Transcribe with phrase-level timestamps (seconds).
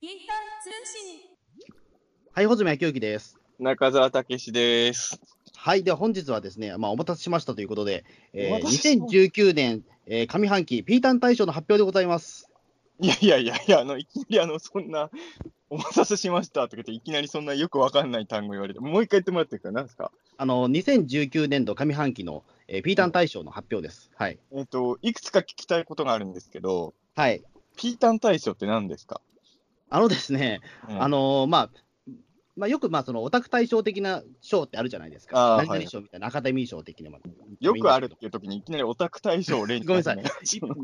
[0.00, 1.20] ピーター通信。
[2.32, 3.38] はい、穂積昭之です。
[3.58, 5.18] 中澤武史です。
[5.56, 8.04] はい、では本日はですね、まあ、お待たせしましたということで、
[8.34, 12.50] えーお待たせしま2019年、えー上半期ピータン大賞の発表でございます。
[13.00, 15.10] いやいやいやいや、あの、いきなりあの、そんな、
[15.70, 19.68] お待たせしましたとか言って、いきなりそんなよくわかんない単語言われて、もう一回言ってもらっていいか？
[19.70, 20.12] な、何ですか？
[20.36, 24.10] あの、2019年度上半期の、えーピータン大賞の発表です。
[24.16, 24.38] はい。
[24.52, 27.42] えっ、と、いくつか聞きたいことがあるんですけど、はい。
[27.76, 29.20] ピータン大賞って何ですか、
[29.88, 31.70] あのですね、うんあのーまあ、
[32.56, 35.62] まあ、よくまあそのオタク大賞的な賞ってあるじゃないですか。
[35.66, 37.32] 何々賞みたいな、アカデミー賞的なもの。
[37.60, 40.22] よくあるっていう時にいきなりオタク大賞を例にごめんなさい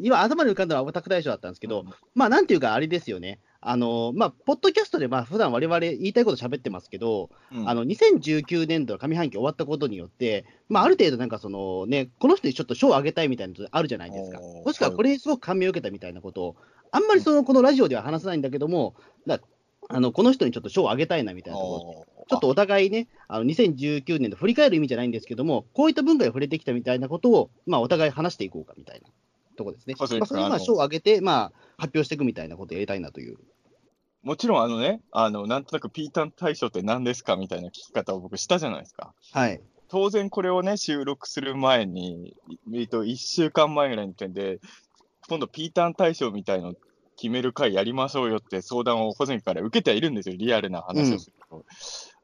[0.03, 3.41] 今、頭に浮かんだのはオタク大賞だったんですけど、うんまあ、なんていうか、あれですよね。
[3.63, 14.41] あのーまあ、ポッドキャストで、まあ、普段我々言いたいこと喋ってますけど、うんあの2019年度の上半期終わったことによって、まあ、ある程度、なんかそのね、この人にちょっと賞をあげたいみたいなのあるじゃないですか。
[14.41, 16.57] もしくはこれにすごく感銘を受けたみたいなことを、
[16.93, 18.95] あんまりそのこのラジオでは話さないんだけども、
[19.27, 19.41] だ
[19.89, 29.09] あのこの人にちょっと賞をあげたいなみたいなところちょっとお互いね、あの2019年度振り返る意味じゃないんですけども、こういった文化に触れてきたみたいなことを、まあ、お互い話していこうかみたいな
[29.57, 29.95] ところですね。
[29.99, 33.39] そうですねまあ、それに賞をあげて、まあ、発表していくみたいなことをやりたいなという。
[34.23, 39.13] もちろんあのね、あの、なんとなくピータン大賞って何ですかみたいな聞き方を僕したじゃないですか。
[39.33, 39.61] はい。
[39.89, 42.37] 当然これをね、収録する前に、
[42.71, 44.61] いえっと、1週間前ぐらいの点で、
[45.29, 46.75] 今度ピータン大賞みたいの
[47.17, 51.65] 決める会やりましょうよって相談を保全から受けてはいるんですよ、リアルな話をすると。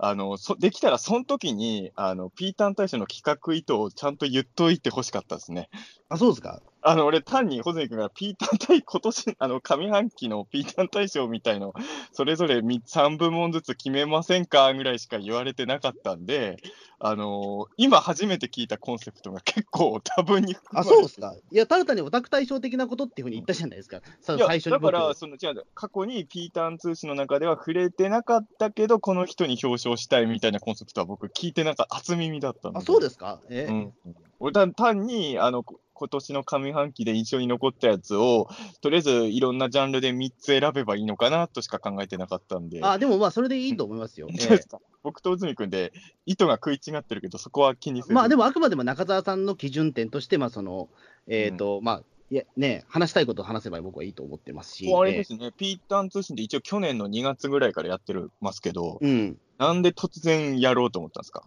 [0.01, 5.69] あのそできたらその時にあのピータン大賞の企画意図をちゃんと言っといてほしかったですね。
[6.09, 6.63] あ、そうですか？
[6.81, 11.75] あの俺、単に保全君がピータン大、今年、 あの上半期のピータン大賞みたいの、
[12.13, 14.73] それぞれ3部門ずつ決めませんか？
[14.73, 16.57] ぐらいしか言われてなかったんで、
[17.01, 21.35] あの今初めて聞いたコンセプトが結構多分にあ、そうですか。
[21.51, 24.01] いや、ただ単にオタク対象的なことっていうふうに言ったじゃないですか。
[24.21, 33.41] さいや最初だから、その違う過去にピータン通信の中では触れてなかったけど、この人に表彰したいみたいなコンセプトは僕、聞いてなかった、初耳だったのあ、そうですすか。
[33.49, 33.95] え、うん、
[34.41, 38.49] 俺単単にあのこ今年の上半期で印象に残ったやつを、
[38.81, 39.59] とりあえずいろん。
[39.59, 42.71] なジャンルで3つ選べばいいのかなとしか考えてなかったん。
[42.71, 44.29] で、あ、でもまあ、それでいいと思いますよ。
[44.39, 45.93] そうですか僕と内海君で
[46.27, 50.89] 意図が食い違ってるけど、そこは気にせず、まあ、でもあくまでも中澤さんの基準点として、まあ、その、
[51.27, 54.93] えっ、と、まあ、いや、ね、話したいことを話せば僕はいいと思ってますし。
[54.95, 59.39] あれですね、ピータン通信で一応去年の2月ぐらいからやってるますけど、えーうん。
[59.59, 61.43] なんで突然やろうと思ったんですか？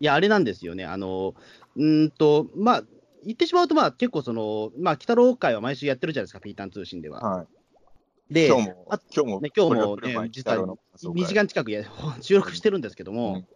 [0.00, 0.84] いや、あれなんですよね。
[0.84, 1.34] あの、
[1.76, 2.82] うーんと、まあ、
[3.24, 7.20] 言ってしまうと、まあ、結構その、まあ、鬼太郎会は毎週やってるじゃないですか、ピータン通信では。
[7.20, 7.46] はい、
[8.30, 11.84] で、今日もあ、今日も、ね今日もね実は北郎の感想会2時間近くや
[12.20, 13.46] 収録してるんですけども、うん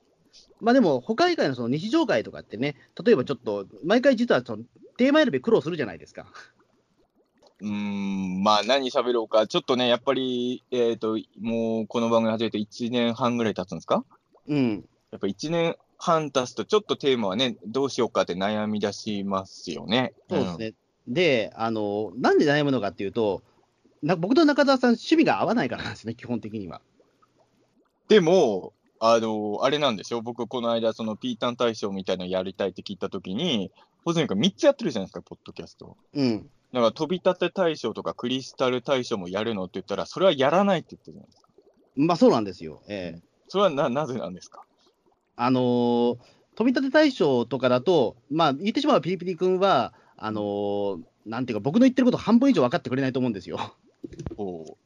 [0.61, 4.63] まあでも、他以外のその日常会とかってね、例えばちょっと、毎回実はその
[4.97, 6.27] テーマ選び苦労するじゃないですか。
[7.61, 14.05] うーん、まあ何喋ろうか、ちょっとね、やっぱり、えっ、と、もうこの番組始めて1年半ぐらい経つんですか？
[14.47, 14.85] うん。
[15.11, 20.13] やっぱ1年半経つと、ちょっとテーマはね、どうしようかって悩み出しますよね。
[20.29, 20.75] そうですね。
[21.09, 23.43] で、あの、なんで悩むのかっていうと、
[24.03, 26.81] な僕と中澤さん、趣味が合わないからなんですね、基本的には。
[28.09, 33.71] でも、あの、あれなんでしょ僕、この間、そのピータン大賞みたいなのやりたいって聞いたときに、
[34.05, 35.97] 保全君3つやってるじゃないですか、ポッドキャスト。
[36.15, 36.51] うん。
[36.73, 41.49] だから、飛び立て大賞とかクリスタル大賞もやるのって言ったら、それはやらないって言ってるじゃないですか。
[41.97, 42.83] まあそうなんですよ。
[42.89, 44.65] ええそれはな、なぜなんですか？
[45.37, 46.17] あのー
[46.57, 53.59] 飛び立て大賞とかだと、まあ、言ってしまうピリピリ君は、あのーなんていうか、僕の言ってること半分以上分かってくれないと思うんですよ。
[54.37, 54.77] ほう。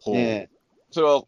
[0.00, 0.16] ほう。
[0.16, 0.48] え
[0.90, 1.24] それは、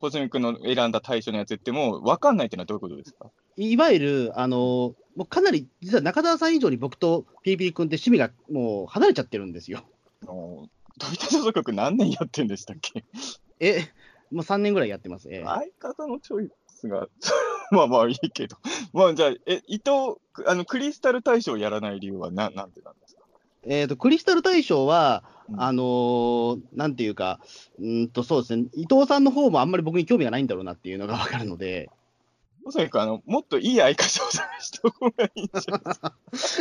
[0.00, 3.30] 小泉君の選んだ対象のやつ言っても、分かんないってのはどういうことですか？
[3.56, 9.84] えいわゆる、あのーもうかなり、実は中澤さん以上に僕とピリピリ君って趣味がもう離れちゃってるんですよ。
[10.24, 10.68] あの
[10.98, 13.04] 飛び立て局何年やってんでしたっけ？
[13.60, 13.82] え、
[14.32, 15.28] もう3年ぐらいやってます。
[15.30, 17.06] ええ相方のチョイスが、
[17.70, 18.56] まあまあいいけど。
[18.92, 20.16] まあじゃあ、え、伊藤、
[20.46, 23.03] あの、クリスタル大賞やらない理由はな、なんでなんで
[23.66, 27.40] えーとクリスタル大賞は、うんあのーなんていうか、
[27.78, 31.90] うーんとそうですね、伊藤さんの方もあんまり僕に興味がないんだろうなっていうのが分かるので、
[32.64, 35.78] 小泉君、あの、もっといい相方を探した方がいいんじゃな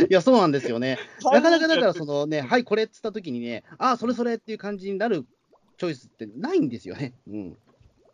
[0.02, 1.00] いいや、そうなんですよね。
[1.24, 5.26] なかなかだから、その、のね、はい、これっつったときにね、ああ、それそれっていう感じになる
[5.78, 7.14] チョイスってないんですよね。
[7.28, 7.58] うん。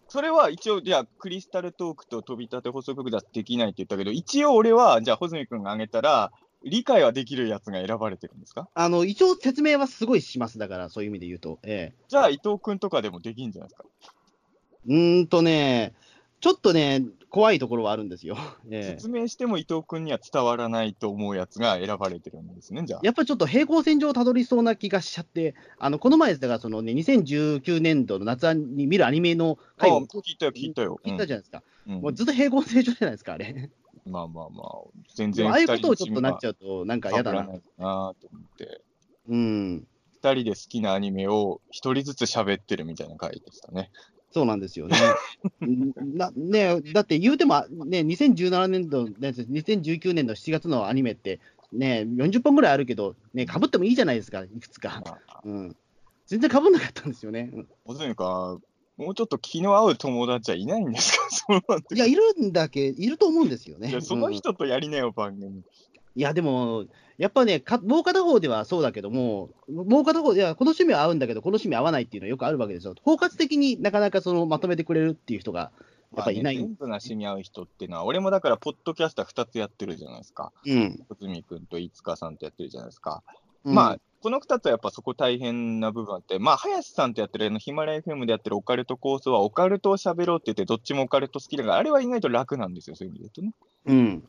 [0.08, 6.32] それは一応、じゃあ、クリスタルトークと飛び立て補足部だできないって言ったけど、一応俺は、じゃあ、穂積君が挙げたら、
[6.64, 8.68] 理解はできるやつが選ばれてるんですか？
[8.74, 10.58] あの、一応説明はすごいします。
[10.58, 11.60] だから、そういう意味で言うと。
[11.64, 13.86] ええじゃあ、伊藤君とかでもできんじゃないですか？
[14.88, 15.94] うーんとね、
[16.42, 18.38] ちょっとね、怖いところはあるんですよ。
[18.72, 23.00] ええ説明しても伊藤君には伝わらないと思うやつが選ばれてるんですね、じゃあ。
[23.04, 31.00] やっぱりちょっと平行線上をたどりそうな気がしちゃって、あのこの前、だからその、ね、2019年度の夏に見るアニメのあ回を聞いたよ、聞いたよ。
[31.06, 33.72] 聞いたじゃないですか、うんうんもうずっと平行線上じゃないですか、あれ。
[34.10, 34.68] まあまあまあ、
[35.16, 37.44] 全然ああいうことをちょっとなっちゃうと、なんか嫌だな。
[37.44, 38.82] ないなと思って。
[39.28, 39.88] うん、
[40.22, 43.92] 二人で好きなアニメを一人ずつ喋ってるみたいな回でしたね。
[44.32, 44.98] そうなんですよね。
[45.66, 51.40] ん なねだって言うても、ね、2017年度、ね2019年の7月のアニメって、
[51.72, 55.02] ね、40本ぐらいあるけど、ね、かぶってもいいじゃないですか、いくつか。
[55.06, 55.76] まあうん、
[56.28, 57.52] 全然かぶんなかったんですよね。
[58.14, 58.62] かく、
[59.00, 61.14] もうちょっと気の合う友達はいないんです
[61.48, 61.58] か？
[61.96, 63.90] いや、いるんだけ、いると思うんですよね。
[63.90, 65.64] いやそのうん人とやりなよ、番組。
[66.16, 66.86] いや、でも、
[67.18, 72.94] やっぱねか、もう片方ではそうだけども、もう片方では、この趣味は合うんだけど、この趣味合わないっていうのはよくあるわけですよ。
[73.04, 75.72] 包括的になかなかそのまとめてくれるっていう人が、
[76.16, 76.58] やっぱりいない。
[76.58, 80.52] 全部が趣味合う人っていうのは、俺もだから、ポッドキャスター2つやってるじゃないですか。
[80.66, 81.06] うん。
[81.08, 83.24] 小泉君と飯塚さんとやってるじゃないですか。
[83.66, 94.24] うんまあ、この2つはやっぱそこ大変な部分あって、まあ、林さんとやってるあのヒマラヤ FM でやってるオカルトコースは、オカルトを喋ろうって言って、どっちもオカルト好きだから、あれは意外と楽なんですよ、そういう意味で言うとね。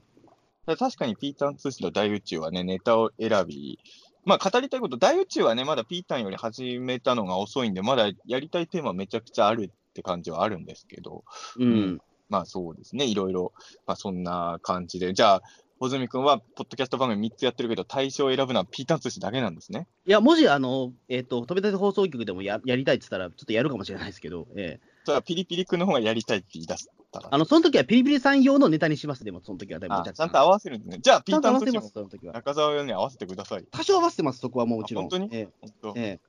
[0.67, 0.77] うん。
[0.77, 3.79] 確かにピータン通信の大宇宙はね、ネタを選び、
[4.25, 11.25] まあ語りたいこと、大宇宙はね、まだピータンより始めたのが遅いんで、まだやりたいテーマめちゃくちゃあるって感じはあるんですけど、
[11.59, 12.01] うん。
[12.29, 13.53] まあそうですね、いろいろ、
[13.87, 15.43] まあそんな感じで、じゃあ、
[15.81, 19.89] 穂積君は、ポッドキャスト番組3つやってるけど、対象を選ぶのはピータン通信だけなんですね。
[20.07, 27.29] いや、もし、あの、えっ、と、飛び立て放送局でもややりたいって言ったら、ちょっとやるかもしれないですけど、ええそれはピリピリ君の方がやりたいって言い出したら。
[27.31, 29.81] あの、その時はピリピリさん用のネタにします、でも、その時は。
[29.81, 30.99] でもあちゃんと合わせるんですね。
[31.01, 32.33] じゃあ、ピータン通信も。
[32.35, 33.65] 中澤に合わせてください。
[33.71, 35.07] 多少合わせてます、そこはもちろん。
[35.07, 35.29] あ本当に？
[35.33, 35.95] え本当？
[35.97, 36.21] ええ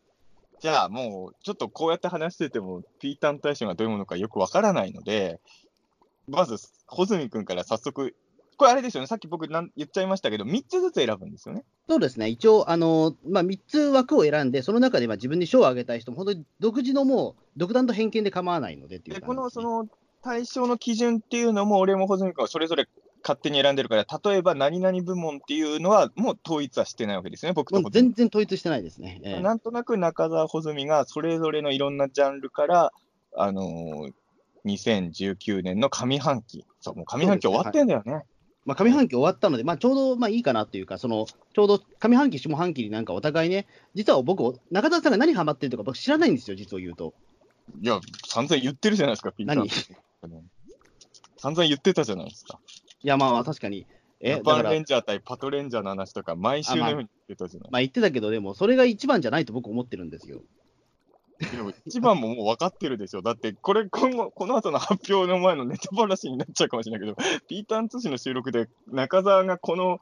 [0.62, 5.42] じゃあもう、ちょっとこうやって話してても、ピータン大賞がどういうものかよくわからないので、
[6.28, 8.16] まず、穂積君から早速、
[8.62, 11.64] これあれですよね、さっき僕なん言っちゃいましたけど、3つずつ選ぶんですよね。
[11.90, 19.26] そうですね、一応、あのまあ、3つ枠を選んで、その中でまあ自分に賞をあげたい人も、本当に独自のもう、独断と偏見で構わないのでっていうね。
[19.26, 19.88] このその
[20.22, 22.88] 対象の基準っていうのも、俺も穂積君はそれぞれ
[23.24, 29.22] 勝手に選んでるから、例えば何々部門っていうのは、もう統一はしてないわけですね、僕と全然統一してないですね。
[29.24, 29.42] ええ。
[29.42, 32.94] なんとなく中澤穂積がそれぞれのいろんなジャンルから、
[33.36, 34.14] あのー
[34.66, 38.24] 2019年の上半期、そう、もう上半期終わってんだよね。
[38.66, 43.66] まあ、上半期終わったので、まあ、ちょうどまあいいかなというか、そのちょうど上半期、下半期になんかお互いね、
[43.96, 47.14] 実は僕、中田さんが何ハマってるとか、僕知らないんですよ、実を言うと。
[47.82, 49.92] いや、散々言ってるじゃないですか、ピーター
[51.38, 52.60] 散々言ってたじゃないですか。
[53.04, 53.88] いや、まあまあ、確かに。
[54.20, 60.44] え、だからジャパンレ、ンジャー対パトレンジャーの話とか、毎週のように言ってたじゃないまあ言ってたけど、でも、それが一番じゃないと僕思ってるんですよ。
[61.56, 63.22] でも一番ももう分かってるでしょ。
[63.22, 67.18] だって、これ、今後、この後の発表の前のネタバラシになっちゃうかもしれないけど、
[67.48, 70.00] ピーターン通信の収録で、中澤がこの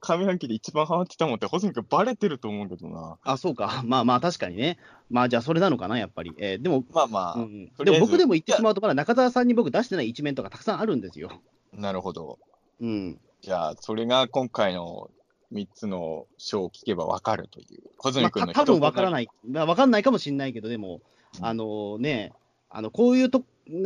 [0.00, 3.18] 上半期で一番ハマってたもんって、細見君バレてると思うけどな。
[3.22, 3.82] あ、そうか。
[3.84, 4.78] まあまあ、確かにね。
[5.10, 6.32] まあ、じゃあ、それなのかな、やっぱり。
[6.38, 11.30] えーでも、まあまあ、うん、でも僕でも言ってしまうと、まだ中澤さんに僕出してない一面とかたくさんあるんですよ。
[11.72, 12.38] なるほど。
[12.80, 13.20] うん。
[13.42, 15.10] じゃあ、それが今回の
[15.52, 17.82] 3つの賞を聞けば分かるという。
[17.96, 19.12] 小まあ、泉君のた多分分からい。
[19.12, 19.28] ない。
[19.48, 21.00] まあ、分かんないかもしれないけど、でも、
[21.40, 22.32] あのね、
[22.68, 23.40] あの、こういうと、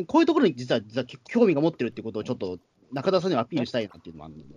[0.07, 2.59] こういうところに実は、実は興味が持ってるってことをちょっと
[2.93, 4.55] 中田さんにはアピールしたいなっていうのもあるので。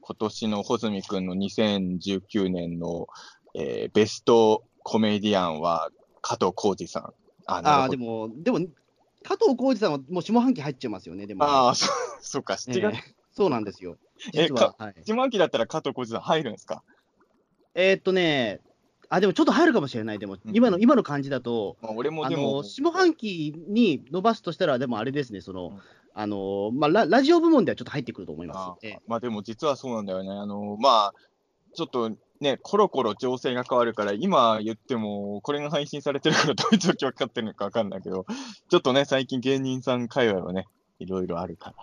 [0.00, 3.06] 今年の穂積君の2019年の、
[3.54, 5.90] えーベストコメディアンは
[6.22, 7.12] 加藤浩次さん。
[7.46, 7.88] あ、なあ。
[7.88, 8.60] でも、でも、
[9.22, 11.44] 加藤浩次さんはもう下半期入っちゃいますよね、でも。
[11.44, 11.86] ああ、そ
[12.20, 12.96] そうか、7え月。
[12.96, 13.96] ーそうなんですよ。
[14.34, 14.74] え実は。
[14.78, 16.82] はい、下半期だったら加藤浩次さん入るんですか？
[17.74, 18.60] えーっとね、
[19.08, 25.78] あ、でもちょっと入るかもしれない、でも、うん今の、今の感じだと、まあ、俺もあでもの、下半期に伸ばすとしたら、でもあれですね、その、うん
[26.12, 28.86] あの、まあラ、ラジオ部門ではちょっと入ってくると思いあます。
[28.86, 30.30] ええまあでも実はそうなんだよね。
[30.30, 31.14] あの、まあ、
[31.72, 32.10] ちょっと
[32.40, 38.26] ね、コロコロ情勢が変わるから、今言っても、これが配信されてるからどういう状況かかってるのかわかんないけど、
[38.68, 40.66] ちょっとね、最近芸人さん界隈はね、
[40.98, 41.76] いろいろあるから。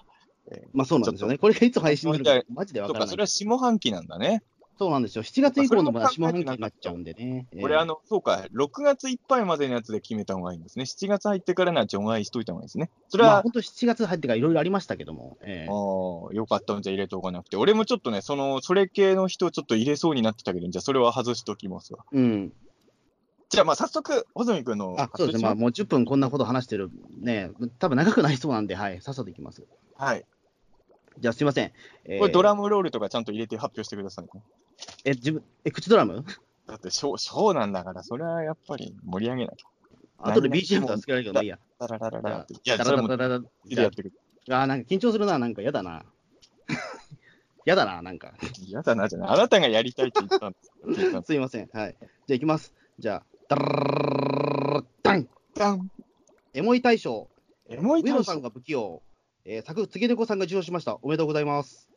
[0.74, 1.38] まあそうなんですよね。
[1.38, 3.22] これがいつ配信するか、マジでわか、からないそれ。
[3.22, 4.44] は下半期なんだね。
[4.78, 5.24] そうなんですよ。
[5.24, 7.48] 7月以降のまだ下半期になっちゃうんでね。
[7.52, 10.84] ええこれ、あの、そうか、6月いっぱいまでのやつで決めた方がいいんですね。
[10.84, 12.92] 7月入ってからなら除外しといた方がいいですね。
[13.10, 15.38] それは、まあ本当7月入ってからいろいろありましたけども。
[15.42, 17.58] ええああ、よかったんじゃ入れておかなくて。
[17.58, 22.06] 俺もちょっとね、その、それ系の人をちょっと入れそうになってたけど、じゃあそれは外しておきますわ。
[22.12, 22.54] うん。
[23.50, 25.44] じゃあまあ早速、穂積君のあ、そうですね。
[25.44, 26.92] まあもう10分こんなこと話してる。
[27.20, 27.50] ね、
[27.80, 29.02] 多分長くなりそうなんで、はい。
[29.02, 29.66] さっさといきます。
[29.96, 30.26] はい。
[31.20, 31.72] じゃあすいません。
[32.06, 34.44] えーこれドラムロールとかちゃんと入れて発表してくださいね。
[35.06, 36.24] え、自分、え、口ドラム？
[36.68, 39.68] だってショー、ショーなんだから、それはやっぱり盛り上げなきゃ。
[40.30, 41.60] 後で何々 BGM とかつけられるけど、まあいいや。
[41.80, 42.54] ダラララじゃあラって。
[42.54, 44.14] いや、ダそれもラダラダラでやってくる。
[44.50, 46.04] あーなんか緊張するな、なんかやだな。
[47.66, 48.34] やだな、なんか。
[48.66, 49.30] 嫌だなじゃない。
[49.30, 50.58] あなたがやりたいって言ったんで
[50.96, 51.70] すすすいません。
[51.74, 51.96] はい。
[52.00, 52.74] じゃあ行きます。
[53.00, 55.92] じゃあ、ダララダンダン
[56.54, 57.30] エモい大賞、
[57.70, 59.02] エモい大賞上野さんが不器用、
[59.50, 60.98] えー、作、つげねこさんが受賞しました。
[61.02, 61.88] おめでとうございます。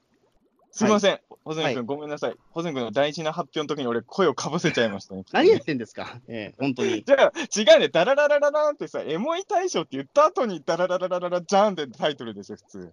[0.71, 1.19] すみません。
[1.45, 2.37] 保全はい君、ごめんなさい。
[2.52, 5.25] 保全君の大事な発表の時に俺、声をかぶせちゃいましたね。
[5.33, 6.21] 何やってんですか？
[6.28, 7.02] えー、本当に。
[7.04, 7.88] じゃあ、違うね。
[7.88, 12.92] ダラララララーンってさ、エモい大賞って言った後にダララララララジャーンってタイトルですよ、普通。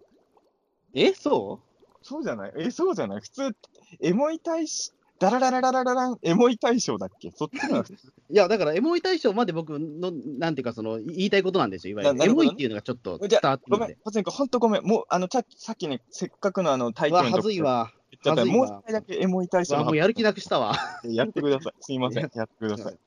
[0.95, 1.59] え、そ
[2.01, 2.53] そうじゃない？
[2.57, 3.21] え、そうじゃない？
[3.21, 3.55] 普通、
[4.01, 7.31] エモい大賞、ダラララララララン、エモい大賞だっけ？
[7.31, 7.83] そっちが
[8.29, 11.93] いや、だから、エモい大賞まで僕の、なんていうか、その、言いたいことなんですよ。
[11.93, 12.13] いわゆる。
[12.13, 14.83] るねエモいっていうのがちょっと伝わってごめん保全君、ほんとごめん。
[14.83, 17.91] もう、あの、ささっきね、せっかくのあの、タイうわ、はずいわ。
[18.23, 20.75] ちゃったもうはずいわ一回だけエモい大賞のもうやる気なくしたわ。
[21.03, 21.73] やってください。
[21.81, 22.29] すいません。
[22.33, 22.97] やってください。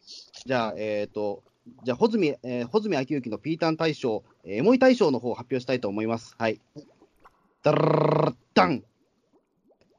[0.47, 1.43] じゃあ、えっ、と、
[1.85, 6.35] じゃあ、穂積、えー、穂積昭之のピータン大賞、えーエモい大賞の方を発表したいと思います。
[6.39, 6.61] はい。
[7.63, 8.85] ダラララダン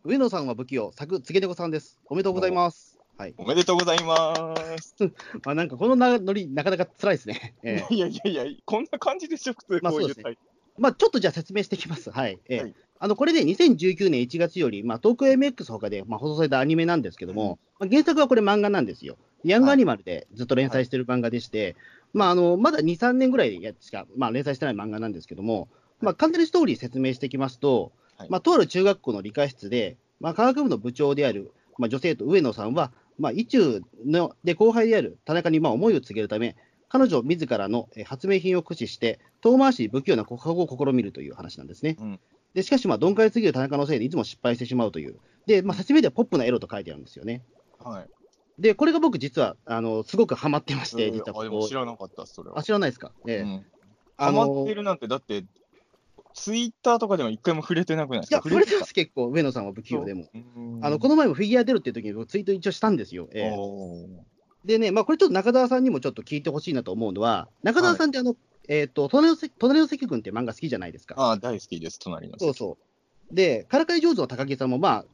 [0.03, 2.00] 上野さんは不器用、作、つげねこさんです。
[2.08, 2.98] おめでとうございます。
[3.20, 3.36] はい。
[3.38, 4.34] おめでとうございま
[4.79, 4.96] す。
[5.46, 7.53] まあ、なんか、このなノリ、なかなか辛いですね。
[7.62, 10.38] えーいやいやいや、こんな感じでしょ、普通、まあそうですね
[10.79, 12.10] まあ、ちょっとじゃあ説明していきます。
[12.10, 12.39] はい。
[12.50, 19.17] えーはいあの、これで2019年1月より、まあ、東京 MX 他で、まあ、放送されたアニメなんですけども、まあ、原作はこれ漫画なんですよ。
[19.43, 21.75] ヤングアニマルでずっと連載してる漫画でして、
[22.13, 25.67] まあ、あの、まだ2、3年ぐらいやしか、まあ、連載してない漫画なんですけども、
[26.00, 36.55] まあ、簡単にストーリー説明していきますと、はいまあ、とある中学校の理科室で、まあ、科学部の部長である、まあ、女性と上野さんは、まあ、意中ので後輩である田中にまあ思いを告げるため、
[36.89, 41.97] 彼女自らのえー発明品を駆使して、遠回しに不器用な告白を試みるという話なんですね。
[41.99, 42.19] うん
[42.53, 45.15] でしかし、まあ、鈍感すぎる田中のせいでいつも失敗してしまうという。
[45.45, 47.43] で、まあ、説明ではポップなエロと書いてあるんですよね。
[47.79, 48.09] はい。
[48.59, 51.73] で、これが僕、実は、あの、すごくハマってまして、えー実はここ知。
[51.73, 52.63] らなかった、それはあ、。
[52.63, 53.13] 知らないですか？
[53.25, 53.65] ええうん
[54.17, 55.45] あハマのってるなんて、だって、
[56.33, 60.29] ツイッターとかでも一回も触れてなくないですいや、か触れてます、結構、上野さんは不器用でも。
[60.81, 63.27] あの、この、の前もフィギュア出るっていう時に僕ツイート一応したんですよ。
[63.33, 64.07] えー
[64.63, 68.35] でね、まあ、これちょっと中澤さんにもちょっと聞いてほしいなと思うのは、中澤さんってあの、
[68.67, 71.15] えっ、と、隣のせ隣の関君って漫画好きじゃないですか？
[71.17, 72.38] ああ、大好きです、隣の。
[72.38, 72.77] そうそ
[73.31, 73.35] う。
[73.35, 75.05] で、からかい上手の高木さんもまあ、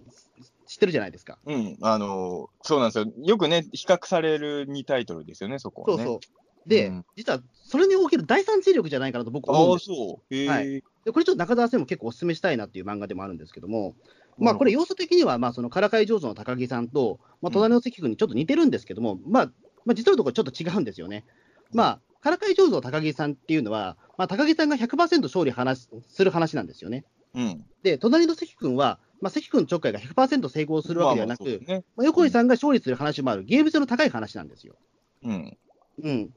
[0.67, 1.37] 知ってるじゃないですか？
[1.45, 3.05] うん、あのーそうなんですよ。
[3.23, 6.03] よくね、比較される2タイトルですよね、そこはね。
[6.03, 6.46] そうそう。
[6.67, 10.47] で、うん実はそれにおける第三勢力じゃないかなと僕はああ、思うんですそう。
[10.47, 13.95] はいで、これちょっと中澤さんにも結構お勧めしたいなっていう漫画でもあるんですけども、
[14.37, 19.51] まあこれ要素的には、まあそのからかい上手の高木さんと、まあ隣の関君にちょっと似てるんですけども、まあ、
[19.85, 21.23] まあ実のところちょっと違うんですよね。
[21.71, 27.05] まあ、からかい上手の高木さんっていうのは、まあ高木さんが100%勝利話する話なんですよね。
[27.33, 27.65] うん。
[27.83, 34.75] で、隣の関君は、まあ関君ちょっかいが100%成功するわけではなく、まあねまあ、横井さんが勝利する話もある、ゲーム性の高い話なんですよ。
[35.23, 35.57] うん。
[36.03, 36.29] うん。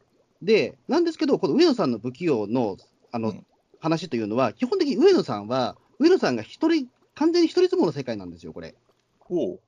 [0.42, 2.76] で、なんですけど、この上野さんの不器用の
[3.12, 3.46] あの、うん
[3.80, 8.74] 話というのは、基本的に上野さんは、上野さんが一人、完全に一人相撲の世界なんですよ、これ。
[9.18, 9.60] ほう。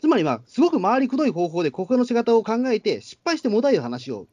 [0.00, 4.28] つまり、まあ、すごく回りくどい方法で、告白の仕方を考えて、失敗してもだえる話を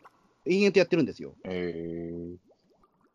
[0.46, 1.34] 延々とやってるんですよ。
[1.44, 2.14] え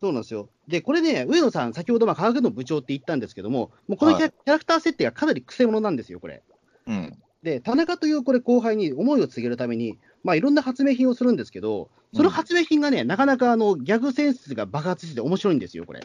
[0.00, 0.50] そうなんですよ。
[0.66, 6.42] で、これね、上野さん、先ほど、まあ、科学の部長って言ったんですけども、もうこのキャ,、ラクター設定がかなり癖者なんですよ、これ。
[6.88, 7.18] ー、うん。
[7.44, 16.00] で、田中というこれ後輩に思いを告げるために、まあ、いろんな発明品をするんですけど、その発明品がね、なかなかあのギャグセンスが爆発して面白いんですよ、これ。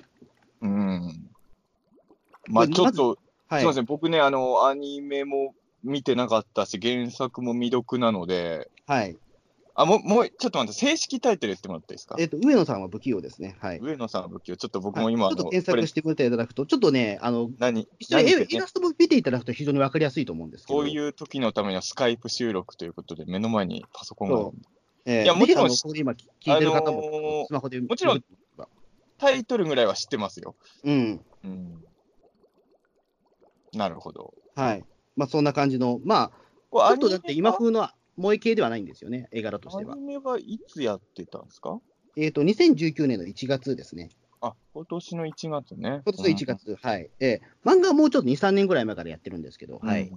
[0.61, 1.29] うん。
[2.47, 3.17] まあでちょっと、
[3.49, 3.59] はい。
[3.59, 9.17] すみません、僕ね、あの、アニメも見てなかったし、原作も未読なので、はい。
[9.79, 12.15] あ、もう、もう、ちょっと待って、正式タイトル言ってもらっていいですか？
[12.17, 13.57] えっ、と、上野さんは不器用ですね。
[13.59, 13.79] はい。
[13.79, 17.87] 上野さんの武器を、ちょっと僕はいも今、ちょっと検索してくれていただくと、ちょっとね、あの、何？
[17.99, 20.79] 一緒にねイラストも見ていただくと非常にわかりやすいと思うんですけど。
[20.79, 24.53] こういう時のためにはスカイプ収録ということで、目の前にパソコンがあるそ
[25.09, 28.23] えーいやもちろんここで今聞いてる方も、あのースマホでもちろん
[29.17, 30.55] タイトルぐらいは知ってますよ。
[30.83, 31.25] うん。
[31.43, 31.85] うん。
[33.73, 34.33] なるほど。
[34.55, 34.85] はい。
[35.15, 36.31] まあ、そんな感じの、まあ、
[36.71, 37.87] ちょっとだって今風の
[38.17, 39.95] 萌え系ではないんですよね、絵柄としてはア。
[39.95, 41.79] ニメはいつやってたんですか？
[42.15, 44.09] えっ、と、2019年の1月ですね。
[44.41, 46.01] あ、今年の1月ね。
[46.03, 47.09] 今年の1月、はい。
[47.19, 49.87] えー漫画はもうちょっと2、3年ぐらい前からやってるんですけど、うん。
[49.89, 50.11] はい。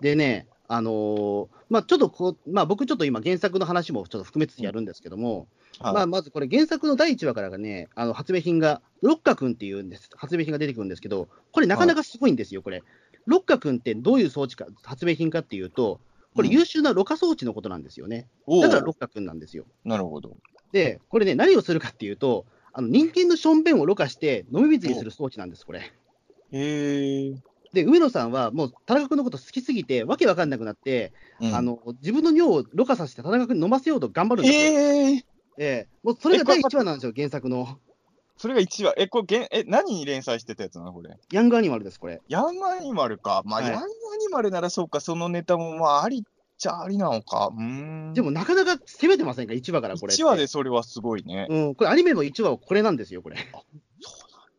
[0.00, 5.46] でね、あのーまあ、ちょっとこう、まあ、僕ちょっと今原作の話もちょっと含めつつやるんですけども、
[5.78, 12.82] はいまあ、まずこれ原作の第1話からがね、あの発明品が、ロッカ君っていうんです、発明品が出てくるんですけど、これなかなかすごいんですよ、これ。
[13.26, 16.00] ロッカ君ってどういう装置か、発明品かっていうと、
[16.34, 18.26] これうん優秀なろ過装置のことなんですよね。
[18.46, 19.66] おうだからロッカ君なんですよ。
[19.84, 20.38] なるほど。
[20.72, 25.80] で、これね、何をするかっていうと、あの人間のしょんべんをろ過して飲み水にする装置なんです、これ。
[25.80, 27.34] へえ。
[27.72, 34.60] で、上野さんはもう田中君のこと好きすぎて、わけわかんなくなって、うんあの自分の尿をろ過させて田中君に飲ませようと頑張るんですよ。
[34.60, 35.24] ええ
[35.58, 37.78] ええもうそれが第えこれ1話なんですよ、原作の。
[38.36, 38.94] それが1話。
[38.96, 41.16] え、これえ、何に連載してたやつなのこれ？
[41.30, 42.20] ヤングアニマルです、これ。
[42.28, 43.42] ヤングアニマルか。
[43.44, 46.22] まあ、はいヤングアニマルならそうか、そのネタもまあ、ありっ
[46.58, 47.50] ちゃありなのか。
[47.56, 48.14] うーん。
[48.14, 50.22] でも、なかなか攻めてませんか、1話からこれって。
[50.22, 51.46] 1話でそれはすごいね。
[51.50, 53.36] うん、これ、アニメの1話はこれなんですよ、これ。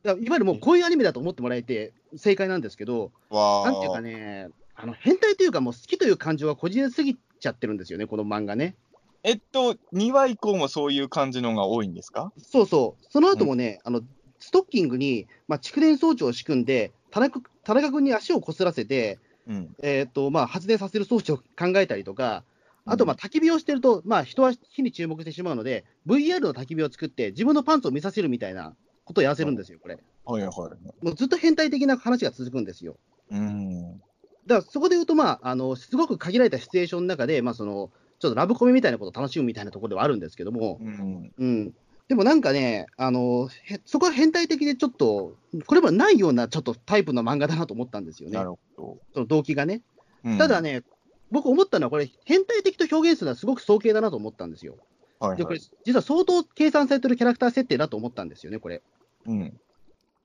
[0.06, 3.12] いわゆるもうこういうアニメだと思ってもらえて正解なんですけど。
[3.32, 8.76] なんていうかね、あの変態というか、もう好きという感情がこじれすぎちゃってるんですよね、この漫画ね。
[9.24, 12.34] えっと、2話以降もそういう感じのが多いんですか？
[12.38, 14.02] そうそう、その後もね、あの
[14.40, 19.76] ストッキングに、まあ、蓄電装置を仕組んで、田中田中君に足をこすらせて、うん。
[19.82, 22.44] えーとまあ、発電させる装置を考えたりとか、
[22.86, 29.98] あと、まあ、焚き火をしてると、まあ、人は火に注目してしまうので、VR の焚き火を作って、自分のパンツを見させるみたいなことをやらせるんですよ、これ。
[30.26, 31.06] はいはい。
[31.06, 32.98] もうずっと変態的な話が続くんですよ。
[33.32, 33.94] うん。
[33.94, 34.04] だか
[34.48, 41.32] らそこで言うと、まあ、あのすごく限られたシチュエーションの中で、まあ、そのちょっとラブコメみたいなことを楽しむみたいなところではあるんですけども、うん。
[41.38, 41.74] うん、
[42.08, 49.82] でもなんかねあのへ、そこは変態的でちょっと、これまでないようなちょっとタイプの漫画だなと思ったんですよねな、るほその動機がね。
[50.24, 50.32] ど。
[50.32, 50.84] うんただ、ね、
[51.32, 54.78] 僕思ったのは、これ、変態的と表現するのはすごく早計だなと思ったんですよ。
[55.27, 58.82] はいで、これはい。、実は相当計算されてるキャラクター設定だと思ったんですよね、これ。
[59.25, 59.60] うん。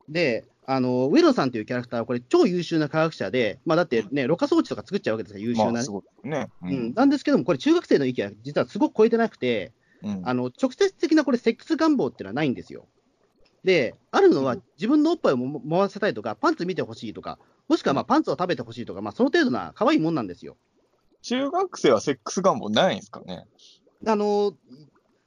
[0.09, 5.83] で、あのウェロンさんというキャラクターは、これ、超優秀な科学者で、まあ、だってね、ろ過装置とか作っちゃうわけですから、優秀な
[6.25, 6.51] ね。
[6.63, 6.95] ううん、。
[6.95, 12.87] なんですけども、これ、中学生の域は実はすごく超えてなくて、うんあの直接的なこれ、セックス願望っていうのはないんですよ。
[13.65, 17.39] で、あるのはうん自分のおっぱいをももらせたいとか、パンツ見てほしいとか、
[17.69, 20.57] もしくはまあパンツを食べてほしいとか、まあ、その程度な可愛いもんなんですよ。
[21.23, 23.47] 中学生はセックス願望ないんですかね？
[24.07, 24.55] あの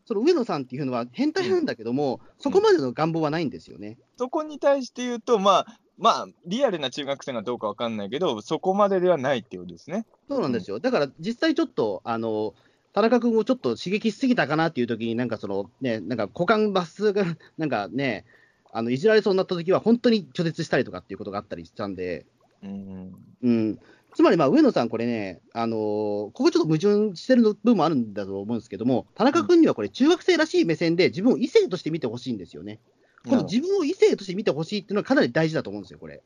[0.06, 3.98] その上野さんっていうのは変態なんだけども、そこまでの願望はないんですよね。
[4.18, 10.06] そこに対して言うと、まあ、まあ、リアルな中学生がどうかわかんないけど、そこまでではないっていうことですね。
[10.28, 10.80] そうなんですよ。
[10.80, 12.56] だから実際ちょっと、あの
[12.94, 17.24] 田中君をちょっと刺激しすぎたかなっていう時に、なんかそのね、なんか股間抜粋が、
[17.58, 18.26] なんかね、
[18.74, 22.26] あのいじられそうになった時は、本当に拒絶したりとかっていうことがあったりしたんで、
[22.64, 23.16] うん。
[23.44, 23.80] うん、
[24.14, 32.80] つまりまあ上野さん、これね、あのーここちょっと矛盾してる部分もあるんだと思うんですけども、田中君にはこれ、中学生らしい目線で自分を異性として見てほしいんですよね。
[33.28, 36.22] この自分を異性として見てほしいっていうのはかなり大事だと思うんですよ、これ。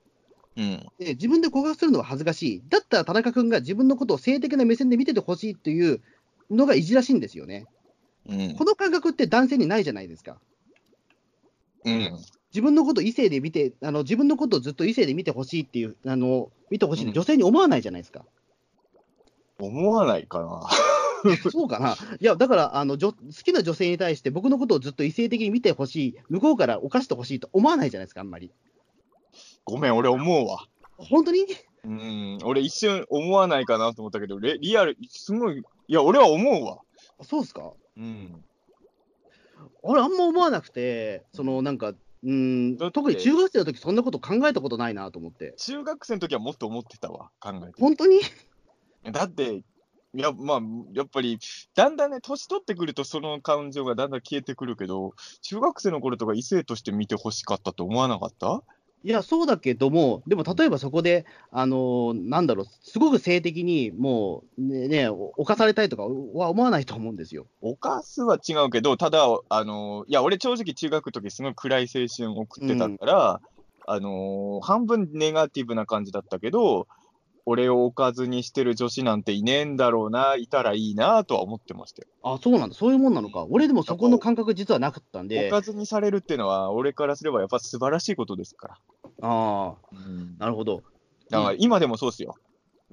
[0.57, 0.85] うん。
[0.97, 2.63] で自分で告白するのは恥ずかしい。
[2.69, 6.01] だったら田中君が自分のことを性的な目線で見ててほしいっていう
[6.49, 7.65] のがいじらしいんですよね。
[8.27, 8.55] うん。
[8.55, 10.39] この感覚って男性にないじゃないですか。
[11.83, 12.17] うん。
[12.55, 18.25] 自分のことを異性で見て、あの自分のことをずっと異性で見てほしいっていう、あの見てほしいってうん女性に思わないじゃないですか。
[19.59, 20.69] 思わないかな。
[21.51, 21.97] そうかな。
[22.19, 28.51] いや、だからあの女、好きな女性に対して僕のことをずっと異性的に見てほしい、向こうから犯してほしいと思わないじゃないですか、あんまり。
[29.65, 30.65] ごめん、俺思うわ。
[30.97, 31.45] 本当に？
[31.83, 32.37] うん。
[32.45, 36.79] 俺一瞬思わないかなと思ったけど、レリアル、すごい、いや、俺は思うわ。
[37.21, 37.73] そうですか？
[37.97, 38.43] うん。
[39.81, 41.93] 俺、あんま思わなくて、そのなんか、
[42.25, 45.53] うん特に中学生の時そんなこと考えたことないなと思って。
[45.57, 47.79] 中学生の時はもっと思ってたわ、考えて。
[47.79, 48.19] 本当に？
[49.11, 49.63] だって、い
[50.13, 50.59] や、まあ、
[50.93, 51.37] やっぱり、
[51.75, 58.63] だんだんね、年取ってくると、その感情がだんだん消えてくるけど、中学生の頃とか異性として見てほしかったと思わなかった？
[59.05, 67.45] いや、そうだけども、でも例えばそこで、あのーなんだろう、すごく性的にもうね、ね、犯されたいとかは思わないと思うんですよ。
[67.61, 73.41] 犯すは違うけど、ただ、あのいや、俺、正直、中学の時すごい暗い青春を送ってたから、
[73.87, 76.87] あの半分ネガティブな感じだったけど、
[77.45, 82.07] 俺をおかずにしてる女子なんていねえんだろうな、いたらいいなとは思ってましたよ。
[82.23, 83.45] あ、そうなんだ、そういうもんなのか。
[83.49, 88.77] 俺でもそこの感覚実はなかったんでお、かずにされるっていうのは、俺からすればやっぱ素晴らしいことですから。
[89.21, 90.83] ああ、うん、なるほど。
[91.29, 92.35] だから今でもそうですよ。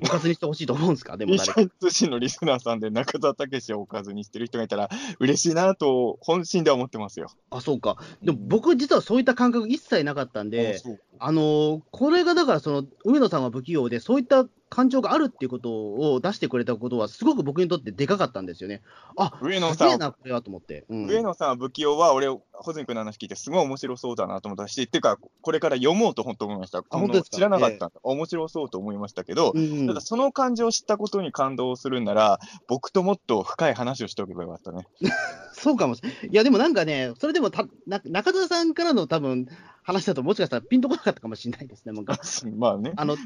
[0.00, 1.74] おかずにしてほしいと思うんですか、でも誰か。
[1.80, 4.88] 通信のリスナーさんで中澤武史をおかずにしてる人がいたら
[5.20, 7.28] 嬉しいなと本心では思ってますよ。
[7.50, 7.96] あ、そうか。
[8.22, 10.80] でも僕、実はそういった感覚一切なかったんで、
[11.18, 18.80] あのーこれがだから、その上野さんは不器用で、そういった感情があるっていうことを出してくれたことは、すごく僕にとってでかかったんですよね。
[19.18, 20.86] あ上野さんな、これはと思って。
[20.88, 26.82] うん上野さんは不器用は、俺、穂積君の話聞いて、すごい面白そうだなと思ったし、っていうか、これから読もうと本当思いました。
[26.88, 34.86] 本当知らなかったんだ、面白そうと思いましたけど、うんただその感情を知ったことに感動するんなら、僕ともっと深い話をしておけばよかったね。
[35.52, 36.18] そうかもしれない。
[36.28, 39.48] いや、でもなんかね、それでもたな中澤さんからの多分
[39.82, 42.18] 話だと、もしかしたらピンとこなかったかもしれないですね、なんか。
[42.56, 42.92] まあね。
[42.96, 43.16] あの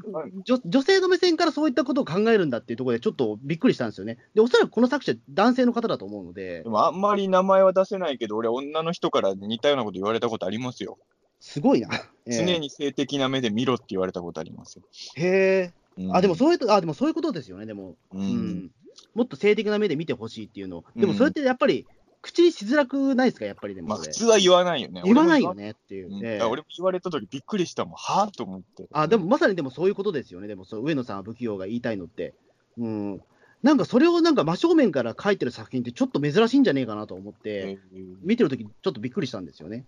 [0.45, 4.19] 女女性の目線からそういったことを考えるんだっていうところで、ちょっとびっくりしたんですよね。
[4.35, 10.99] で、おそらくこの作者、男性の方だと思うのでで、もあんまり名前は出せないけど、俺、女の人から似たようなこと言われたことありますよ。
[11.41, 11.89] すごいな。
[12.27, 14.83] ええ常に性的な目で見ろって言われたことありますよ。
[15.17, 17.97] へえ、うんあ、でもそういうあ、でもそういうことですよね、でも。
[18.13, 18.71] ううんん、
[19.15, 21.87] もっと性的な目で見てほしいっていうの、でもそれってやっぱり、
[22.23, 25.03] 口にしづらくないですか、やっぱりでもまあ、普通は言わないよね。
[25.05, 25.65] 言わないよね。
[25.65, 26.09] ねっていう。
[26.09, 27.95] うん俺も言われたときびっくりしたもん。
[27.97, 28.87] はぁと思って。
[28.93, 32.35] あでもまさにでもそういうことですよね、でもそう上野さんは不器用が言いたいのって。
[32.79, 33.23] うん、
[33.63, 39.85] なんかそれをなんか真正面から書いてる作品ってちょっと珍しいんじゃねえかなと思って、えー見てるときちょっとびっくりしたんですよね。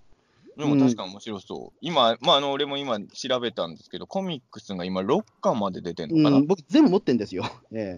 [0.58, 1.78] でも確かに面白そう。
[1.80, 7.44] 今、まあ、あの、俺も今調べたんですけど、コミックスが今6巻まで出てんのかな、うん、僕全部持ってんですよ。
[7.70, 7.96] え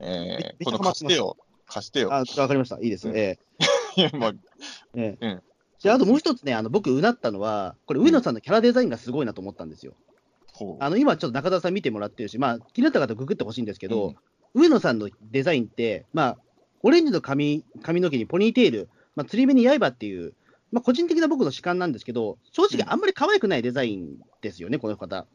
[0.00, 1.36] 今度めっちゃハマってます貸してよ。
[1.68, 2.08] 貸してよ。
[2.08, 2.76] わかりました。
[2.80, 3.08] いいです。
[3.08, 3.38] うんえ
[3.96, 4.32] いや、まあ、
[4.94, 5.16] え
[5.84, 9.94] あ、あともう一つね、あの僕、うなったのは、これ、上野さんのキャラデザインがすごいなと思ったんですよ。
[10.80, 14.14] あの今、ちょっと中澤さん見てもらってるし、まあ、気になった方、ググってほしいんですけど、
[14.54, 16.38] 上野さんのデザインって、まあ、
[16.82, 20.34] オレンジの髪髪の毛にポニーテール、まあ、釣り目に刃っていう、
[20.72, 25.26] まあ、個人的な僕の主観なんですけど、正直、あんまり可愛くないデザインですよね、この方。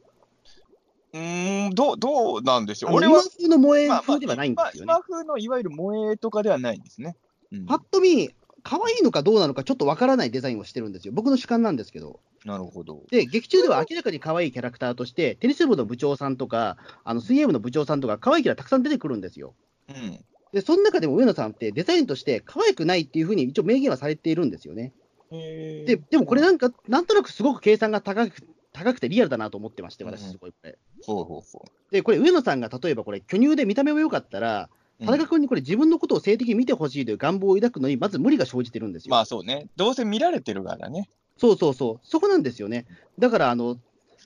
[1.13, 2.93] うーん、どう、どうなんでしょう。
[2.93, 4.91] 俺は、風の萌えまあまあ風ではないんですよね。
[4.91, 7.15] 今今風のいわゆる萌えとかではないんですね。
[7.51, 11.13] うんパッと見、可愛いのかどうなのかちょっとわからないデザインをしてるんですよ。
[11.13, 12.19] 僕の主観なんですけど。
[12.45, 13.03] なるほど。
[13.11, 19.53] で、劇中では明らかに可愛いキャラクターとして、テニス部の部長さんとか、あの水泳部の部長さんとか、可愛いキャラたくさん出てくるんですよ。
[19.89, 20.19] うん。
[20.53, 24.93] で、その中でも上野さんってデザインとして可愛くないっていうふうに一応明言はされているんですよね。
[25.31, 28.35] で、でもこれなんか、なんとなくすごく計算が高く
[28.73, 30.77] 高くてリアルだなと思ってまして、私、うんすごいこれ。
[31.05, 35.05] ほうほうほで、これ、上野さんが例えばこれ、巨乳で見た目も良かったら、う。
[35.05, 39.11] 田中君にこれ、自分のことを性的に見てほしいという願望を抱くのに、まず無理が生じてるんですよ。
[39.11, 39.67] まあそうね。
[39.75, 41.07] どうせ見られてるからね。
[41.37, 42.85] そうそうそう、そこなんですよね。
[43.19, 43.77] だから、あの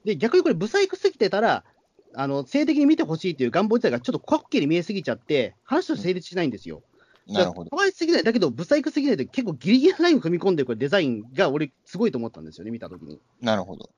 [0.05, 1.63] で逆にこれ、ブサイクすぎてたら、
[2.13, 6.81] あの性的に見てほしいという願望自体がちょっと滑稽に見えすぎちゃって、話として成立しないんですよ。
[7.27, 7.69] なるほど。
[7.75, 13.19] 可愛すぎない、だけど、ブサイクすぎないと結構ギリギリなラインを組み込んでるこれデザインが俺、すごいと思ったんですよね、見たときに。
[13.41, 13.89] なるほど。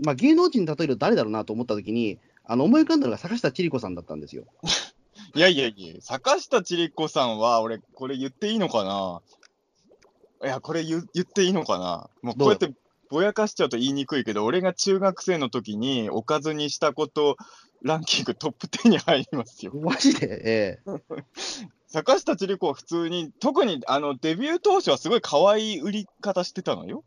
[0.00, 4.44] まあ、芸能人に例えると誰だろうなと思ったときに、あの思い浮かんだのが坂下千里子さんだったんですよ。
[5.34, 9.20] いやいやいや、坂下千里子さんは、俺、これ言っていいのかな？
[10.44, 12.10] いや、これ言言っていいのかな？
[12.22, 12.72] もうこうやって
[13.10, 17.36] ぼやかしちゃうと言いにくいけど、俺が中学生の時におかずにしたこと
[17.82, 19.72] ランキングトップ10に入りますよ。
[19.80, 21.24] マジで、ええ
[21.88, 27.02] 坂下千里子は普通に、特にあのデビュー当初はすごい可愛い売り方してたのよ。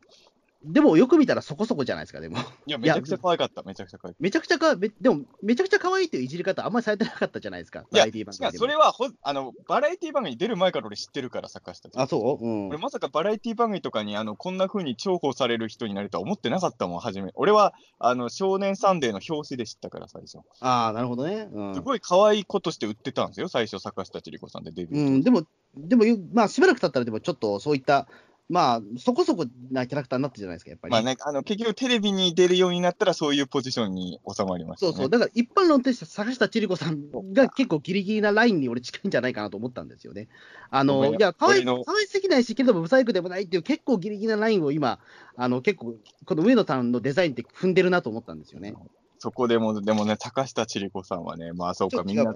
[0.64, 2.38] でもよく見たらそこそこじゃないですか、でも。
[2.66, 12.44] いや、めちゃくちゃ可愛かった、めちゃくちゃ可愛かっめちゃくちゃか、めでも、めちゃくちゃ可愛いといういじり方、あんまりされてなかったじゃないですか、バラエティ番組違う、でもそれはほあのバラエティ番組に出る前から俺知ってるから、坂下千里子あ、そう？
[12.44, 12.68] うん。
[12.68, 17.32] 俺まさかバラエティ番組とかにあのこんな風に重宝される人になるとは思ってなかったもん、初め。
[17.34, 20.38] 俺はあの少年サンデーの表紙で知ったから、最初。
[20.60, 21.48] ああ、なるほどね。
[21.52, 25.06] うんすごい可愛い子として売ってたんですよ、最初、坂下千里子さんでデビュー。
[25.06, 25.44] うん、でも、
[25.76, 28.06] でも、まあ、しばらく経ったら、でもちょっとそういった、
[28.52, 30.92] まあ、そこそこなキャラクターになったじゃないですか、やっぱり。
[30.92, 34.92] まあね、あの結局テレビに出るようになったらそういうポジションに収まりました、ね。
[34.92, 40.28] そうそう、だから一般論として坂下千里子さんが結構ギリギリなラインに俺近いんじゃないかなと思ったんですよね。
[40.68, 44.98] あの、いや、可愛い、俺の可愛すぎないし、けどもブサイクでもないっていう結構ギリギリなラインを今、
[45.34, 45.94] あの、結構、
[46.26, 48.74] この上野さんのデザインって踏んでるなと思ったんですよね。
[49.18, 52.34] そこでも、でもね、坂下千里子さんはね、まあそうか、みんな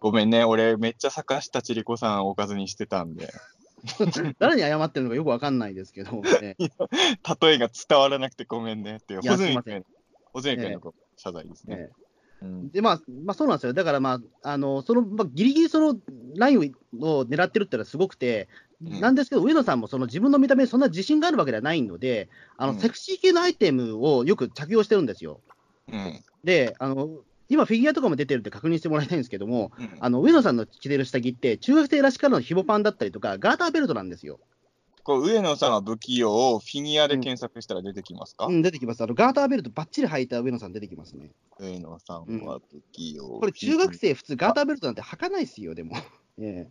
[0.00, 3.30] ごめんね、俺めっちゃ坂下千里子さんをおかずにしてたんで、
[4.38, 9.84] 誰に謝ってるのかよくわかんないですけど、ね、例えが伝わらなくてごめんねっていう、すいません。
[10.56, 11.76] 君、のご謝罪ですね。
[11.76, 11.90] ね
[12.42, 12.70] うん。
[12.70, 13.72] で、まあ、まあ、そうなんですよ。
[13.72, 15.98] だから、まあ、あの、その、まあ、ギリギリその
[16.36, 16.58] ライン
[17.00, 18.48] を狙ってるってのはすごくて、
[18.82, 19.00] うん。
[19.00, 22.78] なんですけど、上野さんもその自分の見た目にそんな自信があるわけではないので、あの、うん。
[22.78, 25.40] セクシー系のアイテムをよく着用してるんですよ。
[25.92, 26.20] うん。
[26.44, 34.38] で、あの、今、フィギュアとかも出てるって確認してもらいたいんですけども、うんあの、上野さんの着てる下着って、中学生らしからの紐パンだったりとか、ガーターベルトなんですよ。
[35.02, 39.02] こう上野さんは不器用をフィギュアで検索したら出てきますか、うん、出てきます。
[39.02, 41.32] あの、ガーターベルトばっちり履いた上野さん出てきますね。
[41.58, 43.26] 上野さんは不器用。
[43.26, 45.96] これ、中学生普通ガーターベルトなんて履かないですよ、でも。
[46.38, 46.70] ええ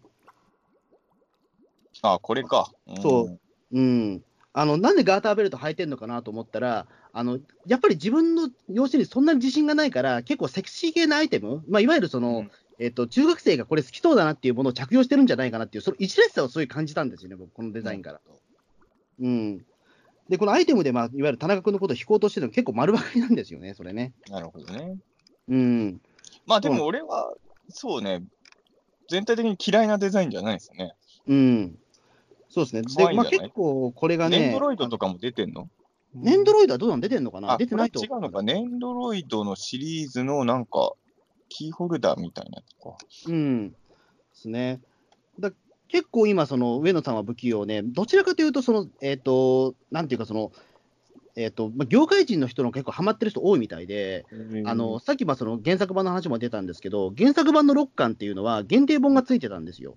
[2.01, 2.71] あ、これか。
[3.01, 3.39] そう
[3.71, 18.22] うん、あのなんでガーターベルト履いてるのかなと思ったら、あのやっぱり自分の容姿にそんなに自信がないから、結構セクシー系なアイテム、まあ、いわゆるその、うんえっと中学生がこれ好きそうだなっていうものを着用してるんじゃないかなっていう、その一列さをすごい感じたんですよね、僕、このデザインから。
[19.19, 19.65] うん、
[20.30, 24.13] で、このアイテムで、まあ、いわゆる田中君のことを引こうとしてるの結構丸分かりなんですよね、それね。
[24.30, 24.95] なるほどね。
[25.50, 26.02] うん、
[26.45, 27.34] まあでも俺は、
[27.67, 28.24] そうね、
[29.10, 30.93] 全体的に嫌いなデザインじゃないですね。
[31.28, 31.78] うん、
[32.48, 32.84] そうですね。
[32.84, 35.69] で、まあ、結構これがね、ネンドロイドとかも出てんの？
[36.13, 37.54] ネンドロイドはどうなん出てんのかな？
[37.54, 38.41] あ、出てないと違うのか。
[38.41, 40.93] ネンドロイドのシリーズのなんか、
[41.50, 42.95] キーホルダーみたいなやつか。
[43.28, 43.69] うん。
[43.69, 43.76] で
[44.34, 44.80] すね。
[45.39, 45.52] だ
[45.88, 50.52] 結構今、その上野さんは不器用ね、どちらかというと、その、えっ、と、なんていうか、その、
[51.36, 54.26] えっ、と、まあ、業界人の人の結構ハマってる人多いみたいで、
[54.65, 59.95] あの、さっきまあその原作版の話も出たんですけど、原作版の6巻っていうのは限定本がついてたんですよ。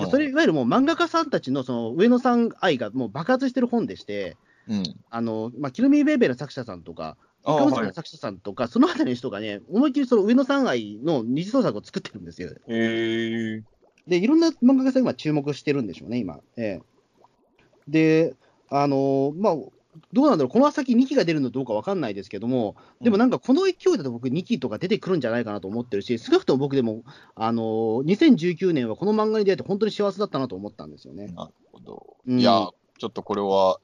[0.00, 4.36] でそれ、いわゆるもう漫画家さんたちのその上野さん愛がもう爆発してる本でして、
[4.68, 4.84] うん。
[5.10, 12.50] あのまあ、キルミーベイベーの作者さんとか、あイカムの作者さんとか、そのあたりの人がね、思いっきりその上野さん愛の二次創作を作ってるんですよ。
[12.50, 13.62] へえ。
[14.06, 16.40] で、いろんな漫画家さんが今注目してるんでしょうね、今。
[16.56, 16.82] ええ
[17.88, 18.34] で、
[18.68, 19.56] あのまあ、
[20.12, 27.02] どうなんだろう、この先2期が出るのどうかわかんないですけども、でもなんかこの勢いだと僕、2期とか出てくるんじゃないかなと思ってるし、少なくとも僕でも、
[27.34, 27.62] あの
[28.04, 31.28] 2019年はこの漫画に出会えて本当に幸せだったなと思ったんですよね。
[31.28, 32.16] なるほど。
[32.26, 33.80] うんいや、ちょっとこれは、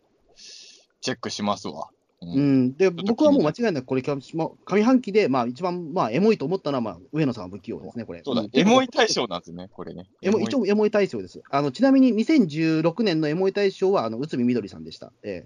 [1.05, 1.91] チェックしますわ。
[2.23, 8.23] ううん、で、と僕はもう間違いなくこれ、上上半期で、まあ、一番、まあ、エモいと思ったのは、まあ、上野さんは不器用ですね、これ。
[8.25, 10.07] そうだん、エモい大賞なんですね、これね。
[10.23, 11.43] エモ一応、エモい大賞です。
[11.51, 15.13] あのちなみに2016年のエモい大賞は、あの内海みどりさんでした。
[15.23, 15.45] え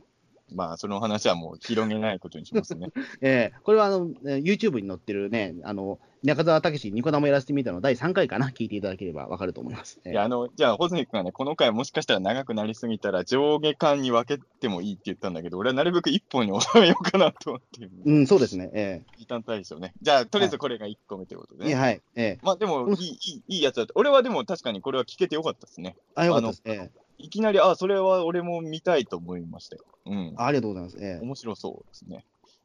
[0.55, 2.89] まあ、その話はもう広げないことにしますね。
[3.21, 10.01] えええこれはあのえー YouTube に載ってるね、あの中澤武史ニコ生やらせてみたの第3回かな、聞いていただければわかると思います。
[10.05, 17.91] ええいや、あの、じゃあ、穂積君がね、この回もしかしたら長くなりすぎたら、上下巻に分けてもいいって言ったんだけど、俺はなるべく一本に収めようかなと思ってる。
[18.05, 18.71] うん、そうですね。
[18.73, 19.95] えピータン大賞ね。
[20.03, 21.75] じゃあ、とりあえずこれが1個目ということでね。
[21.75, 22.01] はい。
[22.17, 23.93] ええまあ、でもいい、いい、やつだった。
[23.95, 25.97] 俺はでも確かにこれは聞けてよかったですね。
[26.17, 26.63] あ、よかったです。
[26.65, 29.85] ええいきなり、あ、それは俺も見たいと思いましたよ。
[30.07, 30.35] うん。
[30.37, 30.97] あありがとうございます。
[31.01, 32.25] え面白そうですね。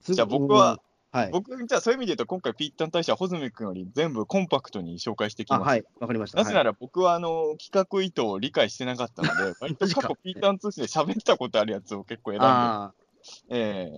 [0.09, 0.79] えじゃあ僕は、うん
[1.13, 1.29] はい。
[1.31, 5.61] 僕、じゃあそういう意味で言うと、今回ピータン大賞は穂積君より全部コンパクトに紹介してきます。
[5.61, 6.39] あはい、わかりました。
[6.39, 12.93] なぜなはいら僕はあの企画意図を理解してなかったので、 割と過去ピータン通信で喋ったことあるやつを結構選んで、あ
[13.49, 13.91] え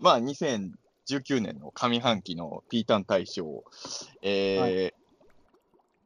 [0.00, 3.62] ーまあ2019年の上半期のピータン大賞、
[4.22, 4.94] えー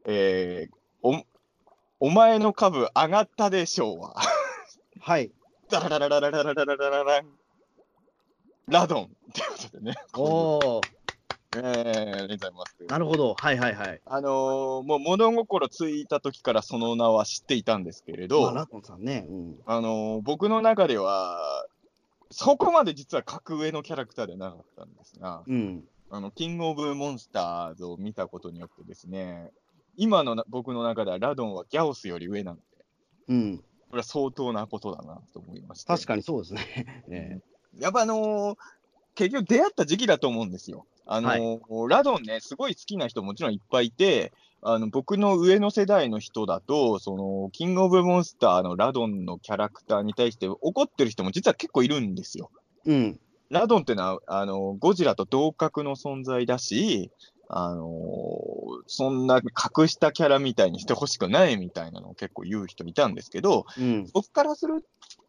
[0.06, 1.22] えーお
[2.00, 4.22] お前の株上がったでしょうは、あ、
[5.00, 5.32] はい。
[5.68, 7.26] ダラララララララララララン、
[8.68, 10.22] ラドンってことでね、お
[10.58, 10.80] お、
[11.56, 12.76] えー、ありがとうございます。
[12.88, 13.34] なるほど。
[13.34, 14.00] はいはいはい。
[14.06, 19.26] あのーもう物心ついた時からその名は知っていたんですけれど、まあ、ラトンさんね。
[19.28, 19.54] うん。
[19.66, 21.66] あのー僕の中では、
[22.30, 25.84] そこまで実は格上のキャラクターではなかったんですが、うん。
[26.10, 29.50] あの、キングオブモンスターズを見たことによってですね、
[29.98, 32.62] 今のな僕の中ではラドンはギャオスより上なんで、
[33.28, 33.58] うん。
[33.90, 35.86] これは相当なことだなと思いまして。
[35.86, 37.04] 確かにそうですね。
[37.10, 37.40] え
[37.78, 38.56] やっぱあのー
[39.14, 40.86] 結局出会った時期だと思うんですよ。
[41.04, 44.32] あのーラドンね、すごい好きな人もちろんいっぱいいて、
[44.62, 52.50] あの僕の上の世代の人だと、そのキングオブモンスターのラドンのキャラクターに対して怒ってる人も実は結構いるんですよ。
[52.86, 53.20] えうん。
[53.50, 57.10] ラドンってのは、あのゴジラと同格の存在だし、
[57.50, 57.88] あの
[58.86, 64.06] そんな隠したキャラみたいにしてほしくないみたいなのを結構言う人いたんですけど、うん。
[64.12, 64.84] 僕からする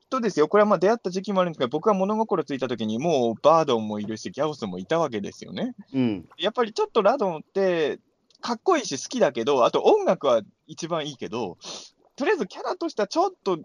[0.10, 5.76] とですよ、これはまあ出会った時期もあるんですけど、僕は物心ついた時にもうバードンもいるし、ギャオスもいたわけですよね。
[5.94, 6.30] うん。
[6.38, 8.00] やっぱりちょっとラドンって、
[8.42, 11.58] かっこいいし好きだけど、あと音楽は一番いいけど、
[12.16, 13.60] とりあえずキャラとしてはちょっと、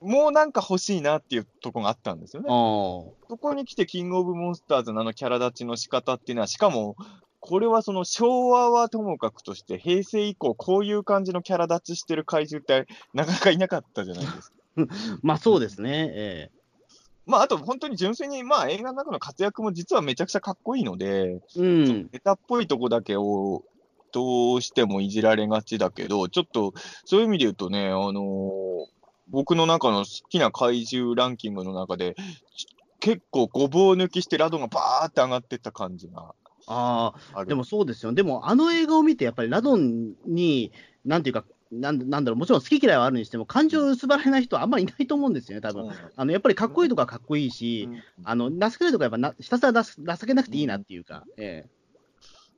[0.00, 2.48] もうなんか欲しいなっていうとこがあったんですよね。
[2.48, 6.96] そこに来て、キングオブモンスターズのあのキャラ立ちの仕方っていうのは、しかも、
[7.40, 14.56] これはその昭和はともかくとして、平成以降、こういう感じのキャラ立ちしてる怪獣って、なかなかいなかったじゃないですか。
[15.22, 16.10] まあそうですね。
[16.14, 16.50] え
[17.26, 22.10] まあ、あと本当に純粋に、まあ、映画の中の活躍も実はめちゃくちゃかっこいいので、えうん。
[22.12, 23.62] ネタっぽいとこだけを
[24.12, 26.74] どうしてもいじられがちだけど、ちょっと
[27.04, 29.00] そういう意味で言うとね、あのー
[29.30, 32.16] 僕の中の好きな怪獣ランキングの中で、
[32.56, 32.66] ち
[32.98, 36.34] 結構ごぼう抜きしてラドンがバーって上がってった感じが
[36.70, 37.44] ああ。
[37.44, 38.12] でもそうですよ。
[38.12, 40.72] でも、あの映画を見て、やっぱりラドンに、
[41.04, 45.90] なんていうか、なんなんだろう、もちろん好き嫌いはあるにしても、感情を薄ばられない人はあんまりいないと思うんですよね、多分。
[46.16, 48.02] あのやっぱりかっこいいとかかっこいいし、うん。
[48.24, 51.66] あの情けないとかやっぱなひたすら情けなくていいなっていうか、え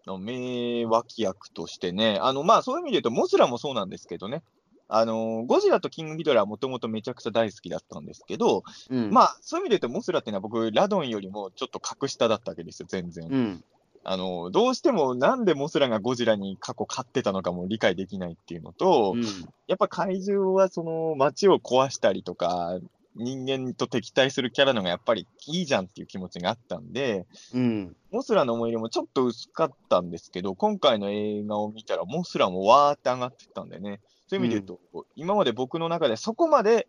[0.06, 4.42] の名脇役としてね、あのまあそういう意味で言うと、モスラもそうなんですけどね、
[4.88, 13.26] あのゴジラとキングギドラはもともとめちゃくちゃ大好きだったんですけど、えうん、まあそういう意味で言うと、モスラっていうのは僕、ラドンよりもちょっと格下だったわけですよ、全然。
[13.26, 13.64] うん、
[14.04, 19.22] あのどうしてもなんでモスラがゴジラに過去勝ってたのかも理解できないっていうのと、うん、
[19.68, 22.78] やっぱ怪獣はその街を壊したりとか、
[23.14, 36.88] 人間と敵対するキャラのがやっぱりいいじゃんっていう気持ちがあったんで、うん、モスラの思い入れもちょっと薄かったんですけど、今回の映画を見たら、モスラもわーって上がってったんでね、そういう意味で言うと、今まで僕の中でそこまで、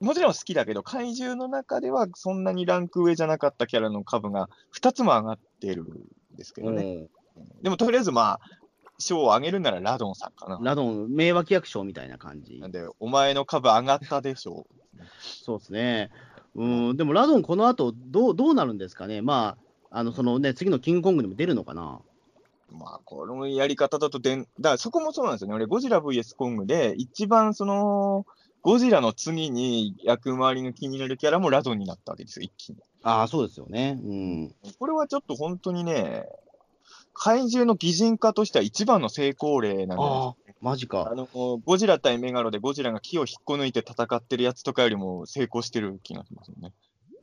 [0.00, 5.82] もちろん好きだけど、怪獣の中ではそんなにランク上じゃなかったキャラの株が2つも上がってる。
[5.82, 5.86] ん
[6.36, 7.08] ですけどね。
[7.62, 8.40] でもとりあえずまあ、
[8.98, 10.58] 賞をあげるならラドンさんかな。
[10.62, 14.66] ラドン、名脇役賞みたいな感じなん、で、お前の株上がったでしょ
[15.18, 16.10] そうですね。
[16.54, 19.56] うん、でもラドン、この後どうどうなるんですかね、ま
[19.90, 22.00] あ、あのそのね、次のキングコングにも出るのかな。
[22.70, 25.54] まあ、このやり方だとでん、だからそこもそうなんですよね。
[25.54, 28.26] 俺、ゴジラ VS コングで、一番その、
[28.62, 32.78] ゴジラの次に役回りが気になるキャラもラドンになったわけですよ、一気に。
[33.02, 33.98] ああ、そうですよね。
[34.04, 34.54] うん。
[34.78, 36.26] これはちょっと本当にね、
[37.14, 41.08] 怪獣の擬人化としては一番の成功例なんでああ、マジか。
[41.10, 41.26] あの、
[41.64, 46.72] ゴジラ対メガロでゴジラが木を引っこ抜いて戦ってるやつとかよりも成功してる気がしますよね。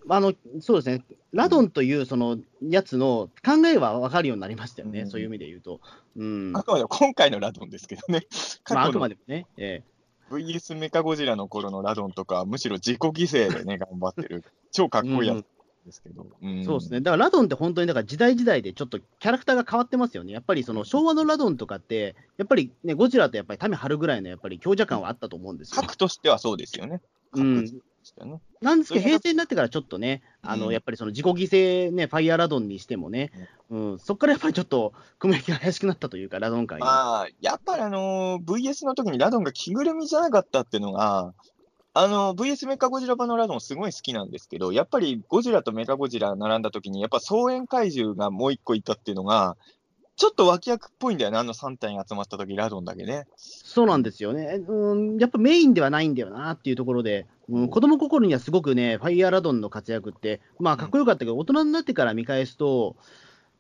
[0.10, 1.04] あの、そうですね。
[1.34, 5.02] ラドンというそのやつの考えは分かるようになりましたよね。
[5.02, 5.82] うんそういう意味で言うと。
[6.16, 6.54] うん。
[6.56, 8.26] あくまでも今回のラドンですけどね。
[8.70, 9.46] まあ、あくまでもね。
[9.58, 9.84] え
[10.30, 14.44] VS メカゴジラの頃のラドンとかはむしろ自己犠牲でね、頑張ってる。
[14.72, 15.46] 超かっこいいやつ
[15.88, 16.28] ですけど。
[16.44, 17.02] えそうですね。
[17.02, 20.34] だからラドンって本当にだから時代時代でちょっとキャラクターが変わってますよね。
[20.34, 25.82] やっぱりその昭和のラドンとかって、やっぱりね、ゴジラとやっぱりタメ張るぐらいのやっぱり強弱感はあったと思うんですよ。
[25.82, 27.02] 核としてはそうですよね。
[28.62, 33.32] なんですけど、平成になってからちょっとね、あのうんやっぱりその自己犠牲ね、ファイヤーラドンにしてもね、
[33.70, 36.86] うん、そこからやっぱりちょっと雲行きが怪しくなったというか、ラドン界の。
[36.86, 41.34] まあ、やっぱりあのー VS の時にラドンが着ぐるみじゃなかったっていうのが、
[42.00, 49.58] あのー VS メカゴジラ版のラドンすごい好きなんですけど、やっぱりゴジラとメカゴジラ並んだ時に、やっぱ草原怪獣がもう一個いたっていうのが、
[50.16, 53.26] ちょっと脇役っぽいんだよね、あの3体が集まった時ラドンだけね。
[53.36, 62.96] そうなんですよね、うん、やっぱメインではないんだよなっていうところで、うん、子供心にはすごくね、ファイヤーラドンの活躍って、まあかっこよかったけど、大人になってから見返すと、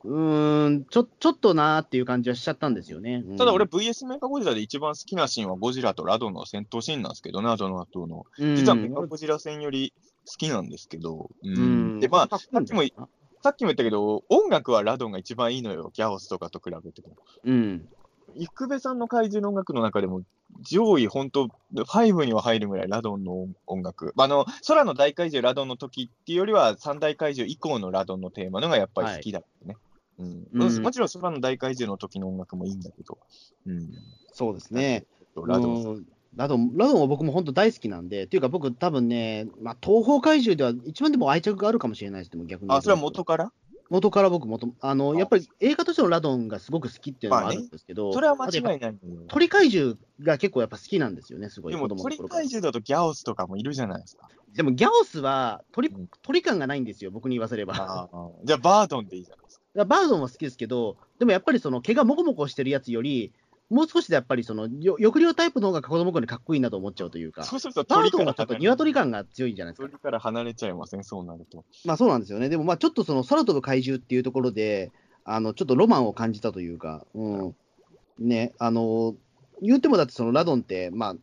[0.07, 3.23] うーんちょ、ちょっとなーっていう感じはしちゃったんですよね。
[3.27, 8.25] うんただ俺、VS メカゴジラで一番好きなシーンはゴジラとラドンの戦闘シーンなんですけどね、ラドンの後の。
[8.39, 9.93] うん実はメカゴジラ戦より
[10.25, 13.07] 好きなんですけど、ううんんで、まあ、かっこいいんだよな
[13.43, 17.15] さっきも言ったけど、音楽はラドンが一番いいのよ、ギャオスとかと比べても。
[17.43, 17.87] うん、
[18.35, 20.21] イクベさんの怪獣の音楽の中でも、
[20.61, 24.13] 上位、本当、5には入るぐらいラドンの音楽。
[24.17, 29.77] あの、空の大怪獣ラドンの時っていうよりは、三大怪獣以降のラドンのテーマのがやっぱり好きだったね。
[30.19, 33.17] うんうんもちろん空の大怪獣の時の音楽もいいんだけど、
[33.67, 33.89] うん、
[34.33, 35.05] そうですね。
[35.35, 42.71] ラドンうんラドン、ラドンは僕も本当大好きなんで、っていうか僕、多分ね、まあ、東方怪獣では一番でも愛着があるかもしれないです、でも逆に。
[42.71, 43.51] あ、それは元から？
[43.89, 48.95] 元から僕元、あの、あやっぱり映画としてのラドンがすごく好きっていうのもあるんですけど、それは間違いない。
[49.29, 51.73] 鳥怪獣が結構やっぱ好きなんですよね、すごい。
[51.73, 54.29] でも鳥怪獣だとギャオスとかもいるじゃないですか。
[54.53, 58.09] でもギャオスは鳥うん鳥感がないんですよ、僕に言わせれば。
[58.43, 59.46] じゃあバードンでいいじゃないですか。
[59.46, 59.46] ら
[59.85, 63.31] バードンは好きですけど、でもやっぱりその毛がもこもこしてるやつより、
[63.69, 69.89] もう少しでやっぱりそのよ抑量タイプの方が子供頃にかっこいいなと思っちゃうというか、そうするとバードンはちょっと鶏感が強いじゃないですか。
[69.89, 71.65] 鳥から離れちゃいません、そうなると。
[71.85, 72.49] まあそうなんですよね。
[72.49, 74.91] でもまあちょっとその空飛ぶ怪獣っていうところで、
[75.25, 77.55] あのちょっとロマンを感じたというか、うん。
[78.19, 79.15] ね、あの、
[79.61, 81.15] 言ってもだってそのラドンって、まあ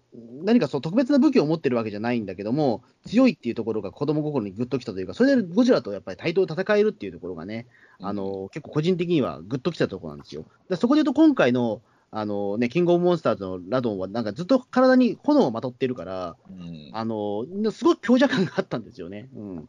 [0.43, 7.67] 何かその特別な武器を持ってるわけじゃないんだけども、強いっていうところが子供心にグッときたというか、それでゴジラとやっぱり対等で戦えるっていうところがね、
[8.01, 10.45] あの、結構個人的にはグッときたところなんですよ。
[10.69, 19.29] でそこで言うと今回の、あのね、キングオブモンスターズのラドンはなんかずっと体に炎をまとってるから、うんあの、すごい強弱感があったんですよね。
[19.35, 19.69] うん。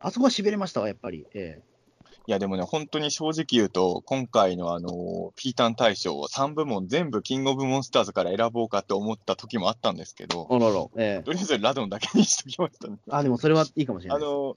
[0.00, 1.24] あそこは痺れましたわ、やっぱり。
[1.34, 1.60] え
[2.26, 10.86] いや、でもね、本当に正直言うと、今回のあの、ピータン大賞を3部門全部キングオブモンスターズから選ぼうかって思った時もあったんですけどえ、あらら。
[10.96, 12.98] ええとりあえずラドンだけにしときましたね。
[13.10, 14.28] あ、でもそれはいいかもしれないです。
[14.28, 14.56] あの、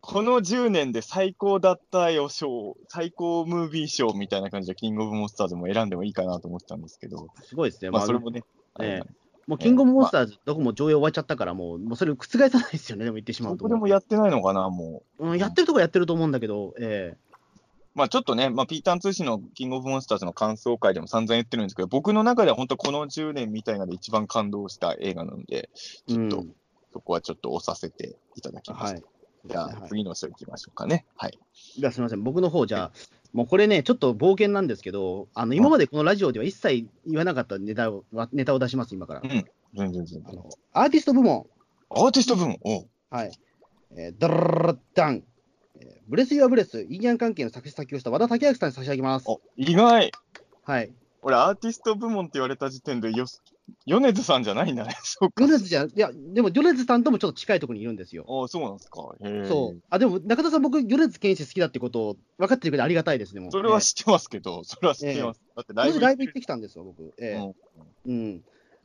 [0.00, 7.90] この10年で最高だったよ賞、最高ムービー賞みたいな感じでキングオブモンスターズも選んでもいいかなと思ったんですけど、すごいですね。
[7.90, 8.42] まあまあそれもね、
[8.80, 13.58] ええもうキングオブモンスターズ、どこも上映終わっちゃったから、もう、もうそれを覆さないですよね、でも言ってしまうと。
[13.58, 15.30] そこでもやってないのかな、もう。
[15.30, 17.16] うん、やってるとこやってると思うんだけど、え
[17.92, 25.68] まあちょっとね、まあ、ピーターン通信のキングオブモンスターズの感想会でも散々言ってるんですけど、僕の中では本当この10年みたいなので一番感動した映画なので、
[26.08, 26.54] えちょっとうん
[26.92, 28.92] そこはちょっと押させていただきました。
[28.92, 29.02] はい。
[29.46, 31.06] じゃあ、はい次の人行きましょうかね。
[31.16, 31.38] はい。
[31.78, 32.92] じゃあすみません、僕の方じゃあ、
[33.32, 39.20] もうこれね、ちょっと冒険なんですけど、あの今までこのラジオでは一切言わなかったネタをネタを出します、今から。
[39.22, 39.44] うん。
[39.74, 40.22] 全然全然。
[40.72, 41.46] アーティスト部門、
[41.90, 43.32] アーティスト部門、おうはい。
[43.96, 45.22] えー、ダラダン、
[45.80, 49.28] えーブレス・ユア・ブレス、インディアン関係の作詞作曲をした和田武明さんに差し上げます。
[49.28, 50.10] お意外。
[50.64, 50.92] はい。
[51.22, 53.26] 俺、アーティスト部門って言われた時点でよ、
[53.86, 54.96] 米津さんじゃないんだね。
[55.04, 55.44] そうか。
[55.44, 58.24] 米津じゃ、いや、でも米津さんともちょっと近いところにいるんですよ。
[58.28, 59.14] あそうなんですか。
[59.46, 59.82] そう。
[59.90, 63.50] あ、でも中田さん、僕、米津玄師好きだってことを分かってるくれてありがたいですね、もう。
[63.52, 65.40] それはね知ってますけど、それは知ってます。
[65.56, 67.12] だってライブライブ行ってきたんですよ、僕。
[67.18, 67.54] ええ
[68.06, 68.44] うんうん。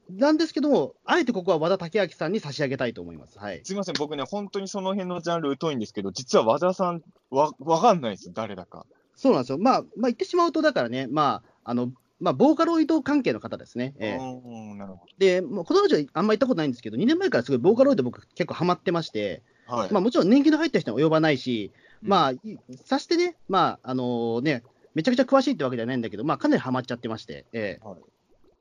[0.09, 3.39] なんですけども、あえてここは和田武明さんに差し上げたいと思います。
[3.39, 3.61] はい。
[3.63, 8.85] すみません、僕ね、本当にその辺のジャンル疎いんですけど、実は和田さん、わ、わかんないです、誰だか。
[9.15, 9.57] そうなんですよ。
[9.57, 13.93] まあ、まあ、言ってしまうと、だからね、まあ、あの、まあ、ボーカロイド関係の方ですね。
[13.99, 19.75] ええうん、なるほで、もうこのラジオあんま行ったことないんですけど、2年前からすごいボーカロイド僕結構ハマってまして、ど。
[19.75, 19.91] はい。
[19.91, 21.71] まあもちろん年季の入った人には及ばないし、
[22.03, 22.39] うんまあ、い
[22.85, 24.63] さしてね、まあ、あのね、
[24.93, 27.99] めちゃくちゃ詳しいってわけじゃないんだけど、まあ、かなりハマっちゃってまして、ええはい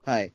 [0.05, 0.33] はい。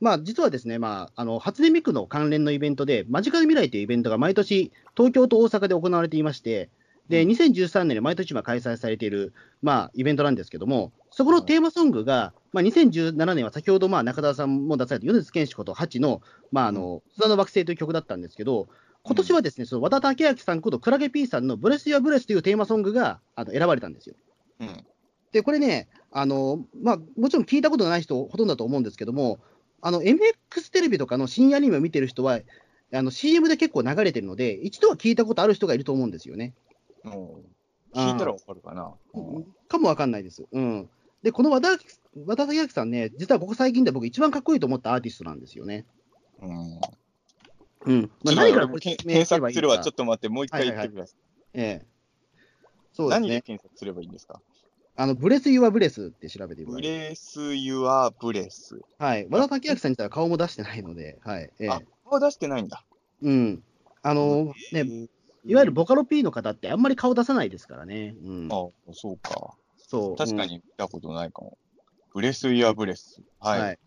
[0.00, 6.70] まあ、実はですね、まあ、あの、初音ミクの関連のイベントで、マジカル未来というイベントが毎年、東京と大阪で行われていまして、
[7.08, 9.32] で、2013年に毎年今開催されている、
[9.62, 18.68] まあ、イベントなんですけども、そこのテーマソングが、まあ、2017年は先ほど、まあ、中田さんも出された米津玄師こと8の、まあ、あの、砂の惑星という曲だったんですけど、
[19.02, 24.14] 今年はですね、その和田武明さんことクラゲ P さんのブレス・ユア・ブレスというテーマソングがあの選ばれたんですよ。
[24.60, 24.86] うん。
[25.32, 29.40] で、これね、あのまあ、もちろん聞いたことがない人、ほとんどだと思うんですけども、
[29.80, 32.38] あの MX テレビとかの深夜アニメを見てる人は、
[32.94, 36.54] あの CM で結構流れてるので、一度は聞いたことある人がいると思うんですよね。
[37.02, 37.40] も
[37.92, 38.92] う聞いたらわかるかな。
[39.14, 40.46] うんかもわかんないです。
[40.50, 40.88] うん、
[41.22, 41.68] で、この和田
[42.26, 45.84] 和田明さんね、実はここ最近で僕、一番かっこいいと思ったアーティストなんですよね。
[46.40, 46.80] うん。
[47.86, 49.78] うんまあ、何からこれ検索するわ。
[49.78, 51.16] ちょっと待って、もう一回言ってください。
[51.54, 51.86] ええ
[52.92, 53.42] そうです何でね。
[53.42, 54.40] 検索すればいいんですか？
[54.96, 56.90] あのブレス・ユア・ブレスって調べてください。
[56.90, 58.80] Bless Your Breath。
[58.98, 59.28] はい。
[59.30, 61.50] 和田明さん自体は顔も出してないので、はい。
[61.60, 62.84] ええあ、顔出してないんだ。
[63.22, 63.62] うん。
[64.02, 65.08] あのね、
[65.44, 68.16] いわゆるボカロ P の方ってあんまり顔出さないですからね。
[68.24, 68.48] うん。
[68.50, 69.54] あ、そうか。
[69.88, 70.16] そう。
[70.16, 71.58] 確かに見たことないかも。
[72.14, 73.20] Bless Your Breath。
[73.20, 73.48] うん。
[73.48, 73.60] はい。
[73.60, 73.78] はい。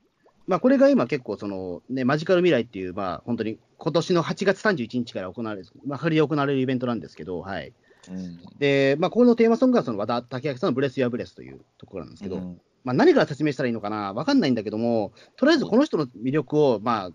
[0.48, 7.74] まあ、これが今結構その、ね、マジカルミライっていう、まあ、本当に今年の8月31日から行われる、まあ、フリで行われるイベントなんですけど、はい。
[8.10, 17.12] うんで、まあ、ここのテーマソングがその和田たけあきさんの Bless Your Breath というところなんですけど、うんまあ、何から説明したらいいのかな、わかんないんだけども、とりあえずこの人の魅力を、まあ、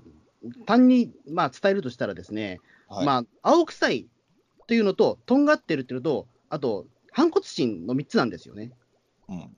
[0.64, 4.07] 単に、まあ、伝えるとしたらですね、はいまあ、青臭い
[4.68, 6.87] というのと、とんがってるっていうのと、あと、
[7.17, 8.73] 反骨心の3つなんですよね。
[9.31, 9.57] うん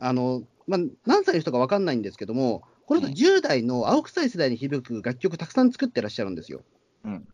[0.00, 6.62] あの、まあ、何歳の人かわかんないんですけども、この人うん10代の青臭い世代に響く楽曲たくさん作ってらっしゃるんですよ。
[7.04, 7.28] うん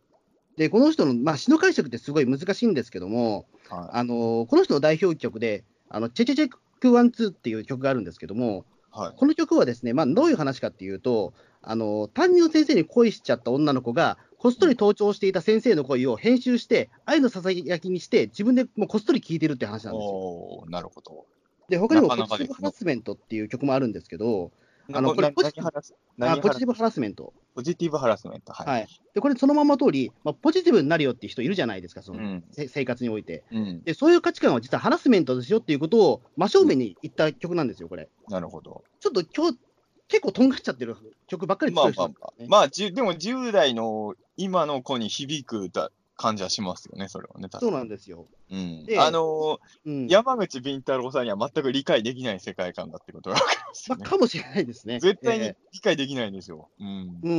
[0.55, 6.49] で、この人の、まあ、詩の解釈ってすごい難しいんですけども、はあのこの人の代表曲で、あのチェチェチェ
[6.79, 8.99] クワンツーっていう曲があるんですけども、い。
[8.99, 9.15] はい。
[9.17, 20.65] この曲はですね、まあ、どういう話かっていうと、あの担任の先生に恋しちゃった女の子が、こっそり盗聴していた先生の恋を編集して、愛のささやきにして、自分でもうこっそり聴いてるって話なんですよ。
[20.69, 21.25] なるほど。
[21.67, 24.51] で、他にも、なポジティブハラスメントっていう曲もあるんですけど、
[24.93, 25.71] あのこれポジティブ
[26.19, 27.33] 何ハラスメント。
[27.55, 28.53] ポジティブハラスメント。
[28.53, 28.67] はい。
[28.67, 28.87] はい。
[29.15, 32.43] で、これそのまま通り、まあ、ポジティブになるよっていう人いるじゃないですか、その、うん。
[32.51, 33.43] せ生活において。
[33.51, 33.81] うん。
[33.83, 38.09] で、そういう価値観は実はハラスメントですよっていうことを真正面に言った曲なんですよ、これ。
[38.29, 38.83] なるほど。
[38.99, 39.57] ちょっと今日、
[40.07, 40.95] 結構とんがっちゃってる
[41.27, 47.49] 曲ばっかりまあ作る人まあまあ、じゅでも10代の今の子に響くだ感じはしますよね、それはね。
[47.59, 48.27] そうなんですよ。
[48.49, 54.09] うんであのうんー、山口敏太郎さんには全く理解できない世界観だってことが分かりますまあ、よね。
[54.09, 54.99] かもしれないですね。
[54.99, 56.69] 絶対にえ理解できないんですよ。
[56.79, 57.19] うん。
[57.23, 57.33] えう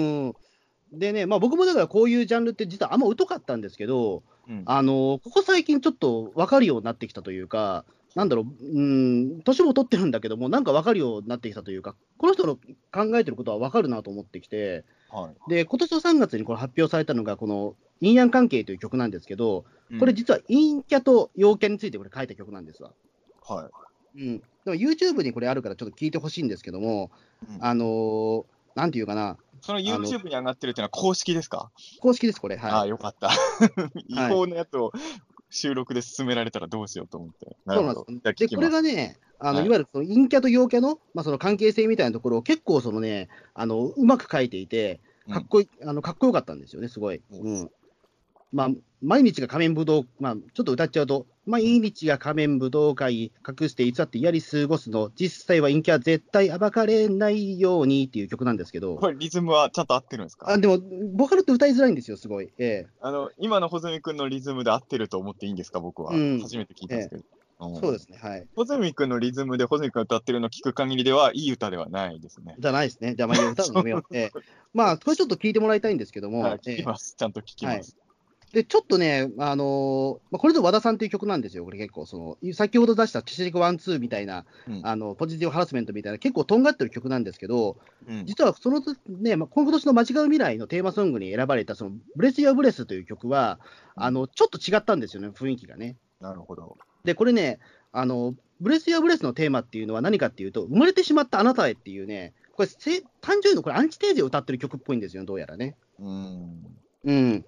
[0.94, 0.98] ん。
[0.98, 7.84] でね、まあ、僕もだからこういうジャンルって実はあんま疎かったんですけど、うんあのここ最近ちょっと分かるようになってきたというか、
[8.16, 12.56] なんだろう、うん、年も取ってるんだけども、なんか分かるようになってきたというか、この人の
[12.90, 15.50] 考えてることは分かるなと思ってきて、はい。
[15.50, 22.92] で、今年の3月にこれ発表されたのが、この陰陽関係という曲なんですけど、うんこれ実は陰キャと陽キャについてこれ書いた曲なんですわ。
[23.46, 23.70] は
[24.16, 24.38] うん。
[24.38, 27.10] でも YouTube にこれあるからちょっと聞いてほしいんですけども、
[27.46, 27.54] い。
[27.54, 28.44] うんあのー
[28.74, 31.70] なんていうかな、そのの YouTube に上がってるっていうのは公式ですか？
[32.00, 32.56] 公式です、これ。
[32.56, 32.90] ああ、はい。
[32.90, 33.30] よかった。
[34.06, 34.92] 違法のやつを
[35.50, 37.56] 収録で進められたらどうしようと思って。
[37.66, 38.70] そうなんじゃあで、これ。
[38.70, 45.00] がね、あのはいい、わゆるその陰キャと陽キャの,、まあその関係性みたいなところを結構そのね、あのうまく書いていて、
[45.32, 47.22] かっこいい、あのかっこよかったんですよね、すごい。
[47.30, 47.70] うんうん
[48.52, 48.70] まあ、
[49.02, 60.50] 毎日が仮面武道、まあ、ちょっと歌っちゃうと、毎日が仮面武道会、隠して偽ってやり過ごすの、実際は陰キャ絶対暴かれないようにっていう曲なんですけど、これリズムはちゃんと合ってるんですか？
[60.50, 62.50] あでも、ボーカルって歌いづらいんですよ、すごい。
[62.58, 66.12] えあの、今の穂積君のリズムで合ってると思っていいんですか、僕は。
[66.12, 67.20] うん初めて聞いたんですけど。
[67.20, 68.46] うんえそうですね、はい。
[68.54, 72.54] 穂積君のリズムで穂積君歌ってるの聞く限りでは、いい歌ではないですね。
[72.58, 73.14] じゃないですね。
[73.16, 74.02] じゃあ、まあ、歌うのやめよう。
[74.14, 74.40] ええ
[74.74, 77.14] まあ、これちょっと聞いてもらいたいんですけども、はい、ええ聞きます。
[77.16, 77.96] ちゃんと聞きます。
[78.56, 87.76] で、ちょっとね、あのーまあ、これぞ和田さんっていう曲なんですよ、これ結構、その、先ほど出したチェシェリクワンツーみたいな、うんあの、ポジティブハラスメントみたいな、結構とんがってる曲なんですけど、
[88.08, 88.80] うん実はその
[89.20, 93.60] ね、まあ、今年の間違う未来のテーマソングに選ばれた、その、 Bless Your Breath という曲は、
[93.94, 95.96] あの、ちょっと違ったんですよね、雰囲気がね。
[96.22, 96.78] なるほど。
[97.04, 97.58] で、これね、
[97.92, 105.76] あの、 Bless Your Breath のテーマっていうのは何かっていうと、生まれてしまったあなたへっていうね、これ、せ単純にこれアンチテーゼを歌ってる曲っぽいんですよ、どうやらね。
[106.00, 106.76] うん。
[107.04, 107.44] うん。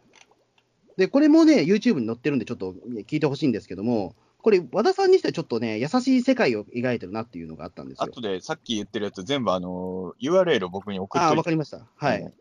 [0.99, 2.75] で、これもね、YouTube に載ってるんで、ちょっと
[3.07, 8.07] 聞いてほしいんですけども、これ、和田さんにしてはちょっとね、優しい世界を描いてるなっていうのがあったんですよ。
[8.07, 11.35] 後でさっき言ってるやつ全部あの URL を僕に送っああ。
[11.35, 11.87] わかりました。
[11.97, 12.21] はい。
[12.21, 12.33] うん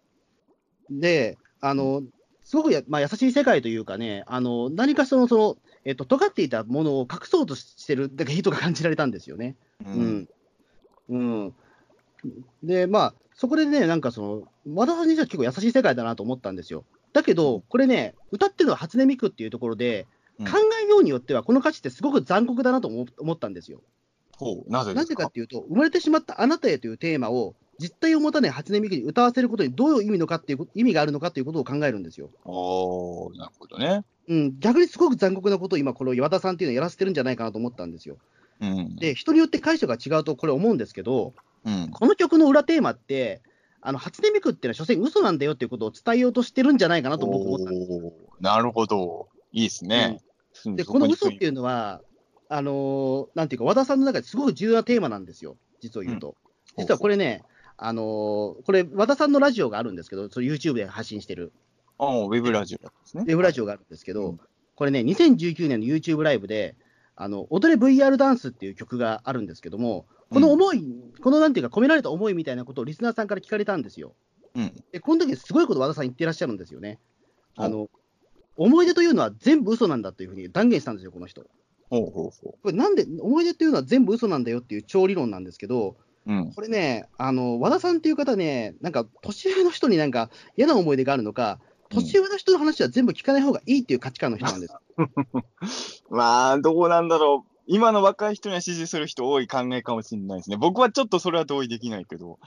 [0.89, 2.03] で、あの、
[2.43, 9.55] すごくや、まあ、優しい世界というかね、あの何かその、そのえっと尖っていたものを隠そうとしてるだけ人が感じられたんですよね。
[9.85, 10.29] ううん。
[11.09, 11.53] うん。
[12.63, 16.85] で、まあ、そこでね、なんかその、和田さんにしては結構優しい世界だなと思ったんですよ。
[17.17, 20.05] だけど、これね、歌ってるのは初音ミクっていうところで、
[20.39, 20.51] うん考
[20.85, 23.81] えようによっては、この歌詞ってすごく残酷だなと思思ったんですよ。
[24.35, 25.03] ほう、なぜか？
[25.03, 32.29] ぜかっていうと、生まれてしまったあなたへというテーマを、実体を持たない初音ミクに歌わせることにどういう意味のかっていうこ意味があるのかということを考えるんですよ。
[33.35, 34.03] なるほどね。
[34.29, 38.17] うん、逆にすごく残酷なことを今、この岩田さんっていうのをやらせてるんじゃないかなと思ったんですよ。
[38.61, 38.95] うん。
[38.97, 41.33] で、人によって解釈が違うとこれ思うんですけど、
[41.65, 41.89] うん。
[41.89, 43.41] この曲の裏テーマって、
[43.81, 47.89] あの初音ミクっていうのは、所詮嘘なんだよっていうことを伝えようとしてるんじゃないかなと僕思ったんです。
[48.39, 49.29] なるほど。
[49.51, 50.19] いいですね。
[50.65, 51.45] うんで、この嘘ってう。
[51.45, 52.01] いうのは、
[52.49, 56.29] あのーなんていうか、和田さんの中ですごく重要なテーマなんですよ、実を言うと。
[56.29, 56.35] うん
[56.79, 57.43] 実はこれね、
[57.77, 58.05] あのー
[58.63, 61.51] これ、和田さんのラジオがあるんですけど、YouTube で発信してる、
[61.97, 63.23] ああ、ウェブラジオですね。
[63.27, 64.39] ウェブラジオがあるんですけど、うん
[64.75, 66.75] これね、2019年の YouTube ライブで、
[67.15, 70.83] あの踊れ VR ダンスっていう曲があるんですけども、この思い、
[71.21, 74.13] このなんていうか、込められた思いみたいなことをリスナーさんから聞かれたんですよ。
[74.55, 74.83] うん。
[74.91, 76.99] で、この時すごいこと和田さん言ってらっしゃるんですよね。
[77.55, 77.89] あの
[78.55, 81.45] 思い出というのは全部嘘なんだというふうに断言したんですよ、この人。
[81.89, 86.33] ほうほうほこれなんで、思い出っていうのは全部嘘なんだよっていう超理論なんですけど、う。
[86.33, 86.51] うん。
[86.53, 91.59] これね、あの和田さんっていう方ね、なんか年上の人になんか嫌な思い出があるのか、
[91.89, 94.73] 年上の人の話は全部聞かない方がいいっていう価値観の人なんです。
[96.09, 97.56] まあ、どうなんだろう。
[97.67, 100.57] 今の若い人には支持する人多い考えかもしれないですね。
[100.57, 102.39] 僕はちょっとそれは同意できないけど。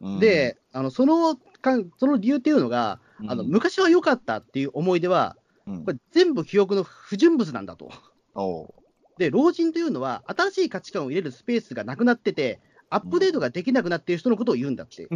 [0.00, 7.90] うん、で、あのそのかんその理由っていうのが、うんあの昔は良かったっていう思い出は、うんこれ全部記憶の不純物なんだと。
[9.18, 12.60] で、老人というのは、新しい価値観を入れるスペースがなくなってて、
[12.90, 15.08] アップデートができなくなっている人のことを言うんだって。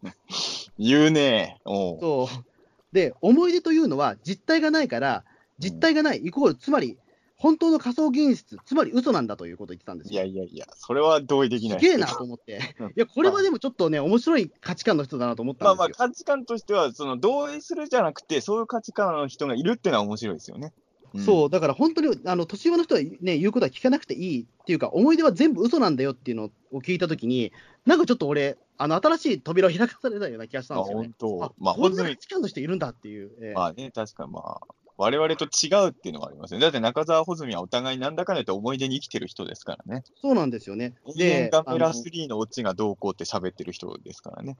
[0.78, 1.58] 言うね。
[1.64, 2.44] おうそう
[2.92, 5.24] で、思い出というのは実体がないから、
[5.58, 6.98] 実体がないイコール、つまり、
[7.42, 10.22] 本当の仮想現実、つまり嘘なんだということを言ってたんですいよ。
[10.22, 11.80] やいやいや、それは同意できない。
[11.80, 12.60] すげえなと思って。
[12.96, 16.06] いや、これはでもちょっとね、面白い価値観の人だなと思ったまあまあ、んですよ。
[16.06, 20.72] 価値観としては、その同意するじゃなくて、そういう価値観の人がいるっていうのは面白いですよね。
[21.18, 27.52] そう、だから本当に、あの、年上の人はね、言うことは聞かなくていいっていうか、思い出は全部嘘なんだよっていうのを聞いたときに、
[27.84, 30.82] なんかちょっと俺、あの、新しい扉を開かされたような気がしたうんん。
[30.82, 31.38] あ、ですよね本。
[31.40, 31.52] 当あ、。
[31.58, 33.32] まあ、本当に、値観の人いるんだっていう。
[33.42, 34.60] ええまあね、確かにまあ、
[34.96, 36.62] 我々と違うっていうのがありますよね。
[36.62, 40.04] だって中澤穂積はお互いなんだかんだ言って思い出に生きてる人ですからね。
[40.20, 40.94] そうなんですよね。
[41.16, 44.56] で、ガメラあの3のオチがどうこうって喋ってる人ですからね。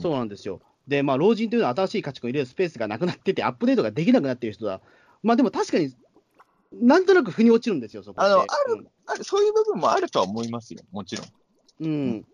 [0.00, 0.60] そうなんですよ。
[0.88, 4.80] で、まあ、老人というのは新しい価値観を入れるスペースがなくなってて、アップデートができなくなっている人だ。
[5.22, 5.94] まあ、でも確かに、
[6.72, 8.22] なんとなく腑に落ちるんですよ、そこ。
[8.22, 8.46] あのある
[9.06, 11.26] あそういう部分もあるとは思いますよ、もちろん。
[11.80, 11.90] うん。
[11.90, 12.24] うん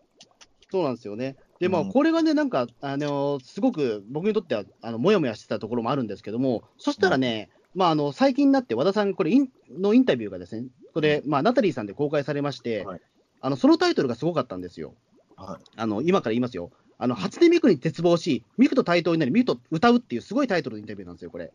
[0.70, 1.36] そうなんですよね。
[1.62, 1.92] で、まあ、うん。
[1.92, 13.00] これがね、なんか、あのすごく僕にとっては、あの、もやもやしてたところもあるんですけども、そしたらね、まあ、あの、最近になって和田さん、これインのインタビューがですね、これ、まあ、ナタリーさんで公開されまして、はい。
[13.40, 14.94] あの、そのタイトルがすごかったんですよ。
[15.36, 16.72] はあの、今から言いますよ。
[16.98, 21.52] あの、初音ミクに絶望し、ミクと対等になり、ミクと歌うっていうすごいタイトルのインタビューなんですよ、これ。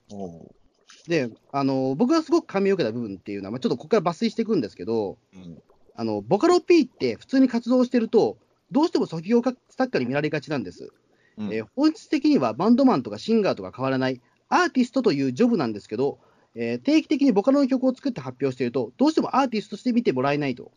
[1.10, 5.62] で、あの、僕がすごく感銘を受けた部分っていうのは、まあ、ちょっとここから抜粋していくんですけど、うん。
[5.96, 8.38] あの、ボカロ P って普通に活動してると、
[8.72, 9.58] どうしても卒業作
[9.92, 10.92] 家に見られがちなんです。
[11.38, 16.20] うんえー本質的にはバンドマンとかシンガーとか変わらないアーティストというジョブなんですけど、
[16.56, 20.72] えー定期的にボカロの曲を作って発表していると、どうしてもアーティストとして見てもらえないと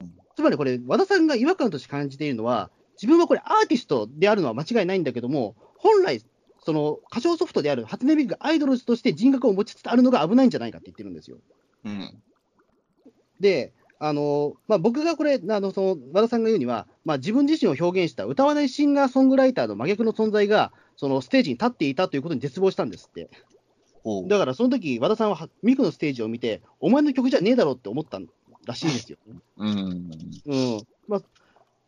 [0.00, 0.12] うん。
[0.36, 6.20] つまりこれ、和田さんが違和感として感じているのは、自分はこれアーティストであるのは間違いないんだけども、本来、
[6.64, 11.38] その歌唱ソフトである初音ミクがアイドルとして人格を持ちつつあるのが危ないんじゃないかって言ってるんですよ。
[11.84, 12.22] うん。
[13.38, 23.30] で、あのまあ、僕がこれ、あのその和田さんが言うには、まあ、自分自身を表現した歌わないシンガーソングライターの真逆の存在が、そのステージに立っていたということに絶望したんですって。
[24.28, 28.20] だからその時和田さんははミクのステージを見て、お前の曲じゃねえだろって思った
[28.66, 29.18] らしいんですよ。
[29.56, 30.10] うん。
[30.46, 31.22] うんまあ、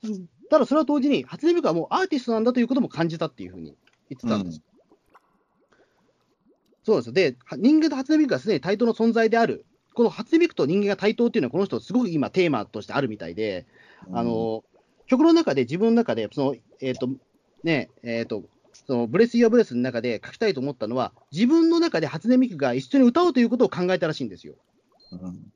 [0.05, 3.75] うんただそれは同時に、初音ミクはもうアーティストなんだということも感じたっていうふうに
[4.11, 4.63] 言ってたんです。
[6.85, 7.13] そうなんですよ。
[7.13, 9.67] で、は人間と初音ミクがすでに対等の存在である。
[9.97, 13.67] この初音ミクと人間が対等っていうのは、この人、すごく今、テーマとしてあるみたいで、
[14.13, 14.63] あの
[15.07, 17.09] 曲の中で、自分の中で、そのえっ、と、
[17.65, 18.45] ね、えっ、と、
[18.87, 24.57] その Bless Your Breath の中で書きたいと思ったのは、自分の中で初音ミクが一緒に歌おうということを考えたらしいんですよ。
[25.13, 25.51] うん、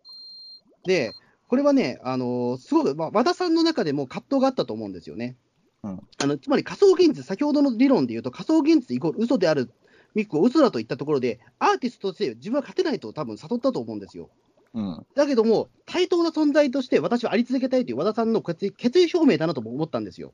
[0.85, 1.13] で、
[1.47, 5.37] これはね、あのすごく、まあ、和田さんの中でも葛藤があったと思うんですよね。
[5.83, 9.71] うんあのつまり仮想現実、先ほどの理論で言うと、仮想現実イコール嘘である
[10.15, 14.31] ミクを嘘だと言ったところで、アーティストとして自分は勝てないと多分悟ったと思うんですよ。
[14.73, 20.33] うん、だけども、対等な存在として私はあり続けたいという和田さんの決意決意表明だなとも思ったんですよ。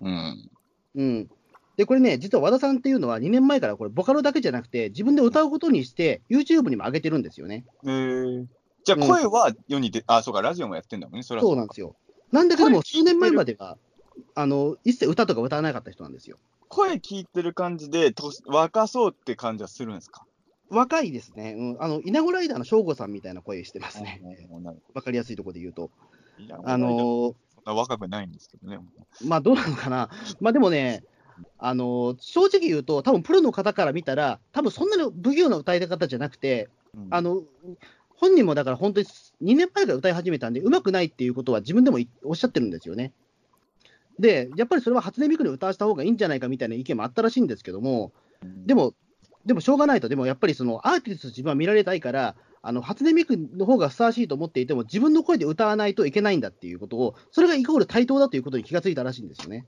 [0.00, 0.50] うん、
[0.94, 1.30] うん、
[1.78, 7.64] で、これね、実は和田さんっていうのは2年前からこれ、ボカロだけじゃなくて、自分で歌うことにして、YouTube にも上げてるんですよね。
[7.84, 8.46] えー、
[8.84, 11.94] じゃあ、声は世に出、あ、そうか、ラジオもやってんだもんね、それはそうなんですよ。
[12.32, 13.78] なんだけども、数年前までは、
[14.34, 16.38] あの、一切歌とか歌わなかった人なんですよ。
[16.68, 20.24] 声聞いてる感じで、と若そうって感じはするんですか？
[20.70, 21.54] 若いですね。
[21.58, 24.20] うん、あの、稲子ライダーの省吾さんみたいな声してますね。
[24.94, 25.90] わかりやすいところで言うと。
[26.64, 28.78] あのー若くないんですけどね。
[29.26, 30.08] まあどうなのかな。
[30.40, 31.04] まあでもね、
[31.58, 37.42] あの正直言うと、多分プロの方から見たら、多分そんなに不器用な歌い方じゃなくて、うんあの、
[38.08, 43.12] 本人もだから本当に2年前から歌い始めたんで、上手くないっていうことは自分でもいおっしゃってるんですよね。
[44.18, 48.12] で、やっぱりそれは初音ミクに歌わせた方がいいんじゃないかみたいな意見もあったらしいんですけども、
[48.42, 48.94] でも、
[49.46, 59.66] でもしょうがないと、でもやっぱりそのアーティストと自分は見られたいから、あの初音ミクの方がふさわしいと思っていても、自分の声で歌わないといけないんだっていうことを、それがイコール対等だということに気がついたらしいんですよね。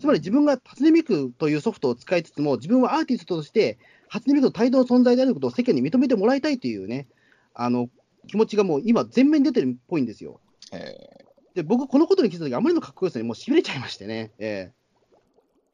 [0.00, 7.06] つまり自分が初音ミクというソフトを使いつつも、自分はアーティストとして、初音ミクの対等の存在であることを世間に認めてもらいたいというね、
[7.54, 7.88] あの
[8.26, 10.40] 気持ちがもう今、前面に出てるっぽいんですよ。
[10.72, 14.32] えで、僕、このことに気づいたとき、あまりのかっこよさにもうしびれちゃいましてね。
[14.38, 14.80] ええ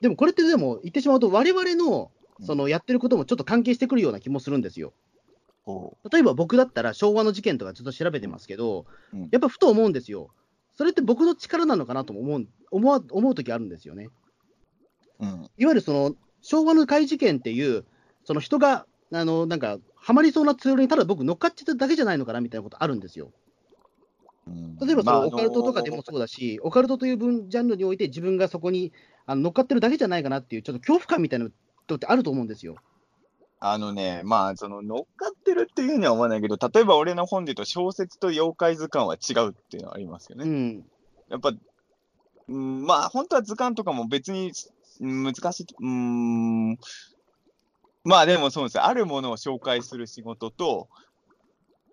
[0.00, 2.10] でもこれってでも言ってしまうと、我々の
[2.42, 4.92] そのやってることもちょっと関係してくるような気もするんですよ。
[6.12, 10.30] 例えば僕だったら昭和の事件とかずっと調べてますけど、うんやっぱふと思うんですよ。
[10.74, 14.10] それって僕の力なのかなとも思う思わ思う時あるんですよね。
[15.18, 17.84] ううんいわゆるその昭和の怪事件っていう、
[18.24, 23.32] その人が、あのなんか、はまりそうなツールにただ僕乗っかっちゃっただけじゃないのかなみたいなことあるんですよ。
[24.48, 28.92] うん例えばそまあのオカルトとかでもそうだし、オカルトという分ジャンルにおいて自分がそこに
[29.24, 32.76] あの乗っかってるだけじゃないかなっていう、ちょっと恐怖感みたいなのってあると思うんですよ。
[33.58, 40.44] あのね、まあ、その乗っかってるっていうふうには思わないけど、例えば俺の本で言うと、小説と妖怪図鑑は違うっていうのはありますよね。
[40.44, 40.84] うん。
[41.30, 41.52] やっぱ、
[42.48, 44.52] うん、まあ、本当は図鑑とかも別に
[45.00, 46.78] うん難しい、うーん、
[48.04, 50.88] まあでもそうですよあるものを紹介する仕事と、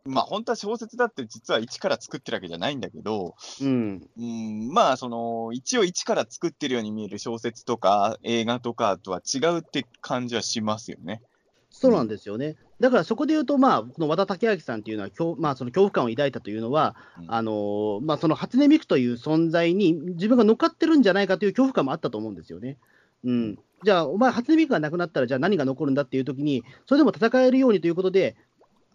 [0.05, 4.07] まあ本当は小説だって実は一から作ってるわけじゃないんだけど、うん。
[4.17, 11.21] うん、まあその、一応一から作ってるように見える小説とか映画とかとは違うって感じはしますよね。
[11.69, 12.55] そうなんですよね。
[12.79, 22.77] だからそこで言うと、まあ、この和田武明さんっていうのは、恐まあ、その恐怖感を抱いたというのは、うんあのーまあ、その初音ミクという存在に自分が乗っかってるんじゃないかという恐怖感もあったと思うんですよね。
[23.23, 28.35] うん、じゃあ、お前、初音ミクがなくなったら、じゃあ何が残るんだっていうときに、それでも戦えるようにということで、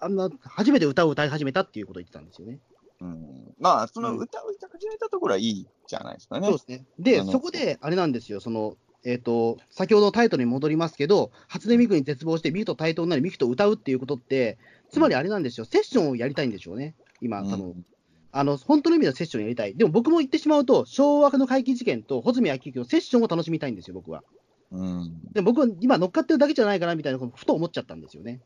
[0.00, 2.58] あんな初めて歌を歌い始めたっていうことを言ってたんですよね。
[3.00, 6.46] うん、まあ、そのうん歌を歌い始めたところはいいじゃないですかね。
[6.46, 6.84] そうですね。
[6.98, 14.58] で、そこで、あれなんですよ、その、えっ、と、先ほどのタイトルに戻りますけど、初音ミクに絶望して、ミクと対等になり、ミクと歌うっていうことって、
[14.90, 17.86] つまりあれなんですよ、セッションをやりたいんでしょうね、今、多分、うん
[18.30, 19.74] あの本当の意味でのセッションをやりたい。
[19.74, 24.22] でも僕も言ってしまうと、昭和の怪奇事件と穂積昭之のセッションを楽しみたいんですよ、僕は。
[24.70, 28.40] うんでも僕は今、乗っかってるだけじゃないかなみたいなこと、ふと思っちゃったんですよね。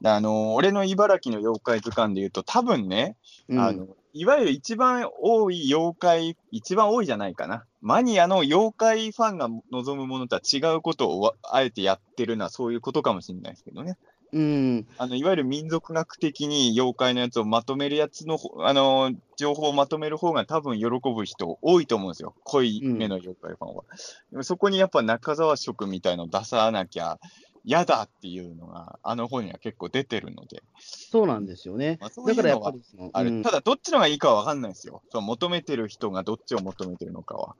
[0.00, 3.16] であの俺の茨城の妖怪図鑑で言うと、多分ね、
[3.48, 13.96] うん、あのいわゆる一番多い妖怪、一番多いじゃないかな、マニアの妖怪ファンが望むものとは違うことをわあえてやってるのは、そういうことかもしれないですけどね。
[14.30, 23.84] うん、あのいわゆる民族学的に妖怪のやつをまとめるやつのほ、あの情報をまとめる方が多分喜ぶ人多いと思うんですよ、濃い目の妖怪ファンは。
[24.30, 27.18] でもそこにやっぱ中沢色みたいの出さなきゃ
[27.64, 31.98] 嫌だっていうのが、あの本には結構出てるので、そうなんですよね。
[32.00, 32.80] まあだからやっぱり
[33.12, 35.02] あるうんただどっちのがいいかは分かんないですよ。
[35.10, 37.56] その求めてる人がどっちを求めてるのかは。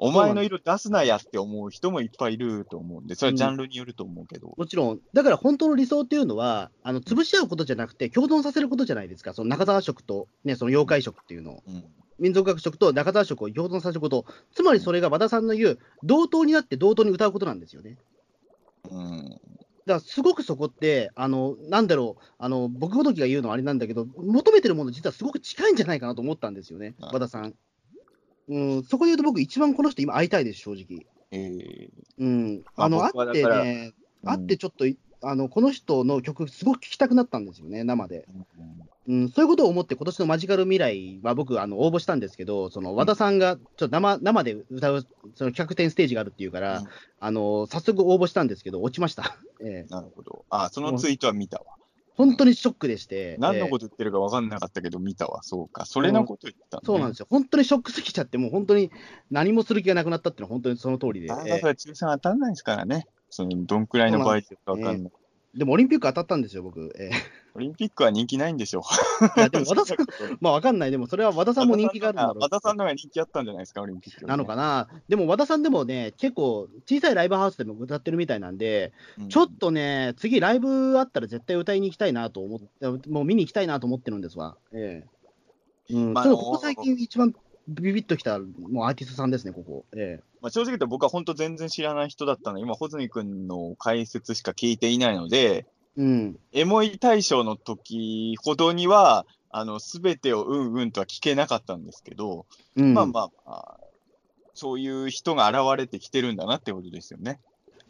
[0.00, 4.54] お前の色出すなやって思う人もいっぱいいると思うんで、それはジャンルによると思うけど。
[4.56, 11.62] もちろん、だから本当の理想っていうのは、あの潰し合うことじゃなくて、共存させることじゃないですか、その中沢色と、ね、その妖怪色っていうのを。
[11.66, 11.84] うん
[12.20, 17.96] 民族学色と中沢色を共存させること、つまりそれが和田さんの言う、同等になって同等に歌うことなんですよね。
[18.90, 19.40] うん
[19.88, 27.54] だからすごくそこって、あのなんだろうあの、僕ごときが言うのはあれなんだけど、求めてるもの、実はすごく近いんじゃないかなと思ったんですよね、あ和田さん。
[28.48, 31.06] うん、そこで言うと、僕、一番この人、今、会いたいです、正直。
[31.30, 34.84] えうん、まああの会ってね、うん会ってちょっと、
[35.22, 38.26] あのこの人の曲、すごく聴きたくなったんですよね、生で。
[39.08, 46.88] うん、そういうことを思って、今年のマジカル未来は僕、あの応募したんですけど、その和田さんがちょっと生生で歌うその企画展ステージがあるっていうから、うん
[47.20, 49.36] あの早速応募したんですけど、落ちました。
[49.60, 50.44] ええなるほど。
[50.50, 51.64] あ、そのツイートは見たわ。
[52.14, 55.42] 本当にショックでして、何のええこと言ってるか分かんなかったけど、見たわ。
[55.42, 55.84] そうか。
[55.84, 58.90] それのこと言ってたねそうなんですよ、本当にショックすぎちゃって、もう本当に
[59.30, 63.06] 何もする気がなくなったっていうのは、本当にその通りで、なかなええか抽選当たらないですからね。
[63.30, 65.12] そのどんくらいのか分かんない。
[65.54, 66.92] でもオリンピック当たったんですよ、僕。
[66.98, 67.10] え
[67.54, 68.82] オリンピックは人気ないんでしょ。
[68.82, 69.96] ーいやでも和田さん、
[70.40, 72.38] まあわかんない、でもそれは和田さんも人気があるんだろう。
[72.40, 79.28] 和田さんの方が人気あったんじゃないですか、オリンピック、なのかな、でも和田さんでもね、結構、小さいライブハウスでも歌ってるみたいなんで、うん。
[79.28, 84.56] ちょっとね、次、ライブあったら絶対歌いに行きたいなと思って、もう見に行きたいなと思ってるんですわ。
[84.72, 85.02] え
[85.90, 85.94] え。
[85.94, 87.34] うん、まあちょっとここ最近、一番
[87.68, 89.84] ビビッときた、もうアーティストさんですね、ここ。
[89.94, 95.66] えまあ、正直言うと僕は本当全然知らない人だったので、今、穂積君の解説しか聞いていないので、え
[95.98, 96.38] うん。
[96.52, 102.46] エモい大賞の時ほどには、あの、すべてをうんうんとは聞けなかったんですけど、
[102.76, 103.80] うん、まあまあまあ、
[104.54, 107.40] そういう人が現れてきてるんだなってことですよね。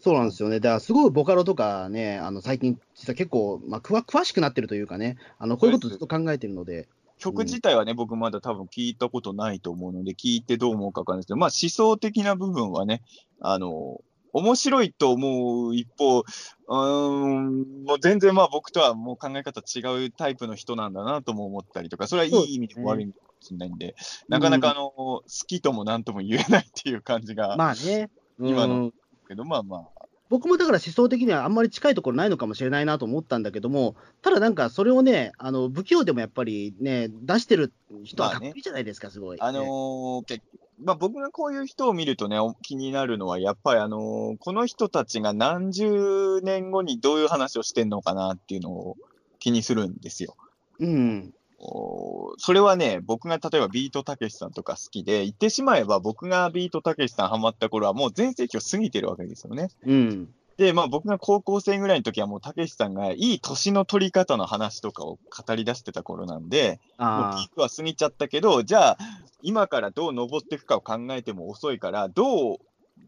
[0.01, 0.61] そうなんですよね。
[0.61, 6.89] だから、すごいボカロとかね、あの最近、実は結構、まあ、詳しくなってるというかね、あのこういうことずっと考えてるので、
[7.19, 13.03] 曲自体はね、僕まだ多分聞いたことないと思うので、聞いてどう思うかわかんないですけど、まあ思想的な部分はね、
[13.41, 14.01] あの、
[14.33, 23.95] 面白いと思う一方、うーん、もう全然まあ僕とはもう考え方違うタイプの人なんだなとも思ったりとか、それはいい意味でも悪い意味かもしれないんで、
[24.29, 28.93] なかなかあの、好きともなんとも言えないっていう感じが、まあね、今のうん
[29.29, 37.73] けど、まあまあ、僕もだから思想的にはあんまり近いところないのかもしれないなと思ったんだけども、ただなんかそれをね、あの不器用でもやっぱりね、出してる
[38.05, 39.41] 人はかっこいいじゃないですか、すごい。
[39.41, 40.43] あのーけ
[40.81, 48.97] まあ、僕がこういう人を見るとね、お気になるのは、やっぱり、あのーこの人たちが何十年後にどういう話をしてんのかなっていうのを
[49.41, 50.37] 気にするんですよ。
[50.79, 59.69] うん、それはね、僕が例えばビートたけしさんとか好きで、言ってしまえば僕がビートたけしさんハマった頃はもう全盛期を過ぎてるわけですよね。
[59.85, 68.99] うん、で、まあ僕が高校生ぐらいの時はもうたけしさんがいい年の取り方の話とかを語り出してた頃なんで、もうピあークは過ぎちゃったけど、じゃあ、
[69.43, 72.59] 今からどう登っていくかを考えても遅いから、どう、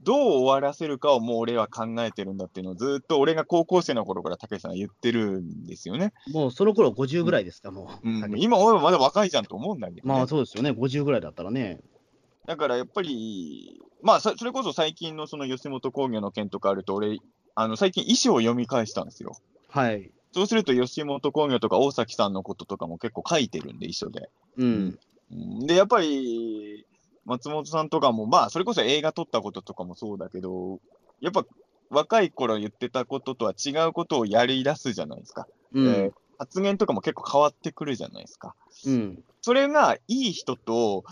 [0.02, 6.12] どう終わらせるかをもう俺は考えてるんだっていうのをずっと俺が高校生の頃からたけしさんが言ってるんですよね。
[6.28, 8.08] あ、もうその頃50ぐらいですか、もう。
[8.08, 10.14] うん、今俺はまだ若いじゃんと思うんだけど、ね。
[10.14, 11.80] まあそうですよね、50ぐらいだったらね。
[12.46, 17.18] だからやっぱり、まあそそれこそ最近のその吉本興業の件とかあると、俺、
[17.54, 19.36] あの最近衣装を読み返したんですよ。
[19.68, 20.10] はい。
[20.32, 24.30] そうすると吉本興業とか大崎さんのこととかも結構書いてるんで、衣装で。
[24.56, 24.98] うん。
[25.32, 26.86] うんで、やっぱり、
[27.30, 30.80] 松本さんとかも、まあ、それこそ映画撮ったこととかもそうだけど、
[31.20, 31.44] やっぱ
[31.88, 35.46] 若い頃言ってたこととは違うことをやり出すじゃないですか。
[35.72, 35.86] うん。
[35.86, 38.54] えー発言とかも結構変わってくるじゃないですか。
[38.86, 39.22] うん。
[39.42, 41.04] それがいい人と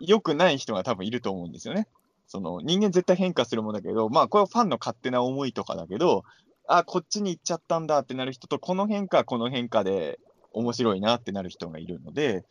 [0.00, 1.86] 良くない人が多分いると思うんですよね。
[2.26, 6.24] その人間絶対変化するもんだけど、まあこれはファンの勝手な思いとかだけど、
[6.66, 10.18] あ、こっちに行っちゃったんだってなる人と、この変化はこの変化で
[10.52, 12.44] 面白いなってなる人がいるので、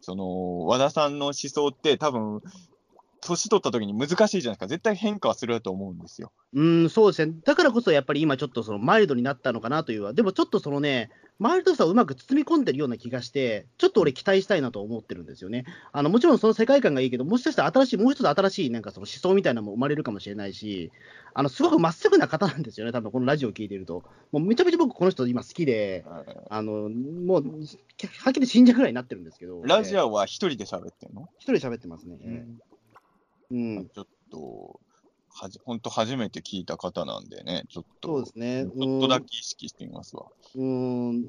[0.00, 2.40] その和田さんの思想って多分、
[3.20, 4.66] 年取った時に難しいじゃないですか。
[4.66, 6.32] 絶対変化はすると思うんですよ。
[6.54, 7.34] うん、そうですね。
[7.44, 11.10] だからこそやっぱり今ちょっとそのマイルドになったのかなというは、でもちょっとそのね、
[11.40, 15.64] マイルドさをうまく包み込んでるような気がして、ちょっと俺期待したいなと思ってるんですよね。
[15.90, 20.92] あの、もちろんその世界観がいいけど、もしかしたら新しい、もう一つ新しいなんかその思想みたいなのも生まれるかもしれないし、
[21.32, 24.02] あの、すごくまっすぐな方なんですよね、多分このラジオを聞いてると。
[24.32, 26.04] もうめちゃめちゃ僕この人今好きで、
[26.50, 27.44] あの、もう、
[28.22, 29.62] はっきり死んじゃうぐらいになってるんですけど。
[29.64, 32.18] ラジオオは一人で喋ってんの、一人で喋ってますね。
[32.20, 32.69] ええ
[33.50, 33.88] うん。
[33.88, 34.80] ちょっと、
[35.32, 38.64] はじ、本当初めて聞いた方なんでね、ちょっと、そうですね。
[38.64, 40.26] ちょっとだけ意識してみますわ。
[40.54, 40.62] うー
[41.12, 41.24] ん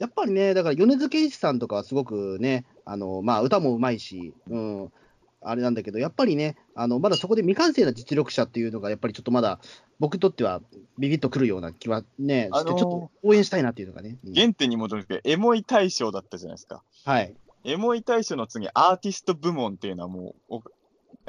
[0.00, 4.92] やっぱりね、だから米津玄師さんとかはすごくね、あのまあ、歌もうまいし、うん、
[5.40, 9.60] あれなんだけど、やっぱりね、あのまだそこで未完成な実力者っていうのが、やっぱりちょっとまだ
[10.00, 10.60] 僕にとっては
[10.98, 14.18] ビビッとくるような気はね、あのーして、ちょっと応援したいなっていうのがね。
[14.24, 16.82] うん原点に戻るけど、エモい大賞だったじゃないですか。
[17.04, 17.34] はい。
[17.64, 20.62] エモい大賞の次、アーティスト部門っていうのはもう、お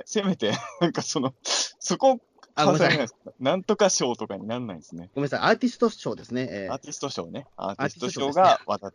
[0.05, 2.19] せめて、なんかその、そこ、
[2.55, 5.09] あごめんなさいなんとか賞とかになんないんですね。
[5.13, 6.47] ごめんなさい、アーティスト賞ですね。
[6.49, 7.47] えーアーティスト賞ね。
[7.57, 8.91] アーティスト賞賞が和田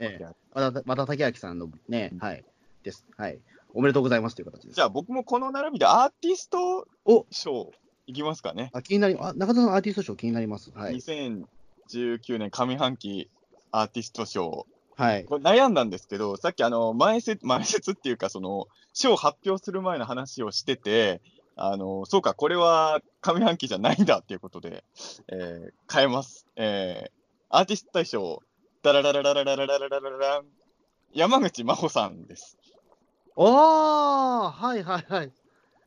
[0.52, 2.44] 和田武明さんのねうん、はい、
[2.82, 3.04] です。
[3.18, 3.38] はい。
[3.74, 4.74] おめでとうございますという形です。
[4.76, 7.70] じゃあ僕もこの並びでアーティストお賞
[8.06, 8.70] いきますかね。
[8.72, 10.70] あ気になりあ中田さん、アーティスト賞気になります。
[10.74, 10.96] はい。
[10.96, 13.28] 2019年上半期
[13.72, 14.66] アーティスト賞。
[15.00, 15.24] はい。
[15.24, 21.22] これ悩んだんですけど、さっきあの前説、前説っていうか、その賞発表する前の話をしてて、
[21.56, 24.84] あのそうか、これは上半期じゃないんだっていうことで、
[25.28, 26.46] えー変えます。
[26.56, 27.10] えー
[27.48, 28.42] アーティスト大賞、
[28.82, 30.44] ダララララララララララララン、
[31.14, 32.58] 山口真帆さんです。
[33.36, 35.32] ああ、はいはいはい。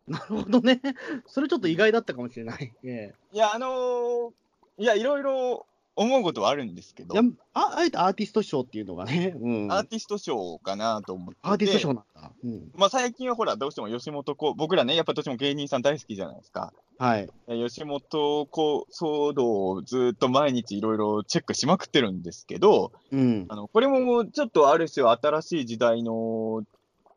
[0.08, 0.82] なるほどね。
[1.28, 2.74] それちょっと意外だったかもしれない。
[2.84, 4.32] いや、あのー
[4.80, 7.24] いや、いろいろ思うことはあるんですけどいや、
[7.54, 11.40] ああえてアーティスト賞っていうのがね、うん、アーティスト賞かなと思ってて。
[11.44, 12.32] アーティスト賞なんだ。
[12.44, 16.74] うん、まあ最近はほら、どうしても吉本こう、僕らね、やっぱどうしても芸人さん大好きじゃないですか。
[16.98, 17.30] はい。
[17.48, 23.46] え吉本こう騒動をずっと毎日いろいろチェックしまくってるんですけど、うん。
[23.50, 26.64] あのこれもちょっとある種新しい時代の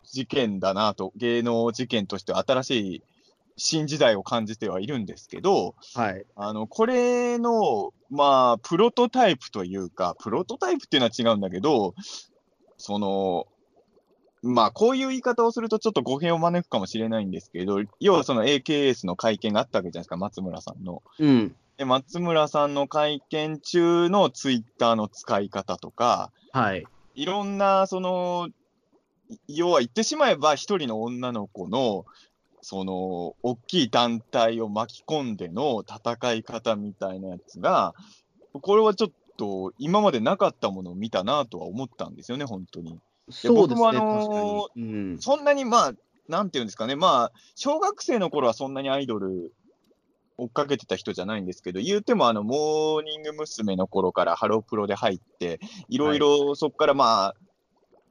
[0.04, 3.02] 事件だなと、芸能事件としては新しい
[3.56, 6.24] 新時代を感じてはいるんですけど、はい。
[6.36, 11.94] あのこれの、まあ、プロトタイプというか、プロトタイプっていうのは違うんだけど、
[12.76, 13.46] その、
[14.42, 21.02] まあ、こういう言い方をするとちょっと語弊を招くかもしれないんですけど、要はその AKS の会見があったわけじゃないですか、松村さんの。
[21.18, 21.56] うん。
[21.78, 26.86] で松村さんの会見中のツイッターの使い方とか、はい。
[27.14, 28.48] いろんな、その、
[29.48, 32.04] 要は言ってしまえば、一人の女の子の、
[32.68, 37.94] その、大きい団体を巻き込んでの戦い方みたいなやつが、
[38.60, 42.98] これはちょっと、今までなかったものを見たなとは思ったんですよね、本当に。
[43.30, 44.80] そうですね、僕もあのー。
[44.80, 45.18] うん。
[45.20, 45.92] そんなに、まあ、
[46.26, 49.52] なんていうんですかね、まあ、小学生の頃はそんなにアイドル
[50.36, 53.76] 追っかけてた人じゃないんですけど、言うても、あの、モーニング娘。
[53.76, 57.34] の頃からハロプロで入って、いろいろそこからまあ、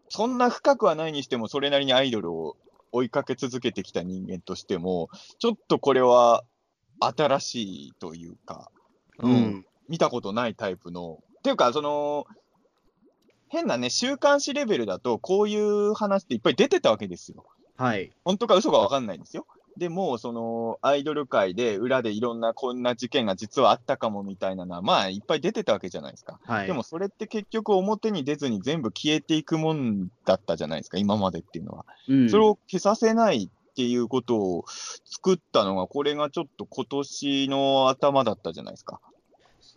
[0.08, 2.56] そんな深くはないにしても、それなりにアイドルを
[2.96, 6.44] 追いかけ続けてきた人間としても、ちょっとこれは
[7.00, 8.72] 新しいというか、
[9.20, 9.66] ううんん。
[9.90, 12.26] 見たことないタイプの、っていうか、その、
[13.50, 17.46] 変なね、週刊誌レベルだと、こういう話っていっぱい出てたわけですよ。
[17.78, 18.12] はい。
[18.24, 19.46] 本当か嘘か分かんないんですよ。
[19.78, 26.40] でも、そのアイドル界で裏でいろんなこんな事件が実はあったかもみたいなのは、まあいっぱい出てたわけじゃないですか。
[26.46, 26.68] はい。
[26.68, 31.86] でもそれって結局表に出ずに全部消えていくもんだったじゃないですか、今までっていうのは。
[32.08, 34.66] うん、それを消させないっていうことを
[35.04, 39.02] 作ったのが、これがちょっと今年の頭だったじゃないですか。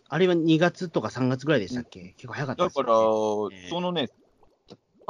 [0.07, 4.09] あれは2月とか3月ぐらいでしたっけ、結構早かったですよだから、ねそのね、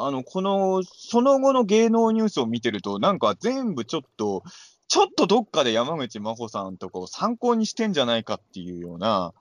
[0.02, 4.44] あの、この、その後の芸能ニュースを見てると、なんか全部ちょっと、
[4.90, 9.34] ちょっとどっかで山口真帆さんとかを参考にしてんじゃないかっていうような、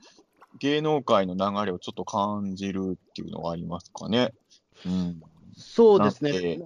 [0.61, 4.34] 芸能界の流れをちょっと感じるっていうのがありますかね。
[4.86, 5.20] うん。
[5.57, 6.61] そうですねで。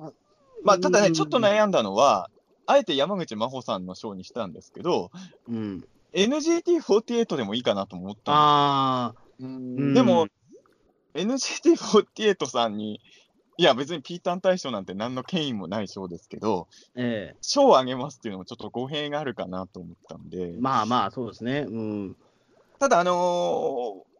[0.64, 2.28] まあ、ただね、うんちょっと悩んだのは、
[2.66, 5.12] あえて山口真帆さんの賞にしたんですけど、
[5.48, 10.26] うん、NGT48 でもいいかなと思ったんああ、ですうんでも、
[11.14, 13.00] NGT48 さんに、
[13.58, 21.66] いや、別にピータン大賞なんて何の権威もない賞ですけど、え賞をあげますっていうのもちょっと語弊があるかなと思ったんでえ、まあまあ、そうですね。
[21.68, 22.16] うん。
[22.78, 24.12] ただ、あのー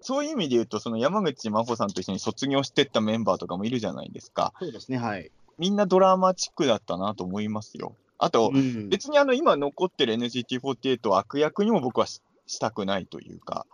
[0.00, 4.52] そういう意味で言うと、その山口真帆さんと一緒に卒業してったメンバーとかもいるじゃないですか。
[4.60, 5.32] そうですね、はい。
[5.58, 7.96] みんなドラマチックだったなと思いますよ。
[8.16, 13.66] あと、うん、別にあの今残ってる NGT48 を悪役にも僕はししたくないというか、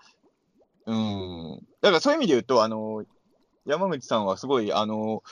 [0.87, 1.67] うん。
[1.81, 3.05] だからそういう意味で言うと、あの、
[3.67, 5.23] 山口さんはすごい、あの、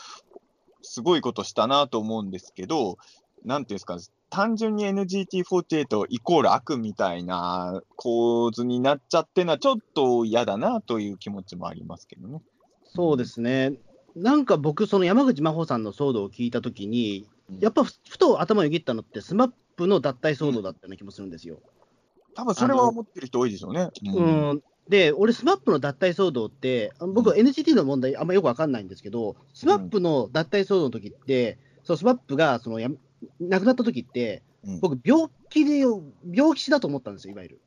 [0.82, 2.98] すごいことしたなと思うんですけど、
[3.44, 3.98] なんていうんですか、
[4.30, 12.40] 単純に NGT48 イコール悪みたいな構図になっちゃってるのはちょっと嫌だなという気持ちもありますけどね。
[12.84, 13.74] そうですね。
[14.16, 17.26] なんか僕、その山口真帆さんの騒動を聞いたときに、
[17.60, 21.58] やっぱふふと頭をよぎったのって、スマップの脱退騒動だったような気もするんですよ。
[22.34, 23.90] 多分それは思ってる人多いでしょうね。
[24.14, 32.88] うんで、俺、スマップの脱退騒動って、僕は NGT の問題、あんまよくわかんないんですけど、スマップの脱退騒動の時って、そうスマップがそのや
[33.40, 37.60] 亡くなった時って、うん僕、病気で、病気死だと思ったんですよ、いわゆる。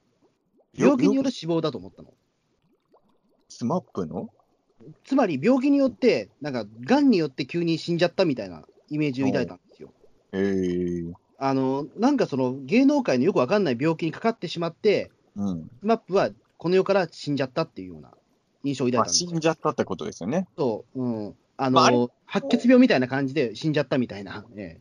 [0.77, 1.07] 病気？
[1.09, 2.13] による死亡だと思ったの。
[3.49, 4.29] スマップの？
[5.03, 9.91] つまり、病気によって、なんか、がんによって急に死んじゃったみたいなイメージを抱いたんですよ。
[10.31, 15.69] へえあの、なんかその、芸能界のよくわかんない病気にかかってしまって、うん。
[15.81, 16.29] スマップは
[16.65, 18.09] この世から死んじゃったっていうような
[18.63, 19.29] 印象を抱いまあ、たんですよ。
[19.29, 20.47] 死んじゃったってことですよね。
[20.57, 21.35] そう、うん。
[21.57, 24.43] あの、まああれ白血病みたいな感じで死んじゃったみたいな。
[24.57, 24.79] え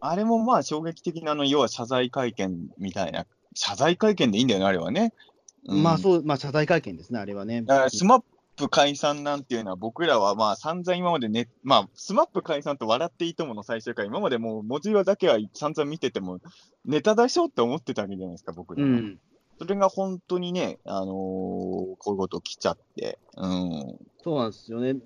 [0.00, 3.24] あれもまあ衝撃的なあの、要は謝罪会見みたいな、
[3.54, 5.14] 謝罪会見でいいんだよね、あれはね。
[5.70, 7.60] えまあうそう、まあ謝罪会見ですね、あれはね。
[7.62, 7.64] ん。
[7.64, 8.22] だからスマッ
[8.56, 16.40] プ解散なんていうのは、僕らはまあ散々今までね、まあ、スマップ解散と笑っていいともの最終回、今までもう文字はだけは散々見てても、
[16.84, 18.88] ネタでしょって思ってたわけじゃないですか、僕らは。
[18.90, 19.18] うん。
[19.58, 23.98] それが本当にね、あのーこういうこと来ちゃって、うん。
[24.22, 24.96] そうなんですよね。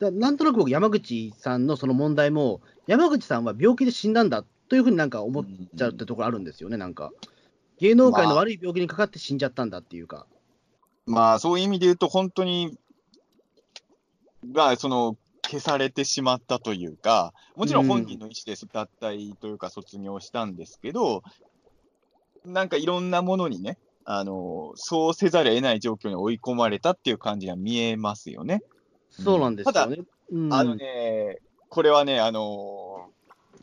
[0.00, 5.44] だなんとなく僕、山口さんのその問題も、山口さんは病気で死んだんだというふうになんか思っ
[5.76, 7.12] ちゃうってところあるんですよね、なんか。
[7.78, 10.26] 芸能界の悪い病気にかかって死んじゃったんだっていうか。
[11.06, 12.78] まあ、そういう意味で言うと、本当に、
[14.52, 21.22] が、その、消されてしまったというか、もちろん本人の意思で脱退というか卒業したんですけど、
[22.44, 23.78] なんかいろんなものにね、
[24.08, 28.62] あの、そうせざるを得ない状況に追い込まれたっていう感じが見えますよね。
[29.10, 29.98] そうなんですよね。
[30.30, 31.38] うんあのね、
[31.68, 33.10] これはね、あの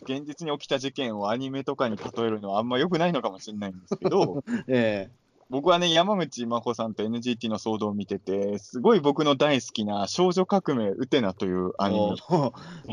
[0.03, 5.09] 現実に起きた事件をアニメとかに例えるのはあんま良くないのかもしれないんですけど、 え
[5.49, 12.15] 僕はね、山口真帆さんと NGT の騒動を見てて、すごい僕の大好きな少女革命ウテナというえアニメ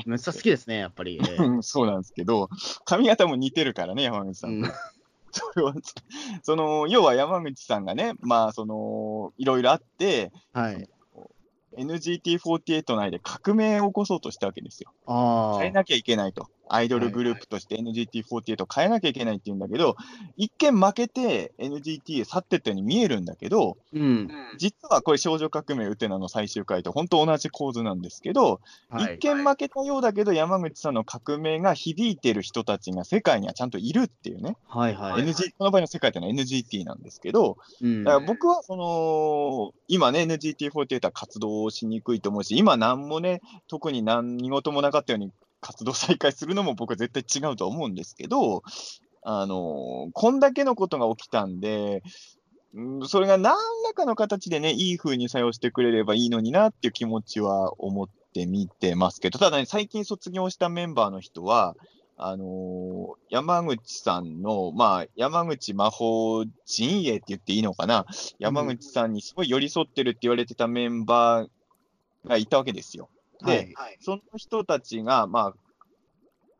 [0.06, 1.20] めっちゃ好きですね、やっぱり。
[1.62, 2.48] そうなんですけど、
[2.84, 4.68] 髪型も似てるからね、山口さんと。
[4.68, 4.72] うん
[5.32, 5.74] それは、
[6.42, 10.88] その、要は山口さんがね、まあ、その、いろいろあって、はい。
[11.76, 14.92] NGT48 内で革命を起こそうとしたわけですよ。
[15.06, 15.58] ああ。
[15.58, 16.48] 変えなきゃいけないと。
[16.72, 19.96] アイドルグループとして NGT48 を変えなきゃいけないって言うんだけど、
[20.36, 24.28] 一見負けて NGT へ去ってったように見えるんだけど、うん。
[24.58, 35.22] 実はこれ少女革命ウテナの最終回と本当同じ構図なんですけど、はい一見負けたようだけど、山口さんの革命が響いてる人たちが世界にはちゃんといるっていうね、はいはい。
[35.22, 48.62] NG この場合の世界っていうのは NGT なんですけど、うんだから僕はその、今ね、NGT48 は活動しにくいと思うし、今なんもね、特に何事もなかったように活動再開するのも僕は絶対違うと思うんですけど、
[49.22, 52.02] あのこんだけのことが起きたんで、
[53.06, 61.76] それが何らかの形でね、いい風に作用してくれればいいのになっていう気持ちは思って見てますけど、ただね、最近卒業したメンバーの人は、
[62.16, 68.06] あのー山口さんの、まあ、山口魔法陣営って言っていいのかな、
[68.38, 73.08] 山口さんにすごい寄り添ってるって言われてたメンバーがいたわけですよ。
[73.44, 75.54] で、はいその人たちが、まあ、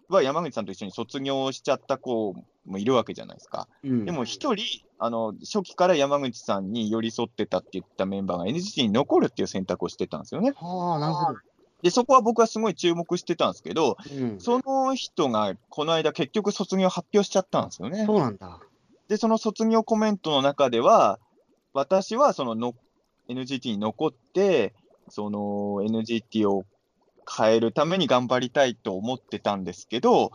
[0.08, 2.34] は山口さんと一緒に卒業しちゃった子
[2.66, 3.68] もいるわけじゃないですか。
[3.84, 10.52] うんでも一人、あの、初期から山口さんに寄り添ってたって言ったメンバーが NGT に残るっていう選択をしてたんですよね。
[10.56, 11.38] はあ、なるほど。
[11.82, 14.40] で、そこは僕はすごい注目してたんですけど、うん。
[14.40, 18.04] その人がこの間結局卒業発表しちゃったんですよね。
[18.04, 18.60] そうなんだ。
[19.08, 21.18] で、その卒業コメントの中では、
[21.72, 22.74] 私はそのの
[23.28, 24.74] NGT に残って、
[25.08, 26.64] その NGT を
[27.36, 30.32] 変えるために頑張りたいと思ってたんですけど、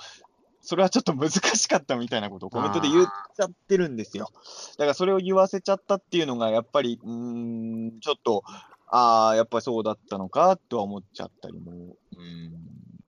[0.61, 4.29] それはちょっと難しかったみたいなことをコメントで言っちゃってるんですよ。
[4.77, 8.43] だからそれを言わせちゃったっていうのが、やっぱり、うん、ちょっと、
[8.87, 12.53] ああ、やっぱりそうだったのかとは思っちゃったりも、うん、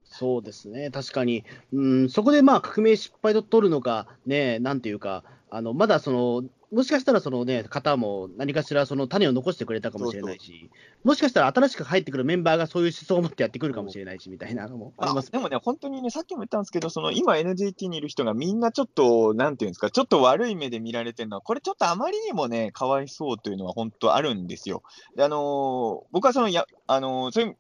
[0.03, 10.70] そうですね、確かに、うん、そこでまあ革命失敗と取るのか、ね、なんていうか、あのまだその、もしかしたらその、ね、方も何かしらその種を残してくれたかもしれないし、
[11.05, 15.30] もしかしたら新しく入ってくるメンバーがそういう思想を持ってやってくるかもしれないしみたいなのもあります。
[15.30, 24.84] あでもね、本当にね、さっきも言ったんですけど、その今 NGT にいる人がみんなちょっと、なんていうんですか、ちょっと悪い目で見られてるのは、これちょっとあまりにもね、かわいそうというのは本当あるんですよ。
[25.15, 27.57] であのー僕はその、や、あのーそういう、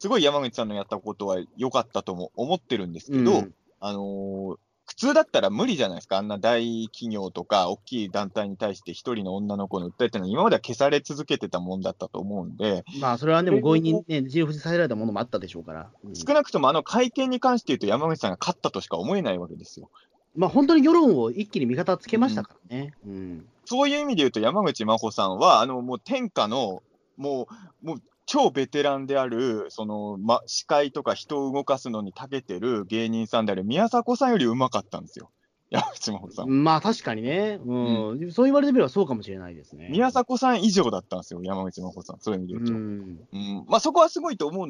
[0.00, 4.56] すごい山口さんのやったことは良かったとも思ってるんですけど、うんあのー
[4.96, 16.16] 普通だったら無理じゃないですか、あんな大企業とか大きい団体に対して一人の女の子の訴えっていうのは今までは消され続けてたもんだったと思うんで、まあ、それはでも強引にね、自由させられたものもあったでしょうから、うん。
[16.16, 19.90] 少なくともあの会見に関して言うと山口さんが勝ったとしか思えないわけですよ。
[20.34, 22.94] まあ、本当に世論を一気に味方つけましたからね。
[23.06, 23.46] うん。
[23.66, 26.82] そういう意味で言うと山口真帆さんは、あの、もう天下の、
[27.18, 27.48] も
[27.82, 35.30] う、もう超ベテランである、その、ま、司会とか人を動かすのに長けてる芸人さんである宮迫さんより上手かったんですよ。
[35.70, 36.64] 山口真帆さん。
[36.64, 39.88] まあ確かにね、うんそう言われてみればそうかもしれないですね。
[39.90, 42.20] 宮迫さん以上だったんですよ、山口真帆さん。
[42.20, 43.36] そういう意味でう言うと。
[43.36, 44.68] ん、うん、まあそこはすごいと思う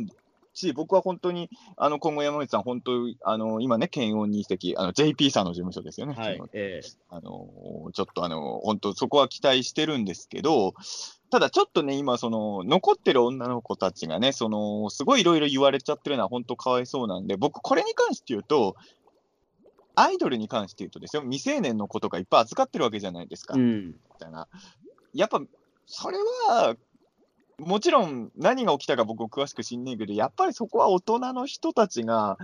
[0.55, 2.93] し、僕は本当に、あの、今後山口さん、本当、
[3.23, 6.15] あの、今ね、検温に移籍、あの、JP さんの事務所ですよね。
[6.15, 10.75] はい、ええあの、ちょっとあの、本当そこは期待してるんですけど、
[11.31, 18.77] ただちょっとね、今、その、残ってる女の子たちがね、その、すごいいろいろ言われちゃってるのは本当かわいそうなんで、僕、これに関して言うと、
[19.97, 23.55] アイドルに関して言うとですよ、未成年の子とかいっぱい預かってるわけじゃないですか。
[23.55, 24.47] うん、みたいな。
[25.15, 25.41] やっぱ、
[25.87, 26.77] それは、
[27.59, 32.37] もちろん何が起きたか僕詳しく知んねえけど、やっぱりそこは大人の人たちが、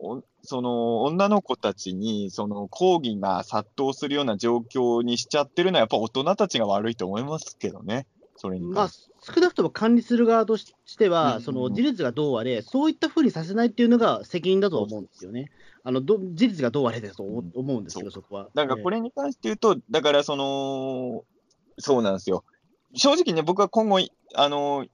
[0.00, 8.06] おその女の子たちにその抗議が殺到するような状況にしちゃってるのは、やっぱ大人たちが悪いと思いますけどね、
[8.36, 15.50] それにまあ少なくとも管理する側としては、うんその事実がどうあれ、そういったふうにさせないっていうのが責任だと思うんですよね。
[15.82, 18.48] あのど事実がどうあれですと思うんですけど、そそこは。
[18.54, 21.24] だからこれに関して言うと、だからその、
[21.78, 22.44] そうなんですよ。
[22.94, 24.00] 正直ね、僕は今後、
[24.34, 24.86] あの、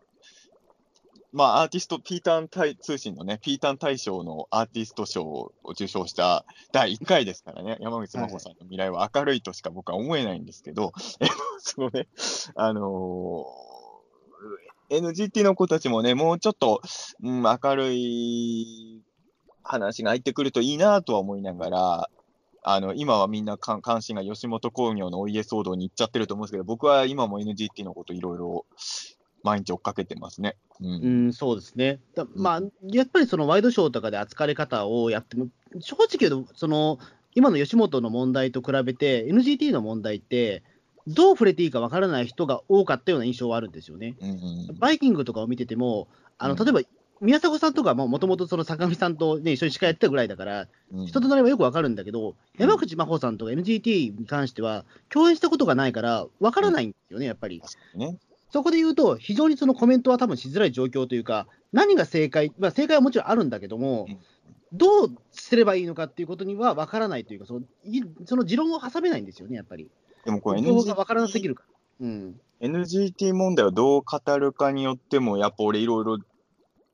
[1.33, 11.26] まあ、アーティスト、ピーターン通信のね、ピーターン大賞のアーティスト賞を受賞した第1回ですからね、山口真帆さんの未来は明るいとしか僕は思えないんですけど、え
[11.59, 12.09] そのね、
[12.57, 13.70] あのー
[14.91, 16.83] NGT の子たちもね、もうちょっと、
[17.22, 19.01] うん、明るい
[19.62, 22.11] 話が入ってくるといいなとは思いながら、
[22.62, 28.66] あの今はみんな関心が吉本興業のお家騒動に行っちゃってると思うんですけど、僕は今も NGT のこといろいろ
[29.43, 30.57] 毎日追っかけてますね。
[30.80, 32.01] うんうん、そうですね。
[32.14, 35.49] だまあ、やっぱりそのワイドショーとかで扱われ方をやっても、
[35.80, 36.99] 正直言うと、その
[37.34, 40.62] 今の吉本の問題と比べて、NGT の問題って、
[41.07, 44.16] どう触れていいかわからない人が多かったような印象はあるんですよね。
[44.20, 46.80] うんうんバイキングとかを見てても、あのうん例えば
[47.20, 57.62] 宮迫さんとかももともとその坂上さんと、ね、一緒に司会やってたぐらいだから、うん人となりはよくわかるんだけど、山口真帆さんとか NGT に関しては、共演したことがないから、わからないんですよね、やっぱり。
[57.95, 58.18] ね
[58.53, 64.18] そこで言うと、非常にそのコメントは多分しづらい状況というか、何が正解、まあ、正解はもちろんあるんだけどもうん、
[64.72, 69.88] どうすればいいのかっていうことには分からないというか、そのいその持論を挟めないんですよね、やっぱり。
[70.24, 71.64] でもこれ情報が分からなすぎ NGT, るか
[72.01, 72.07] ら。
[72.07, 76.18] うん、NGT 問題をどう語るかによっても、やっぱ俺いろいろ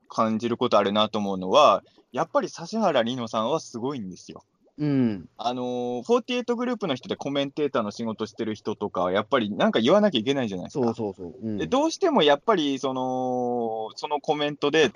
[0.08, 1.82] 感じることあるなと思うのは、
[2.12, 4.44] やっぱり指原莉乃さんはすごいんですよ。
[4.78, 10.84] うん、あのー、48グループの人でコメンテーターの仕事してる人とかは、やっぱりなんか言わなきゃいけないじゃないですか。
[10.84, 11.34] そうそうそう。
[11.42, 14.90] うんでどうしてもやっぱりその、そのコメントで、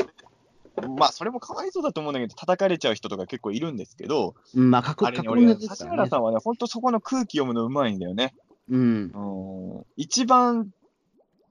[0.98, 5.66] まあ、それもかわいそうだと思うんだけど、叩かれちゃう人とか結構いるんですけど、うんまあ、確あれに確俺は、指。
[5.68, 8.34] 原さんはね、本当そこの空気読むのうまいんだよね。
[8.68, 10.70] うん、うん一番、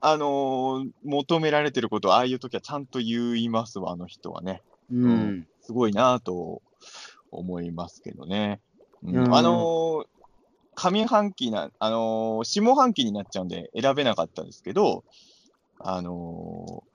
[0.01, 4.61] あのー求められてることをああいう時はちゃんと言いますわ、あの人はね。
[4.91, 6.61] うん、すごいなと
[7.31, 8.61] 思いますけどね。
[9.03, 10.07] うんうんあのー
[10.75, 15.03] 上半期な、あのー下半期になっちゃうんで選べなかったんですけど、
[15.79, 16.89] あのー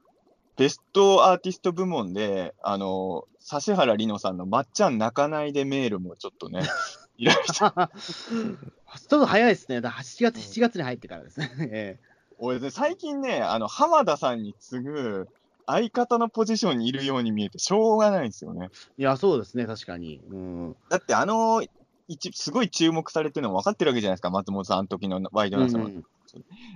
[0.57, 3.35] ベストアーティスト部門で、あのー
[3.67, 6.63] 指原莉乃さんのまっちゃん泣かないでメールもちょっとね、
[7.19, 9.83] いらっしゃちょっと早いですね。
[9.83, 11.51] だから7月、7月に入ってからですね。
[11.71, 12.01] え
[12.39, 15.29] 俺ね、最近ね、あの、浜田さんに次ぐ
[15.67, 18.69] 相方のポジションにいるように見えてしょうがないんですよね。
[18.99, 20.21] えいや、そうですね、確かに。
[20.31, 21.63] うん、だってあの、
[22.09, 26.05] 一すごい注目されてるの分かってるわけじゃないですか、松本さんの時のワイドナショーの、うん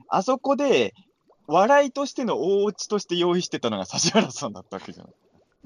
[0.09, 0.95] あそこで、
[1.49, 5.09] 笑いとしての大オチとして用意してたのが指原さんだったわけじゃん。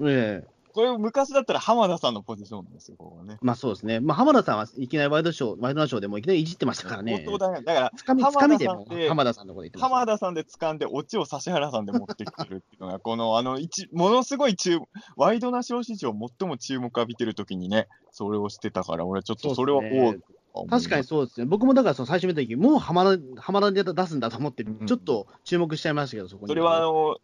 [0.07, 3.37] ええこれ昔だったら浜田さんのポジションなんですよ、ここはね。
[3.41, 3.99] まあそうですね。
[3.99, 7.23] まあ、浜田さんはいきなりワイドショー、ワイドナショーでもいきなりいじってましたからね。
[7.25, 7.61] 相当だね。
[7.63, 9.87] だから、つかみ、つかみでも浜田さんのこと言ってま。
[9.87, 14.79] 浜田さんで掴んで、オチを指原さんで持ってきてるっていうのが、この、あの、一、ものすごい注、
[15.15, 20.17] ワイドナショー史上最も注目浴びてる時にね、それをしてたから、俺ちょっとそれはね
[20.69, 21.47] 確かにそうですね。
[21.47, 26.49] 僕もだからその最初見た時もう浜田、浜田で出すんだと思って、んちょっと注目しちゃいましたけど、そこに。
[26.49, 27.17] それは、あの、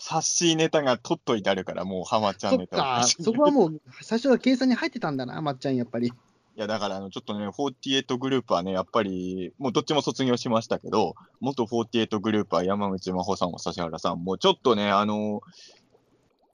[0.00, 6.08] 冊子ネタが取っといてあるから、もう浜ちゃんそっネタをか、そこはもう最初は計算に入ってたんだな、まっちゃん、やっぱり。
[6.08, 6.12] い
[6.56, 15.42] や、だから、あの、ちょっとね、48グループはね、やっぱり、もうどっちも卒業しましたけど、元48グループは山口真帆さんも指原さんも、ちょっとね、あの、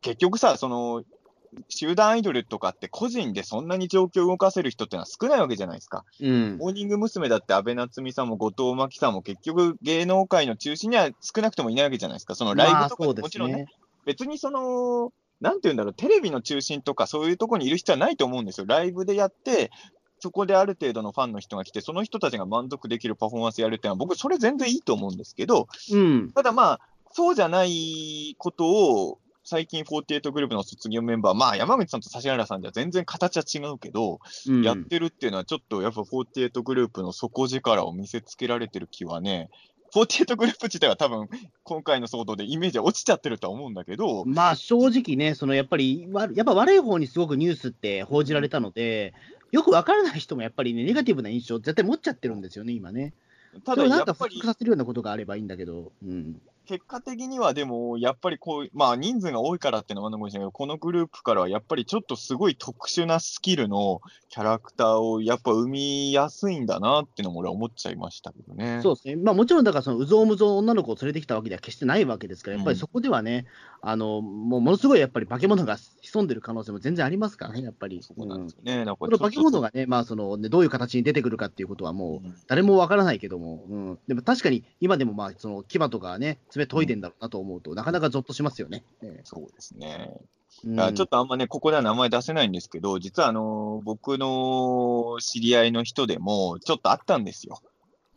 [0.01, 1.05] 結局さ、その、
[1.69, 6.05] 集団アイドルとかって個人でそんなに状況を動かせる人ってのは少ないわけじゃないですか。
[6.21, 6.57] うん。
[6.59, 7.29] モーニング娘。
[7.29, 12.35] だって安倍夏実さんも後藤真希さんも結局芸能界の中心には少なくともいないわけじゃないですか。
[12.35, 13.67] そのライブとかもちろんね、ね。
[14.05, 18.67] 別にその、なんて言うんだろう、テレビの中心とかそういうところにいる必要はないと思うんですよ。
[18.67, 19.71] ライブでやって、
[20.21, 26.33] そこである程度のファンの人が来て、その人たちが満足できるパフォーマンスやるっていうのは、僕、それ全然いいと思うんですけど、うん。
[26.33, 26.81] ただまあ、
[27.13, 29.19] そうじゃないことを、
[29.49, 34.19] 最近48グループの卒業メンバー、まあ山口さんと指原さんじゃ全然形は違うけど、
[34.49, 39.49] うんやってるっていうのは、ちょっとやっぱ48グループの底力を見せつけられてる気はね、
[39.95, 41.29] 48グループ自体は多分、
[41.63, 49.15] 今回の騒動でイメージは落ちちゃってるとは思うんだけど、まあ正直ね、そのやっぱり、わやっぱ悪い方にすごくニュースって報じられたので、
[49.53, 53.15] よくわからない人もやっぱりね、ネガティブな印象、絶対持っちゃってるんですよね、今ね。
[53.65, 56.41] たそれをなんか復活させるようなことがあればいいんだけど、うん。
[56.67, 68.81] 結果的にはでも、やっぱりこう、まあ人数が多いからっていうのもあるのかもしれないけど、このグループからはやっぱりちょっとすごい特殊なスキルのキャラクターをやっぱ生みやすいんだなっていうのも俺は思っちゃいましたけどね。
[68.83, 73.47] そうですね、まあ、もちろんだから、そのうぞうむぞう女の子を連れてきたわけでは決してないわけですから、やっぱりそこではね、
[73.89, 78.03] あのもうものすごいやっぱり化け物が潜んでる可能性も全然ありますからね、やっぱり。
[78.03, 78.79] そうなんうんですよね。
[78.79, 88.83] なんかこの化け物がね、まあそのね、どういう形に出てくるかっていうことはもううん誰もわからないけども、うん、でも確かに今でもまあその牙とかね、爪研いでんだろうなと思うと、なかなかゾッとしますよね。
[89.03, 90.19] えそうですね。
[90.65, 97.61] えだからちょっと、とあんまね、ここでは名前出せないんですけど、実はあの僕の知り合いの人でも、ちょっとあったんですよ。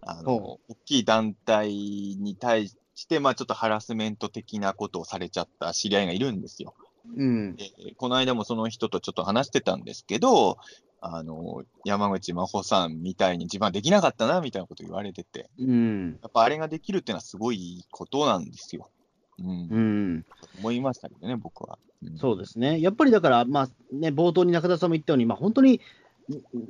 [0.01, 2.79] あのほ大きい団体に対して、
[3.19, 6.73] まあちょっとハラスメント的なことをされちゃった知り合いがいるんですよ。
[7.15, 10.57] うん、でこの間もその人とちょっと話してたんですけど、
[11.01, 18.89] あの山口真帆さんみたいに自分はできなかったなみたいなこと言われてて、うん、やっぱあれができるっていうのはすごいことなんですよ。
[19.39, 20.25] うん、うん、
[20.59, 21.79] 思いましたけどね、僕は。
[22.03, 22.17] うん。
[22.17, 25.79] そうですね、やっぱりだから、まあね、冒頭に中田さんも言ったように、まあ、本当に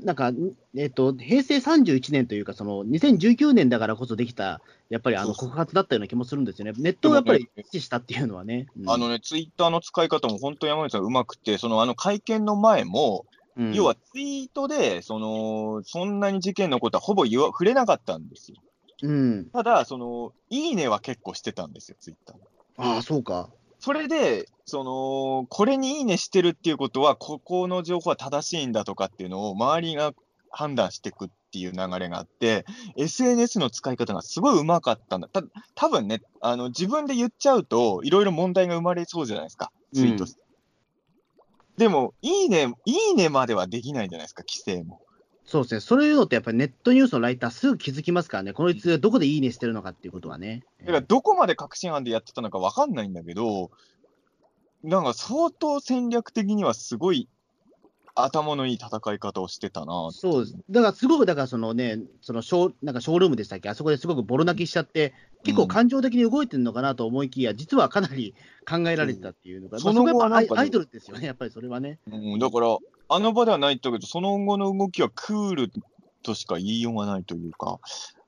[0.04, 0.32] なんか、
[0.76, 6.74] えっ、と、平成31年というか、その2019年だからこそできた、やっぱりあの告発だったような気もするんですよね。
[6.78, 8.68] ネットをやっぱり支持したっていうのはね。
[8.80, 13.26] うんあのね、ツイッターの使い方も本当山口さんうまくて、そのあの会見の前も、
[13.58, 18.58] うん要はツイートで、その、そんなに事件のことはほぼ言わ触れなかったんですよ。
[19.04, 19.50] うん。
[19.52, 22.38] ただ、その、いいねは結構してたんですよ、ツイッター。
[22.78, 23.50] ああ、そうか。
[23.80, 30.14] それで、その、これにいいねしてるっていうことは、ここの情報は正しいんだとかっていうのを周りが
[30.52, 32.66] 判断していくっていう流れがあって、
[32.98, 35.30] SNS の使い方がすごいうまかったんだ。
[35.30, 35.44] た
[35.76, 40.42] 多分ね、あの、自分で言っちゃうと、いろいろ問題が生まれそうじゃないですか、ツイートして。
[41.78, 45.02] でも、いいね、いいねまではできないじゃないですか、規制も。
[45.50, 45.80] そうですね。
[45.80, 48.54] そういうのってやっぱりネットニュースのライターすぐ気づきますからね。
[48.54, 50.64] こいつどこでいいねしてるのかっていうことはね。
[50.82, 53.72] だから、どこまで確信犯でやってたのかわかんないんだけど、
[54.84, 57.28] なんか相当戦略的にはすごい
[58.14, 60.10] 頭のいい戦い方をしてたな。
[60.12, 60.58] そうです。
[60.70, 65.14] だからすごく、だからそのね、そのショーなんかショールームでしたっけ、あそこですごくボロ泣きしちゃって、
[65.44, 68.36] 結構感情的に動いてるのかなと思いきや、実はかなり
[68.70, 71.98] 考えられてたっていうのが、うんそのアイドルですよね、やっぱりそれはね。
[72.12, 72.78] うん、だから、
[73.10, 75.72] あの場ではないって言ったけど、その後の動きはクール
[76.24, 77.80] としか言いようがないというか、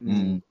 [0.02, 0.44] うん。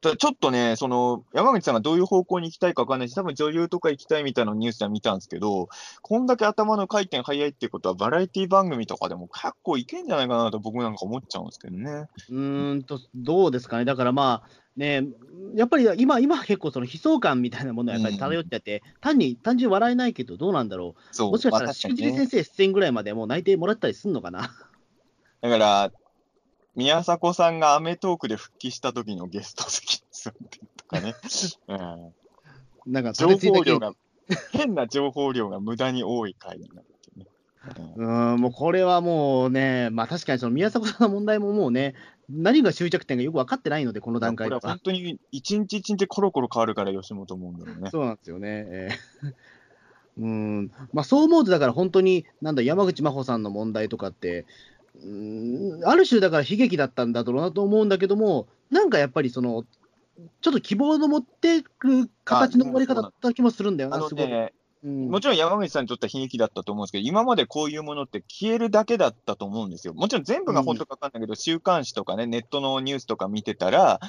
[0.00, 5.68] ちょっとね、その、山口さんがどういう方向に行きたいか分かんないし、多分女優とか行きたいみたいなニュースでは見たんですけど、
[6.02, 12.06] こんだけ頭の回転早いってことは、バラエティ番組とかでも結構いけんじゃないかなと僕なんか思っちゃうんですけどね。
[12.30, 15.04] うーんと、どうですかね、だからまあ、ね、
[15.56, 21.28] やっぱり今、今は結構その悲壮感みたいなものはやっぱり漂っちゃって、単に、単純に笑えないけど、どうなんだろそう。
[21.30, 21.32] う。
[21.32, 24.52] もしかしたら、まあしくじり先生出演ぐらいまでもう内定もらったりすんのかな。
[25.40, 25.92] だから、
[26.78, 31.14] 宮迫さんがアメトークで復帰した時のゲスト席に座ってるとかね。
[31.66, 32.12] うん
[32.86, 33.92] なんか、情報量が、
[34.52, 37.26] 変な情報量が無駄に多い回になってね。
[37.98, 41.94] うんうーん、もうこれはもうね、まあ確かにその宮迫さんの問題ももうね、
[42.30, 44.80] 何が終着点がよく分かってないので、この段階ではこれは本。
[44.84, 47.90] 当に一日一日コロコロ変わるから吉本思うんだろうね。
[47.90, 48.66] そうなんですよね。
[48.70, 49.34] えー
[50.18, 54.46] うーん、まあそう思うと、だから本当に、なんだ、山口真帆さんの問題とかって、
[55.84, 59.64] ある種だから悲劇だったんだろうなと思うんだけども、なんかやっぱりその、
[60.40, 64.26] ちょっと希望の持ってく形の終わり方だった気もするんだよな、すごい。
[64.26, 64.52] ね、
[64.84, 69.94] うんもちろん山口さんにとっては悲劇だったと思うんですけど、今までこういうものって消えるだけだったと思うんですよ。
[69.94, 74.00] もちろん全部が本当か分かんないけど、週刊誌とかね、ネットのニュースとか見てたら、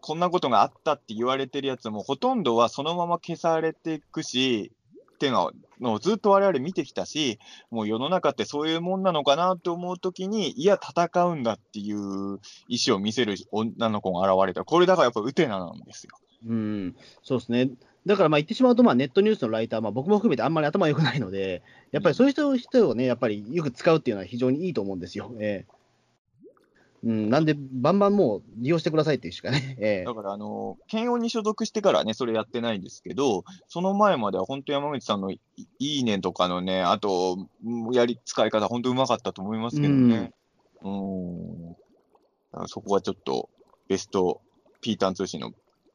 [0.00, 4.72] こんなことがあったって言われてるやつも、ほとんどはそのまま消されていくし、
[5.14, 7.38] っていうのをずっと我々見てきたし、
[7.70, 14.64] もう世の中ってそういうもんなのかなと思うときに、いや、戦うんだっていう意思を見せる女の子が現れた。
[14.64, 16.12] これだからやっぱウテナなんですよ。
[16.46, 17.70] うん、そうですね。
[18.06, 25.30] だからまあ言ってしまうと、ネットニュースのライター、まあ、僕も含めてあんまり頭良くないので、やっぱりそういう人をね、やっぱりよく使うっていうのは非常にいいと思うんですよ。
[25.40, 25.77] ええ
[27.04, 29.76] うん、なんで、バンバンもう利用してくださいっていうしかね。
[29.80, 35.40] ええだから、あの、検温に所属してからね、それやってないんですけど、その前までは本当山口さんのい
[35.78, 40.32] いいねとかのね、あと、うんやり、使い方、本当うまかったと思いますけどね。
[40.82, 41.68] うん。
[41.68, 41.74] だ
[42.52, 43.48] からそこはちょっと、
[43.86, 44.40] ベスト、
[44.80, 45.52] ピーターン通信の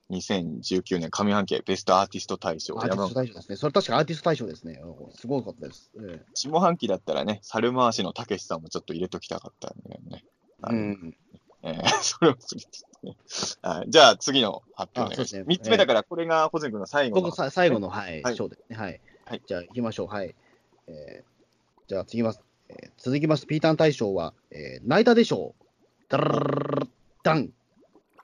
[0.09, 3.55] 2019年上半期ベストアーティスト大賞、アーティスト大賞ですね。
[3.55, 4.79] それ確かアーティスト大賞ですね。
[4.83, 5.91] うんすごかったです。
[5.97, 10.23] ええ下半期だったらね、猿回しのたけしさんもちょっと入れときたかったんだよね。
[10.69, 11.15] うん、
[11.63, 12.61] えー それをする
[13.03, 13.15] ね
[13.61, 15.35] はいじゃあ次の発表お願いします。
[15.35, 18.77] あそうですね3つ目だから、これが小泉君の最後の僕さ、最後の、はい、はい賞ですね。
[18.77, 19.01] はい。
[19.25, 20.07] はいじゃあ行きましょう。
[20.07, 20.35] はい。
[20.87, 21.33] えー
[21.87, 22.41] じゃあ次ます。
[22.69, 25.65] えー続きまして、ピーターン大賞は、えー泣いたでしょう。
[26.09, 26.87] ダラ
[27.23, 27.49] ダン。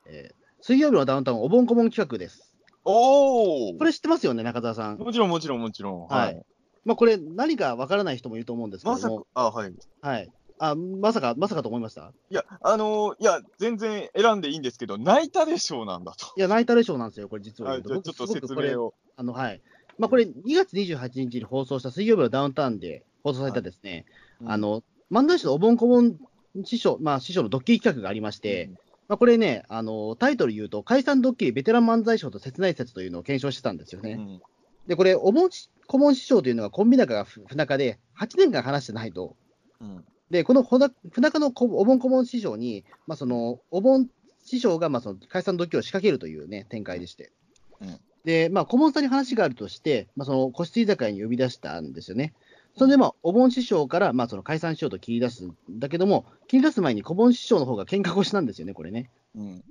[0.05, 2.53] えー水曜日のダウンタウンお盆顧問企画です。
[2.83, 4.97] おおこれ知ってますよね、中澤さん。
[4.97, 6.07] もちろん、もちろん、もちろん。
[6.07, 6.45] はい。
[6.85, 9.73] まあ、これ、何かわからない人もいると思うんですけまさかども、、あ、はい。
[10.01, 10.29] はい。
[10.59, 12.11] あ、まさか、まさかと思いました？
[12.29, 16.27] いや、あのーいや、全然選んでいいんですけど、泣いたでしょうなんだと。
[16.37, 18.93] いや、泣いたでしょうなんですよ、これ実はちょっと説明を。
[19.15, 19.61] あの、はい。
[19.97, 24.05] まあ、これ、2月28日に放送した水曜日のダウンタウンで放送されたですね、
[24.45, 26.17] あの、漫才師のお盆顧問
[26.65, 28.69] 師匠、まあ、師匠のドッキリ企画がありまして、
[29.07, 34.11] まあ、これね、あの、タイトル言うと、解散ドッキリベテラン漫才師と切ない説というのを検証してたんですよね。
[34.13, 34.41] うん
[34.87, 39.35] で、これ、お盆し顧問師匠というのがコンビ仲が不不仲で、8年間話してないと。
[39.81, 44.07] うんで、このほな不仲のこお盆顧問師匠に、まあ、その、お盆
[44.43, 47.31] 師匠が、まあ、その解散ドッキリを仕掛けるというね、展開でして。
[47.81, 52.33] うんで、まあ、顧問さんに話があるとして、まあ、その個室居酒屋に呼び出したんですよね。
[52.77, 59.09] それで、まあ、お盆師匠から、まあ、その解散しようと切り出すんだけども、切り出す前に顧問師匠の方が喧嘩腰なんですよね、これね。
[59.35, 59.63] うん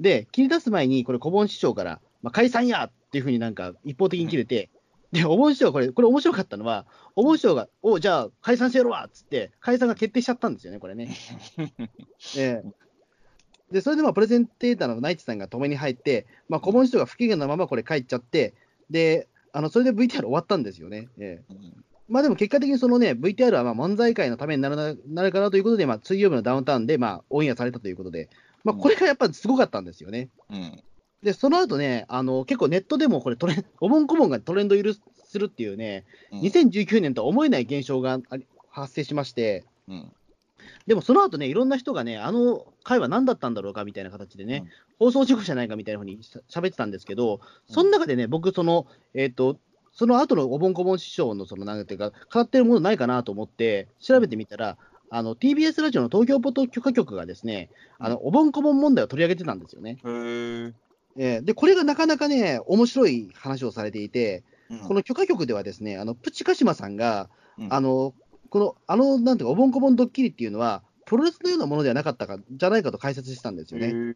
[0.00, 4.70] で、切り出す前に、これ、顧問師匠から、まあ、解散やっていうふうになんか一方的に切れて、
[5.12, 6.86] で、お盆師匠がこれ、これ面白かったのは、
[7.16, 11.14] お盆師匠が、おじゃあ解散してやろうわっつって、解散が決定しちゃったんですよね、これね。
[12.36, 12.72] ええ
[13.70, 18.54] で、それでまあプレゼンテーターのナイツさんが止めに入って、まあ、小盆師匠が不機嫌なままこれ帰っちゃって、
[18.88, 21.08] で、あのそれで VTR 終わったんですよね。
[21.18, 28.30] ええうんまあでも結果的にそのね、VTR はまあ漫才界のためになるななるかなということで、まあ、水曜日のダウンタウンでまあオンエアされたということで、
[28.64, 30.30] まあ、これがやっぱりすごかったんですよね。
[30.50, 30.82] うん。
[31.22, 36.40] で、その後ね、あの結構ネットでもこれトレン、 お盆顧問がトレンド入りするっていうね、うん。
[36.40, 38.20] 2019年とは思えない現象が
[38.70, 40.12] 発生しまして、うん。
[40.86, 44.64] でもその後ね、いろんな人がね、あの回は何だったんだろうかみたいな形でね、
[44.98, 49.58] 放送事故じゃないかみたいなふうにしゃべってたんですけど、その中でね、僕、その、えっ、と、
[49.92, 54.78] その後のおぼんこぼん師匠の、その、なんていうか、語ってるものないかなと思って、調べてみたら、
[55.10, 59.98] あの、TBS ラジオの東京ポッド許可局がですね、あの、おぼんこぼん問題を取り上げてたんですよね。
[61.18, 64.78] えーで、これがなかなかね、面白い話をされていて、うん。
[64.80, 67.28] この許可局ではですね、あの、プチカシマさんが、
[67.58, 67.72] うん。
[67.72, 68.14] あの、
[68.50, 74.14] この、あの、なんていうか、おぼんこぼんドッキリっていうのは、プロレスのようなものではなかったか、じゃないかと解説してたんですよね。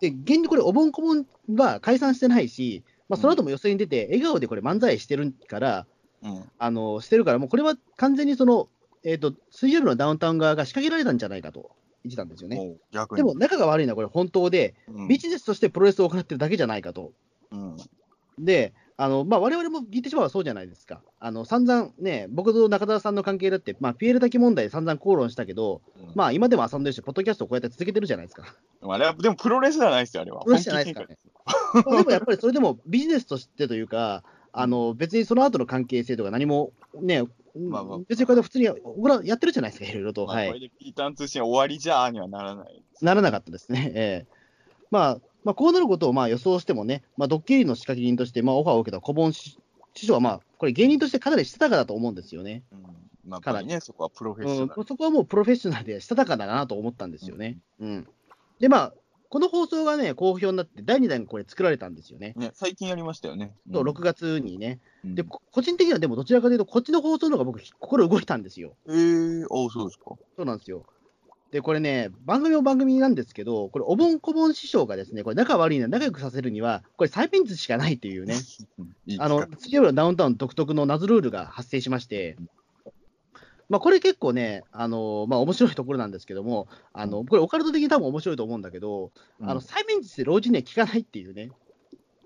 [0.00, 5.86] で、現にこれ、おぼんこぼんは解散してないし、まあ、その後も予選に出て、笑顔でこれ、漫才してるから、
[6.22, 6.44] うん。
[6.58, 8.68] あのしてるから、もうこれは完全にその、
[9.02, 11.70] えーと、水曜日のダウンタウン側が仕掛けられたんじゃないかと
[12.06, 12.76] 言ってたんですよね。
[13.14, 17.12] でも、仲が悪いのはこれ、本当で、うん、ビジネスとしてプロレスを行ってるだけじゃないかと。
[17.50, 17.76] うん。
[18.38, 21.02] で、あのまあ、我々も言ってしまえばそうじゃないですか。
[21.20, 28.54] あの散々ね、僕と中澤さんの関係だって、まあ、ピエール滝問題で散々口論したけど、うんまあ、今でも遊んでるし、ポッドキャストをこうやって続けてるじゃないですか。
[28.82, 30.42] あれは、でもプロレスじゃないですよ、あれは。
[30.44, 31.18] プロレスじゃないですからね
[31.74, 37.24] まあでもやっぱりそれでもビジネスとしてというか、あの別にその後の関係性とか何もね、
[37.58, 40.26] まあまあ別にこれで普通に僕らやってるじゃないですか、いろいろと。
[40.26, 42.82] まあこれはい、でピーターン通信終わりじゃーにはならない。
[43.00, 43.92] ならなかったですね。
[43.94, 44.36] ええ
[44.90, 49.58] まあ、まあ、こうなることをまあ予想してもね、まあ、ドッキリの仕掛け人としてまあオファーを受けた小盆師
[49.96, 52.62] 師匠は、まあ、これ芸人としてかなりしたたかだと思うんですよね。
[52.70, 52.82] うん。
[53.26, 54.74] まあ、やっぱりね、そこはプロフェッショナル。
[54.76, 57.58] うん、そこはもうプロフェッショナルでしたたかだなと思ったんですよね。
[57.80, 58.08] うん。
[58.60, 58.94] で、まあ、
[59.28, 62.34] この放送がね、好評になって、第2弾がこれ作られたんですよね。
[62.36, 63.52] ね、最近やりましたよね。
[63.72, 64.80] そう6月にね。
[65.04, 68.74] うんで、こ個人的にはでもどちらかというと、こっちの放送の方が僕、心動いたんですよ。
[68.88, 70.16] えー、あそうですか。
[70.36, 70.84] そうなんですよ。
[71.50, 78.34] で、これね、番組も番組なんですけど、これ、おぼんこぼん師匠がですね、これ、仲悪いの仲良くさせるには、これ、催眠術しかないっていうね、
[78.78, 82.36] う んいいあの、水曜日のダウンタウン独特の謎ルールが発生しまして、
[83.68, 89.10] まあ、これ結構ね、あのまあ、面白いところなんですけども、あのこれ、オカルト的に多分面白いと思うんだけど、
[89.40, 91.50] あの催眠術で老人には効かないっていうね、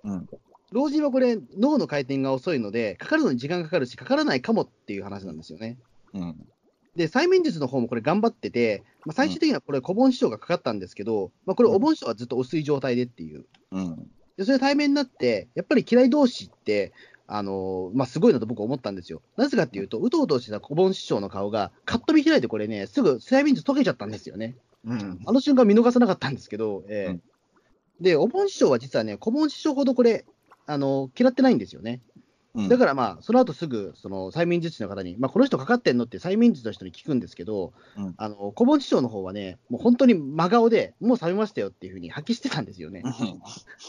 [0.05, 0.29] うん、
[0.73, 5.79] 老人はこれ、脳の回転が遅いので、かかるのに時間かかるし、かからないかもっていう話なんですよね。
[6.15, 6.49] うん、
[6.95, 13.47] で、催眠術の方もこれ頑張ってて、まあ、最終的にはこれ、小盆師匠がかかったんですけど、まあ、これ、お盆師匠はずっと薄い状態でっていう。
[13.73, 16.93] うん、で、それ対面になって、やっぱり嫌い同士って、
[17.33, 19.23] あのーまあ、すごいなと僕は思ったんですよ。
[19.37, 24.57] なぜかっていうと、うとうとしてた小盆師匠の顔が、カッと見開いてこれね、すぐ催眠術解けちゃったんですよね。
[24.85, 27.23] うん、あの瞬間見逃さなかったんですけど、えーうん
[28.01, 30.25] で、お盆師匠は実はね、小盆師匠ほどこれ、
[30.67, 32.01] あのー嫌ってないんですよね。
[32.55, 43.03] うん、だからまあ、その後すぐ、その催眠術師の方に、まあ、この人かかってんのって催眠術の人に聞くんですけど、うんあの小盆師匠の方はね、もう本当に真顔で、もう冷めましたよっていうふうに発揮してたんですよね。
[43.05, 43.41] うん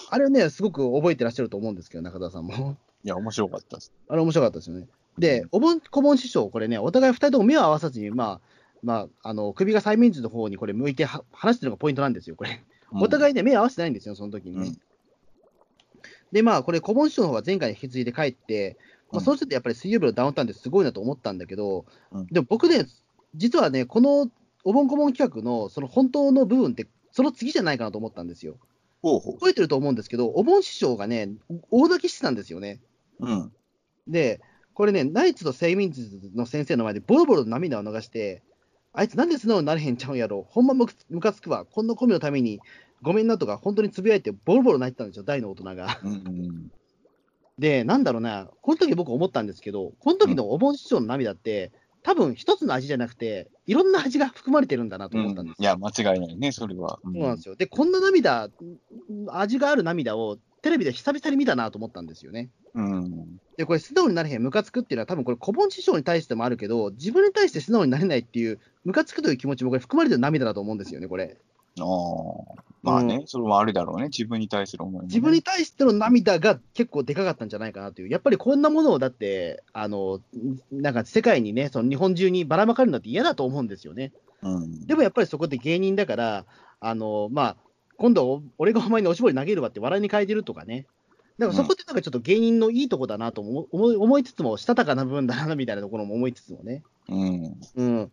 [0.10, 2.78] あれをね、すごく覚えてらっしゃると思うんですけど、中澤さんも。
[3.04, 3.92] いや、面白かったです。
[4.08, 4.88] あれ面白かったですよね。
[5.18, 8.42] で、お盆、小盆師匠、これね、お互い二人とも目を合わさずに、まあ、
[8.84, 12.64] まあ、あの首が催眠術の方にこれ向いては話してるのがポイントなんですよ、これ。
[12.94, 14.68] お互いね、目合わせてないんですよ、その時にね。
[14.68, 14.82] うん
[16.32, 18.78] で、まあ、これ、小盆師匠の方は前回に引き継いで帰って、
[19.12, 22.86] まあ、うんそうするとやっぱり水曜日のダウンタウンってすごいなと思ったんだけど、うんでも僕ね、
[23.36, 24.30] 実はね、この
[24.64, 28.56] お盆小盆企画のその本当の部分って、その次じゃないかなと思ったんですよ。
[29.02, 31.30] ほうほ覚えてると思うんですけど、お盆師匠がね、
[31.72, 32.80] 大泣きしてたんですよね。
[33.22, 33.26] う。
[33.26, 33.52] うん。
[34.08, 34.42] で、
[34.74, 38.42] これね、ナイツと睡眠術の先生の前でボロボロ涙を流して、
[38.94, 42.60] あいつなんで素直になれへんちゃうんやろ、ほんまむかつくわ、こんなコミのために
[43.02, 46.00] ごめんなとか、本当につぶやいて、ボロボロ泣いてたんですよ、大の大人が。
[46.04, 46.72] うんうん。
[47.58, 51.72] で、なんだろうな、この時僕思ったんですけど、この時のお盆師匠の涙って、
[52.04, 55.64] 多分一つの味じゃなくて、いろんな味が含まれてるんだなと思ったんですよ。
[55.64, 57.00] いや、間違いないね、それは。
[57.04, 57.56] そうなんですよ。
[57.56, 58.50] で、こんな涙、
[59.30, 62.50] 味がある涙をテレビで久々に見たなと思ったんですよね。
[62.74, 63.40] うん。
[63.58, 71.38] で、これ、素直になれへん、ムカつくっていうのは、多分これ、小盆師匠に対してもあるけど、自分に対して素直になれないっていう、ムカつくという気持ちもこれ、含まれてる涙だと思うんですよね、これ。
[71.80, 72.62] ああ。
[72.84, 80.20] まあね、それもあるだろうね、自分に対する思いもね、自分に対しての涙が結構でかかったんじゃないかなという、やっぱりこんなものをだって、あの
[80.72, 84.12] なんか世界にね、その日本中にばらまかれるのって嫌だと思うんですよね。
[84.42, 84.88] うん。
[84.88, 86.46] でもやっぱりそこで芸人だから、
[86.80, 87.58] あのまあ、
[87.98, 90.88] 今度、俺がお前におしぼり投げるわって笑いに変えてるとかね、
[91.42, 96.84] なんかそこでなんかちょっと芸人のいいとこだなと思思い思いつつも、したたかな部分だなみたいなところも思いつつもね。
[97.10, 97.60] うん。
[97.76, 98.12] うん。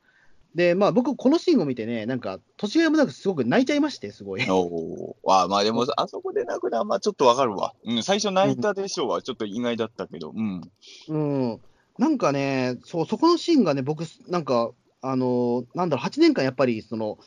[0.55, 4.46] で、まあ僕、このシーンを見てね、なんか、年がいもなくすごく泣いちゃいまして、すごい。
[4.48, 7.74] おーあまあでも、あそこで泣くのは、まあちょっとわかるわ。
[7.84, 10.62] うん、最初泣いたでしょうは、ちょっと意外だったけど、うん。
[11.09, 11.60] うん。
[11.98, 14.70] なんかね、そう、そこのシーンがね、僕、なんか、
[15.02, 17.18] あの、なんだろう、8年間やっぱり、その、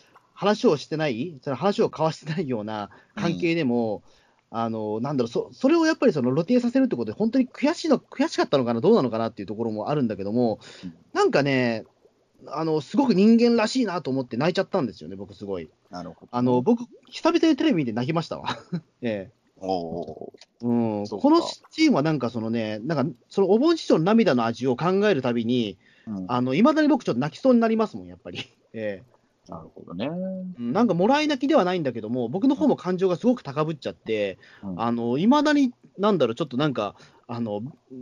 [0.41, 4.02] 話をしてない、その話を交わしてないような関係でも、
[4.53, 11.86] あの、なんだろう、そそれをやっぱりその露呈させるってことで、本当に悔しいの、悔しかったのかな、どうなのかなっていうところもあるんだけどもうん、なんかね、
[12.48, 15.69] あの、すごく人間らしいなと思って泣いちゃったんですよね、僕すごい。
[15.90, 16.30] なるほど。
[16.32, 18.57] あの、僕、久々にテレビ見て泣きましたわ。
[19.02, 19.41] ええ。
[19.64, 20.73] おーう
[21.03, 28.40] ん、このシーンはなんかそのね、なんかそのお盆師匠の涙の味を考えるたびに、うん、あの、いまだに僕ちょっと泣きそうになりますもん、やっぱり。
[28.73, 29.03] え
[29.49, 30.09] なるほどね。
[30.59, 36.95] えなんかもらい泣きではないんだけども、僕の方も感情がすごく高ぶっちゃって、うんあの、いまだに、なんだろう、ちょっとなんか、
[37.27, 37.61] あの、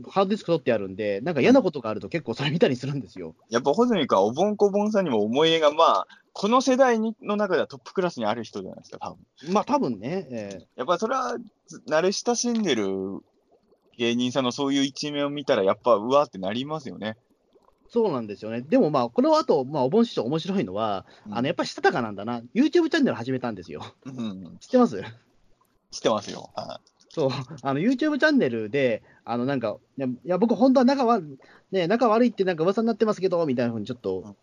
[0.09, 3.35] ハードディスク取ってあるんで、なんか嫌なことがあると結構それ見たりするんですよ。
[3.49, 9.53] やっぱ、穂積君はおぼんこぼんさんにも思い入れが、まあ、この世代にの中ではトップクラスにある人じゃないですか、多分。
[9.53, 11.37] まあ多分ね、えやっぱそれは、
[11.67, 12.87] ず慣れ親しんでる
[13.97, 17.17] 芸人さんのそういう一面を見たら、やっぱ、うわーってなりますよね。
[17.89, 18.61] えそうなんですよね。
[18.61, 22.41] でもまあ、この後、まあ、お盆師匠面白いのは、あの、やっぱりしたたかなんだな。
[22.53, 23.83] YouTube チャンネル始めたんですよ。
[24.05, 25.01] うん、知ってます？
[25.91, 26.51] 知ってますよ。
[26.55, 27.29] はそう、
[27.63, 31.39] あの YouTube チャンネルで、あのなんか、いや、僕、本当は仲悪,、
[31.71, 34.35] ね、仲悪いってなんか噂になってますけど、みたいなふうにちょっと、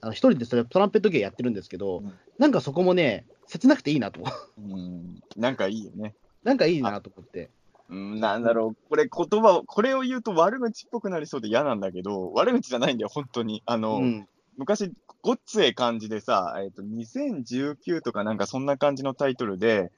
[0.00, 4.22] あの一人でそれトランペット芸やってるんですけど、うんなんかそこもね、切なくていいなと、
[4.58, 6.14] うん、なんかいいよね。
[6.44, 7.50] なんかいいなと思って。
[7.92, 13.62] うん、なんだろう、これ言葉を、これを言うと悪口っぽくなりそうで嫌なんだけど、悪口じゃないんだよ、本当に。
[13.66, 14.90] あの、うん、昔、
[15.20, 19.92] ごっつええ感じでさ、えっ、と、2019とかなんかそんな感じのタイトルで、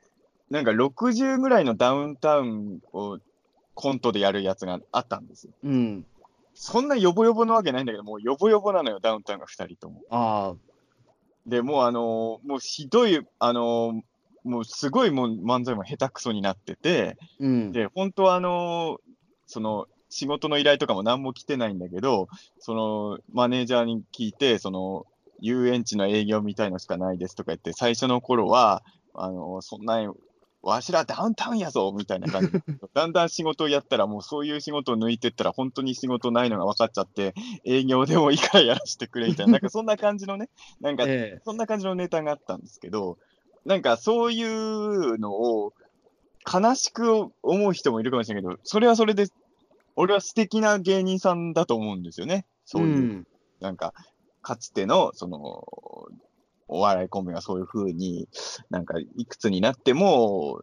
[0.50, 3.18] なんか60ぐらいのダウンタウンを
[3.74, 5.52] コントでやるやつがあったんですよ。
[5.62, 6.04] うん、
[6.54, 10.02] そんなヨボヨボなわけないんだけど、もうヨボヨボなのよ、ダウンタウンが2人とも。
[10.10, 10.54] ああ、
[11.46, 14.02] で、もうあのーもうひどい、あのー
[14.44, 19.14] もうすごいもう漫才も下手くそになってて、うん、で、本当はあのー
[19.46, 22.28] その、仕事の依頼とかも何も来てないんだけど、
[22.60, 25.06] その、マネージャーに聞いて、その、
[25.40, 28.82] 遊園地の営業みたいのしかないですとか言って、最初の頃は、
[29.14, 30.12] あのーそんな、
[30.62, 32.62] わしらダウンタウンやぞみたいな感じで
[32.94, 37.34] だんだん仕事をやったら、もうそういう仕事を抜いてったら、本当に仕事ないのが分かっちゃって、
[37.64, 40.48] 営業でもいいからやらせてくれみたいな、なんかそんな感じのね、
[40.80, 41.40] なんかえ。
[41.44, 43.18] そんな感じのネタがあったんですけど、
[43.64, 45.72] なんかそういうのを
[46.44, 49.26] 悲しく思う人もいるかもしれないけど、それはそれで、
[49.96, 52.44] 俺は素敵な芸人さんだと思うんですよね。
[52.46, 53.26] えそういう、ん、
[53.60, 53.94] なんか、
[54.42, 55.38] かつての、その、
[56.68, 58.28] お笑いコンビがそういう風に、
[58.68, 60.62] なんか、いくつになっても、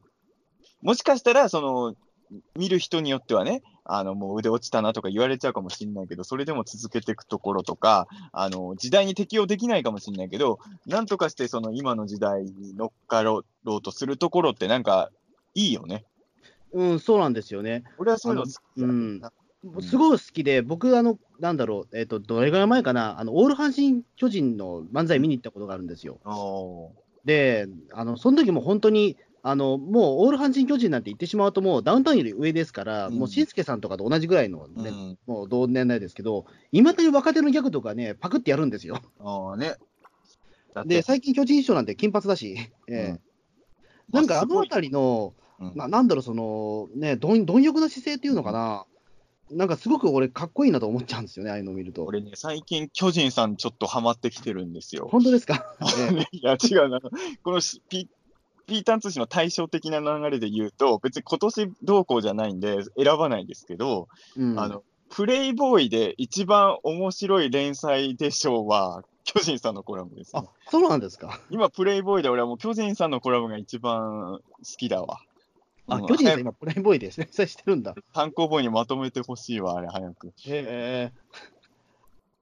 [0.82, 1.96] もしかしたら、その、
[2.56, 15.10] 見る人によってはね、あの、もう腕落ちたなとか言われちゃうかもしれないけど、それでも続けていくところとか、あの、時代に適応できないかもしれないけど、なんとかしてその今の時代に乗っかろうとするところってなんか、
[15.54, 16.06] いいよね。
[16.74, 17.84] うん、そうなんですよね。
[17.98, 19.22] 俺はそういうの好きだうん
[19.82, 26.20] すごい好きで、僕、あの、なんだろう、えっ、と、どれぐらい前かな、あの、オール阪神・巨人の漫才見に行ったことがあるんですよ。
[27.26, 39.00] で、あの、その時も本当に、あの、もうオール阪神・巨人なんて言ってしまうと、もうダウンタウンより上ですから、うんもうしんすけさんとかと同じぐらいの、ねうんもう同年代ですけど、いまだに若手のギャグとかね、パクってやるんですよ。
[39.20, 39.76] ああね。
[40.86, 42.56] で、最近巨人師匠なんて金髪だし、
[42.88, 43.20] ええ
[44.12, 48.86] なんかあのあたりの、うんななんだろう、その、ね、貪貪欲な姿勢っていうのかな、
[49.52, 52.04] なんかすごく俺、かっこいいなと思っちゃうんですよね、ああいうのを見ると。
[52.04, 55.08] 俺ね、最近、巨人さんちょっとハマってきてるんですよ。
[55.12, 55.76] 本当ですか、
[56.10, 57.00] え えいや、違うな。
[57.44, 58.10] このしピ
[58.72, 64.08] ピータン通信の対照的な流れで言うと、別に今年どうこうじゃないんで、選ばないんですけど、
[64.38, 70.70] うんあの、プレイボーイで一番面白い連載でしょうは、巨人さんのコラムですねあ。
[70.70, 71.42] そうなんですか。
[71.50, 75.20] 今、プレイボーイで俺はもう巨人さんのコラムが一番好きだわ。
[75.88, 77.94] あ、うん巨人さん、今、プレイボーイで連載してるんだ。
[78.14, 80.28] 単行本にまとめてほしいわ、あれ、早く。
[80.28, 81.12] へえ。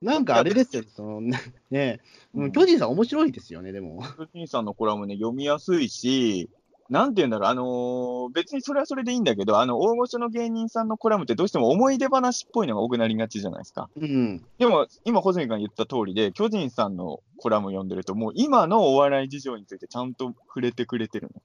[0.01, 1.39] なんかあれですよ、その ね、
[1.69, 1.99] ね
[2.33, 4.01] ううんん巨人さん面白いですよね、でも。
[4.17, 6.49] 巨人さんのコラムね、読みやすいし、
[6.89, 13.89] なんて言うんだろう、あのー別にそれはそれでいいんだけど、あの、大御所の芸人さんのコラムってどうしても思い出話っぽいのが多くなりがちじゃないですか。
[13.95, 14.43] うん。
[14.57, 21.41] でも、今、小泉が言った通りで、巨人さんのコラム読んでると、もう今のお笑い事情についてちゃんと触れてくれてるの。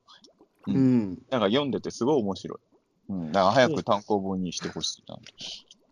[0.68, 1.14] ううんん。
[1.16, 2.58] だから読んでてすごい面白い。
[3.10, 3.32] うん。
[3.32, 5.18] だから早く単行本にしてほしいな。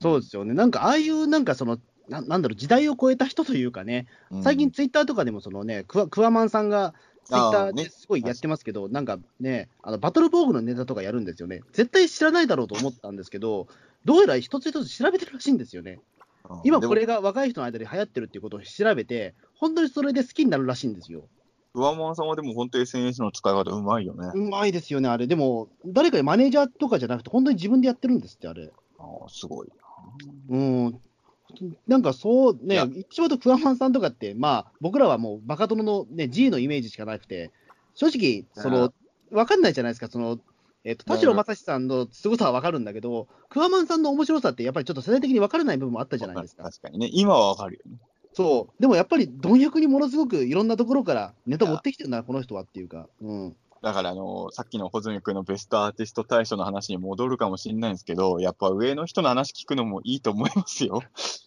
[0.00, 0.54] そうですよね。
[0.54, 1.78] なんか、ああいう、なんかその、
[2.08, 11.62] ななんだろう、時代を超えた人というかね、うん最近ツイッターとかでもそのね、クワクワマンさんが、ツイッタあーですごいやってますけど、なんかね、あのバトル防具のネタとかやるんですよね。
[11.72, 13.68] 絶対知らないだろうと思ったんですけど、
[14.04, 16.00] どうやら一つ一つ調べてるらしいんですよね。
[16.64, 17.14] 今これが。
[17.14, 21.22] が若い人の間で流行ってるっていうことを調べて、本当にそれで好きになるらしいんですよ。
[21.72, 24.30] ふわもんさんはでも本当 SNS の使い方うまいよね。
[24.34, 25.26] うまいですよね、あれ。
[25.26, 28.70] でも、誰かにマネージャーとかじゃなくて、本当に自分でやってるんですって、あれ。
[28.98, 29.68] ああ、すごい
[30.50, 31.00] うん。
[31.86, 37.50] なんかそうね一応とクワマンさんとかって、まあ、僕らはもうバカ殿のね、G のイメージしかなくて、
[37.94, 38.92] 正直、その、
[39.30, 40.38] わかんないじゃないですか、その、
[40.84, 46.64] えっ、と、田代正史さんの凄さはわかるんだけど、クワマンさんの面白さって、やっぱりちょっと世代的にわからない部分もあったじゃないですか。
[46.64, 47.08] 確かにね。
[47.12, 47.98] 今はわかるよね。
[48.34, 48.82] そう。
[48.82, 53.08] でもやっぱり、貪欲にものすごくいろんなところからネタ持ってきてるな、この人はっていうか。
[53.20, 53.56] うん。
[53.82, 61.02] だから、あのさっきの穂積君のベストアーティスト大賞の話に戻るかもしれないんですけど、やっぱ上の人の話聞くのもいいと思いますよ。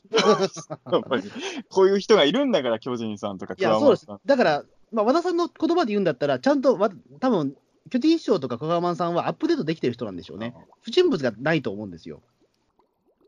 [1.69, 4.07] こういう人がいるんだから、巨人さんとかいや、そうです。
[4.25, 7.55] だから、まあ、和田さんの言葉で言うんだったら、ちゃんとわ、多分
[7.89, 10.55] 巨人師匠とか小川さんはアップデートできてる人なんでしょうね。
[10.81, 12.21] 不純物がないと思うんですよ。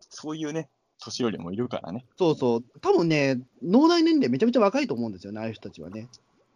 [0.10, 2.06] そういうね、年寄りもいるからね。
[2.18, 2.64] そうそう。
[2.82, 6.08] 多分ね、脳内年齢めちゃめちゃ若いと思うんですよね、ああいう人たちはね。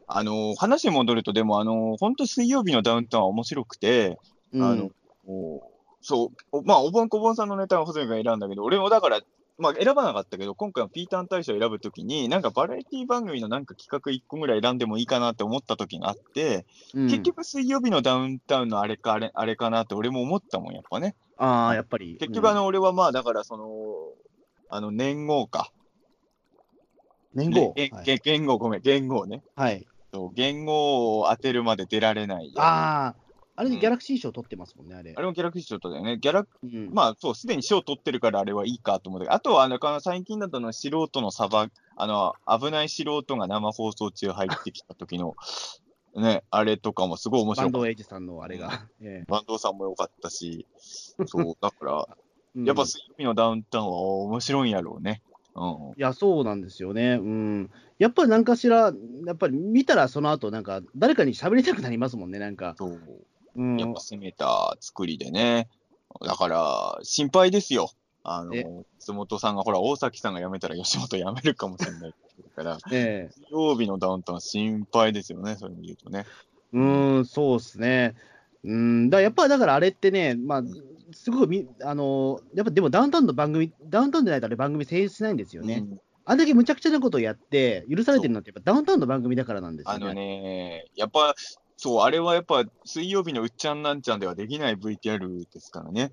[0.08, 4.18] あの話に戻ると、でも、あの本当水曜日のダウンタウンは面白くて、
[4.52, 4.90] うん、あの
[5.28, 5.62] お
[6.02, 9.22] そう、おまあ、おぼんこぼんさんのネタは細井が選んだけど、俺もだから、
[9.62, 21.16] まあ、選ばなかったけど、今回はピーターン大賞を選ぶときに、なんかバラエティ番組のなんか企画1個ぐらい選んでもいいかなって思った時があって、うん結局水曜日のダウンタウンのあれかあれあれかなって俺も思ったもん、やっぱね。
[21.38, 22.18] ああ、やっぱり。
[22.20, 23.66] 結局あの、俺はまあ、だからその、
[24.70, 25.72] あの、年号か。
[27.36, 27.74] うん、年号？
[27.76, 29.44] ねはいげ元号、ごめん、元号ね。
[29.56, 29.86] はい。
[30.14, 32.52] そう元号を当てるまで出られない。
[32.58, 33.21] ああ、
[33.62, 35.14] あれでうんギャラクシー賞取ってますもんね、あれ。
[35.16, 36.18] あれもギャラクシー賞だよね。
[36.18, 45.36] ギャラうん、まあそう、すでに賞取ってるからあれはいいかと思うけど、あとはあのか最近だとあの素人のサバ、あの、危ない素人が生放送中入ってきた時の、
[46.18, 47.78] ね、あれとかもすごい面白かった。
[47.78, 48.88] ドエイジさんのあれが。
[49.00, 50.66] えバンドさんも良かったし、
[51.28, 52.08] そう、だから、
[52.58, 55.22] えやっぱうん水曜日のダウンタウンは面白いんやろうね。
[55.56, 55.92] うん。
[55.92, 57.20] いや、そうなんですよね。
[57.22, 57.70] うん。
[58.00, 58.94] やっぱり何かしら、
[59.26, 62.76] やっぱり見たらその後、なんか、誰かに喋りたくなりますもんね、なんか。
[62.78, 63.00] そう。
[63.56, 63.78] うん。
[63.78, 65.70] やっぱ攻めた作りでね。
[66.26, 67.92] だから、心配ですよ。
[68.24, 72.14] あえの、松本さんが、ほら、大崎さんが辞めたら吉本辞めるかもしれない
[72.56, 76.26] から、 ええ水曜日のダウンタウンは心配ですよね、そういうの言うとね。
[76.74, 78.16] うーん、そうですね。
[78.64, 80.64] うん、だやっぱりだからあれってね、まあ、
[81.14, 85.86] すごくみ、あのやっぱでもダウンタウンの番組、ダウンタウンでないとあれ番組成立しないんですよね。
[85.90, 90.06] うんあんだけむちゃくちゃなことをやって、許されてるのって、やっぱダウンタウンの番組だからなんですよね。
[90.06, 91.34] あのね、やっぱ、
[91.84, 96.12] そう、あれはやっぱ、水曜日のうっちゃんなんちゃんではできない VTR ですからね。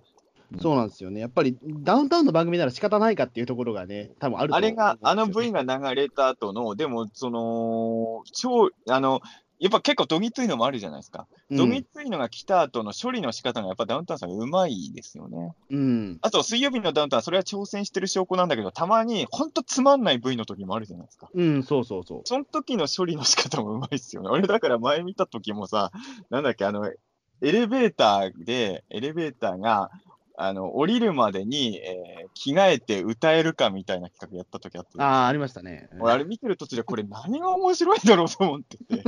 [0.62, 1.20] そうなんですよね。
[1.20, 9.20] やっぱりダウンタウンの番組なら仕方ないかっていうところがね、多分あるとあれが、あの部 V が流れた後の、でも、その、超、あの、
[9.60, 11.26] やっぱ結構どぎついのもあるじゃないですか。
[11.50, 15.54] どぎついのが来た後の処理の仕方がやっぱダウンタウンさんがうまいですよね。
[15.70, 16.18] うん。
[16.22, 21.28] あと、水曜日のダウンタウンはそれは挑戦してる証拠なんだけど、たまにほんとつまんない V の時もあるじゃないですか。
[21.34, 22.20] うん、そうそうそう。
[22.24, 24.28] その時の処理の仕方もうまいっすよね。
[24.30, 25.90] 俺だから前見た時もさ、
[26.30, 26.96] なんだっけ、あの、エ
[27.40, 29.90] レベーターで、エレベーターが、
[30.40, 35.02] あの、降りるまでに、えー着替えて歌えるかみたいな企画やった時あった。
[35.02, 35.88] ああ、ありましたね。
[35.98, 39.02] 俺、あれ見てる途中で、これ 何が面白いだろうと思って て。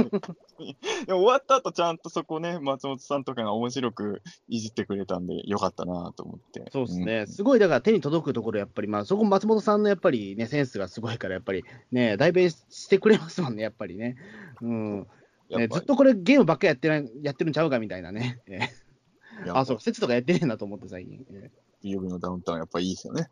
[1.06, 6.64] 終わった後、ちゃんとそこね、松本さんとかが面白くいじってくれたんで、よかったなと思って。
[6.72, 14.16] そうですね、んすごいだから手に届くところ、やっぱり、まあ、そこ、松本さんのやっぱりね、センスがすごいから、やっぱりね、代弁してくれますもんね、やっぱりね。
[14.60, 15.06] うん
[15.58, 18.40] ねずっとこれ、ゲームばっかりやってないやってるんちゃうかみたいなね。
[19.48, 21.24] あ、そう、説とかやってねえなと思って、最近。
[21.30, 21.50] え
[21.82, 23.28] 水曜日のダウンタウンやっぱいいですよね。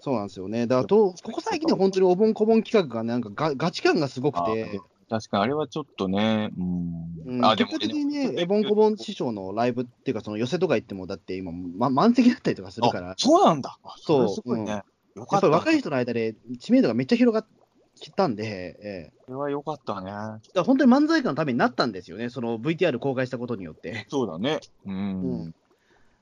[0.00, 0.66] そうなんですよね。
[0.66, 7.36] だからと、ここ最近で本当にお盆こぼん企画がね、なんかガガチ感がすごくて、確かにあれはちょっとね、うん。
[7.36, 13.78] うん、あ、でも的にね、エボンコボン師匠のライブっていうか、その寄せとか行っても、だって今、ま、満席だったりとかするからあ、そうなんだ。
[13.84, 14.82] あそうれすごいね。
[15.14, 15.46] よかやっぱ。
[15.48, 17.46] り若い人の間で知名度がめっちゃ広がっ
[18.10, 20.10] たんで、ええそれはよかったね。
[20.64, 24.06] 本当に漫才家のためになったんですよね、その VTR 公開したことによって。
[24.08, 24.60] そうだね。
[24.86, 25.54] ううんん。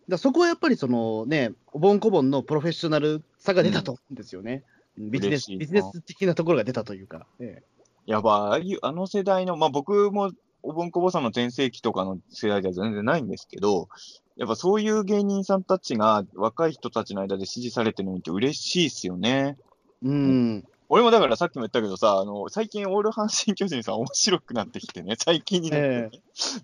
[0.09, 4.65] らそこはやっぱりそのね、おぼんこぼんのプロフェッショナルさが出たと思うんですよね。
[4.99, 7.27] ビジネス、ビジネス的なところが出たというか。
[7.39, 7.63] え
[8.07, 10.33] やばい、あの世代の、まあ僕も
[10.63, 13.89] おぼんこぼさんの全盛期とかの世代では全然ないんですけど、
[14.37, 19.57] やっぱそういう芸人さんたちが若い人たちの間で支持されてるのって嬉しいっすよね。
[20.05, 20.65] えうん。
[20.93, 26.11] 俺もだからさっきも言ったけどさ、あの、最近オール阪神巨人さん面白くなってきてね、最近になってね、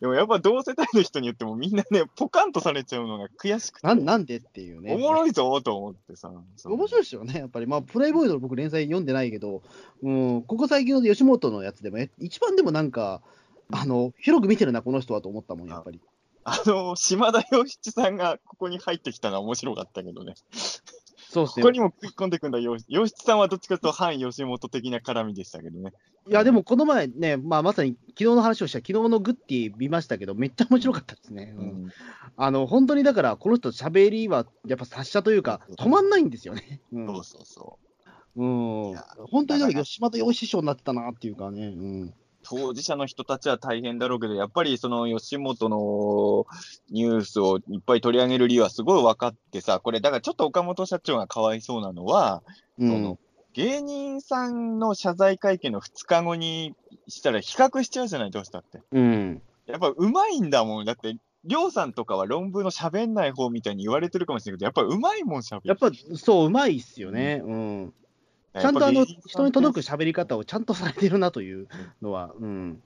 [0.00, 3.86] でもやっぱ同世代の人に言ってもみんなね、ポカンとされちゃうのが悔しくて。
[3.86, 4.94] なんなんでっていうね。
[4.94, 6.32] おもろいぞと思ってさ。
[6.64, 7.66] 面白いですよね、やっぱり。
[7.68, 9.62] まあ、プレイボーイの僕連載読んでないけど、
[10.02, 13.22] うん、ここ最近の吉本のやつでも、え一番でもなんか、
[13.70, 16.00] あの、広く見てるな、この人はと思ったもん、やっぱり。
[16.42, 20.34] あの、島田洋七さんがここに入ってきたのは面白かったけどね。
[21.36, 21.62] そうですね。
[21.62, 25.92] ここにも食い込んでくんだ、洋洋七さんはどっちかというと反吉本的な絡みでしたけどね。
[26.28, 31.54] いや、でもこの前ね、まあ、まさに昨日の話をした、昨日のグッティ見ましたけど、めっちゃ面白かったですね。
[31.56, 31.92] うんうん
[32.38, 36.82] あの、本当にだから、この人、喋りは、やっぱ達者というか、止まんないんですよね。
[36.92, 37.78] うんそうそうそ
[38.36, 38.44] う。
[38.44, 38.46] う
[38.92, 38.94] ん
[39.30, 41.68] 本当にだから吉本洋師匠になってたなっていうかね。
[41.68, 41.70] う
[42.04, 42.14] ん。
[42.48, 46.46] 当事者の人たちは大変だろうけど、やっぱりその吉本の
[46.90, 52.42] ニュースをいっぱい取り上げる理由はすごい分かってさ、これ、だからちょっと岡本社長がかわいそうなのは、
[52.78, 53.18] うんその
[53.52, 56.74] 芸人さんの謝罪会見の2日後に
[57.08, 58.82] したら比較しちゃうじゃない、どうしたって。
[58.92, 59.40] うん。
[59.66, 60.84] やっぱうまいんだもん。
[60.84, 61.16] だって、
[61.46, 65.62] りょうさんとかは論文の喋んない方みたいに言われてるかもしれないけど、やっぱうまいもん喋る。
[65.64, 67.40] やっぱ、そう、うまいっすよね。
[67.42, 67.94] うん。
[68.60, 71.68] ちゃんとあの、人に届く喋り方をちゃんとされてるなという
[72.02, 72.82] のは、うん。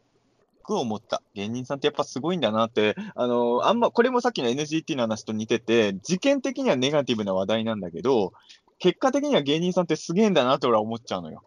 [0.62, 1.22] く思った。
[1.34, 8.32] 芸人さんってやっぱすごいんだなって、あの、あんま、これもさっきの NGT の話と似てて、事件的にはネガティブな話題なんだけど、
[8.78, 11.42] 結果的には芸人さんってすげえんだなって俺は思っちゃうのよ。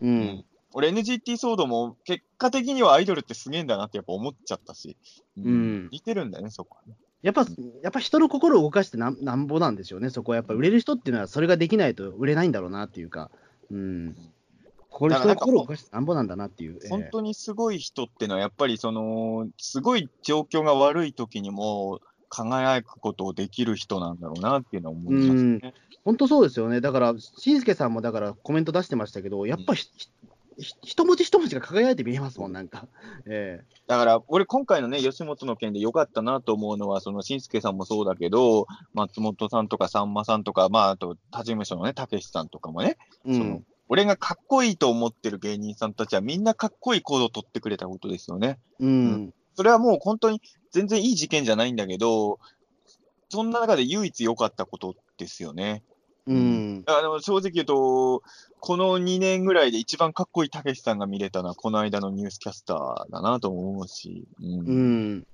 [0.00, 0.44] うん。
[0.72, 4.96] 俺 NGT 騒動も結果的にはアイドルってすげえんだなってやっぱ思っちゃったし、
[5.36, 6.94] うん似てるんだよね、そこはね。
[7.22, 7.44] やっぱ、
[7.82, 13.30] やっぱ人の心を動かしてなんなんぼなんでしょうね、そこはやっぱ売れる人っていうのは、それができないと売れないんだろうなっていうか、
[13.70, 14.16] うん。
[14.88, 16.78] これ、人の心を動かしてなんぼなんだなっていう。
[16.82, 25.74] ええ本当にすごい人ってのは、やっぱりその、すごい状況が悪い時にも輝くことをできる人なんだろうなっていうのは思いますね。
[26.04, 26.80] 本当そうですよね。
[26.80, 30.08] だから、しんすけさんもだからコメント出してましたけど、やっぱひ、ひ
[30.58, 32.86] 一文字一文字が輝いて見えますもん、なんか。
[33.26, 43.64] えだから、俺、今回のね、吉本の件で良かったなと思うのは、その、しんすけさんもそうだけど、松本さんとかさんまさんとか、まあ、あと、他事務所のね、たけしさんとかもね、えうそのん。
[43.88, 48.58] 俺がかっこいいと思ってる芸人さんたちは、みんなかっこいい行動を取ってくれたことですよね。
[48.78, 49.34] うん。
[49.54, 50.40] それはもう本当に
[50.70, 52.38] 全然いい事件じゃないんだけど、
[53.30, 55.82] そんな中で唯一良かったことですよね。
[56.26, 56.84] うん。
[56.84, 58.22] だからでも正直言うと、
[58.60, 65.26] この2年ぐらいで一番かっこいいたけしさんが見れたのは、この間のニュースキャスターだなと思うし、うんうん。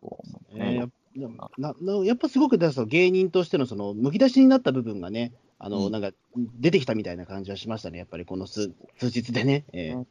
[0.00, 0.18] そ
[0.52, 0.80] うえ
[1.16, 6.12] ななやっぱすごくその芸人としてのそのむき出しになった部分がね、あのうんなんか
[6.60, 9.64] 出てきたみたいな感じはしましたね、やっぱりこの数数日でね。
[9.72, 10.06] えーうん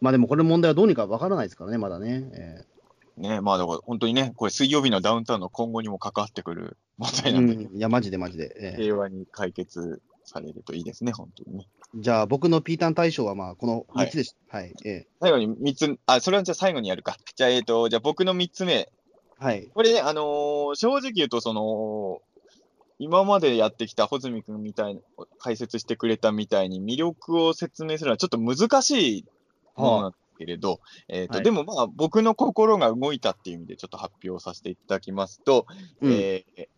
[0.00, 2.30] まあでもこれ問題はどうにかわからないですからね、まだね。
[2.32, 2.64] え
[3.18, 8.54] ね、まあだから本当にね、これ水曜日のダウンタウンの今後にも関わってくる問ー題なんで、うん、いや、マジでマジで。
[8.58, 11.66] えー平和に解決されるといいですね、本当にね。
[11.94, 14.58] じゃあ、僕のピータン大賞はまあこのはい3つでした。
[14.58, 14.74] はい。
[14.84, 17.16] え最後に3つ、あ、それはじゃあ最後にやるか。
[17.34, 18.90] じゃあ、えっ、と、じゃあ僕の3つ目。
[19.40, 19.68] ーはい。
[19.74, 22.20] これね、あのー正直言うと、その、
[22.98, 25.00] 今までやってきた穂積君みたいな、
[25.38, 29.24] 解説してくれたみたいに魅力を説明するのはちょっと難しい
[29.76, 35.66] ものなんですけれど、えっ、と、はいでもまあ僕の心が動いたっていう意味でちょっと発表させていただきますと、
[36.00, 36.68] うんえー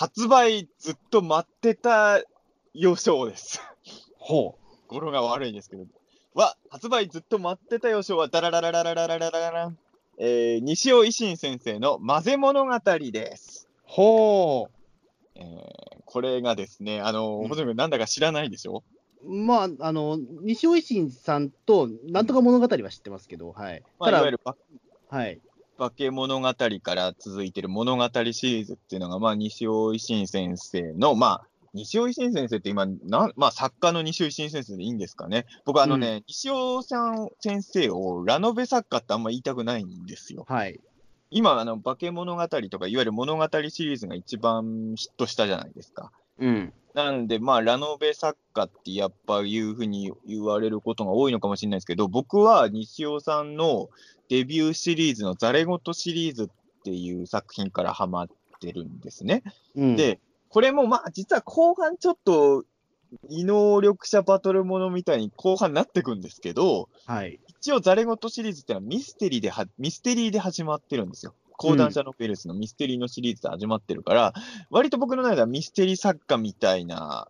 [0.00, 2.22] 発売ずっと待ってた
[2.72, 3.60] 予想です。
[4.16, 5.86] ほ語呂が悪いですけど。
[6.34, 9.72] は、発売ずっと待ってた予想は、ダララララララララララ。
[10.18, 13.68] えー、西尾維新先生の混ぜ物語です。
[13.68, 13.90] う。
[13.90, 14.68] ほ
[15.34, 18.97] えー、これがですね、あのうんー、ほとんどなんだか知らないでしょう。
[19.24, 23.82] まあ、あの、西尾維新さんと、なんとか物語は知ってますけど、はい。
[23.98, 24.56] まあ、いただわゆる化
[25.08, 25.40] はい。
[25.78, 35.46] 化け物語から続いてる物語シリーズっていうのが、まあ、西尾維新先生の、まあ、西尾維新先生って今、なんまあ、作家の西尾維新先生でいいんですかね。
[35.64, 40.44] 僕、あのね、西尾さん先生をラノベ作家ってあんま言いたくないんですよ。
[40.48, 40.80] はい。
[41.30, 46.10] 今、あの、化け物語とか、いわゆる物語シリーズが一番ヒットしたじゃないですか。
[46.38, 46.72] うん。
[46.98, 53.88] なんで、まあ、ラノベ作家ってやっぱいうふうに言われることが多いのかもしれないですけど、僕は西尾さんの
[54.28, 58.28] デビューシリーズのザレゴトシリーズっていう作品からハマっ
[58.60, 59.44] てるんですね。
[59.76, 60.18] うん、で、
[60.48, 62.64] これもまあ、実は後半ちょっと、
[63.28, 67.38] 異能力者バトルものみたいに後半になってくんですけど、はい。
[67.46, 71.32] 一応、ザレゴトシリーズってのはミステリーでは、ミステリーで始まってるんですよ。
[71.58, 74.32] 講談社ノベルスのミステリーのシリーズで始まってるから、
[74.70, 77.28] 割と僕の中ではミステリー作家みたいな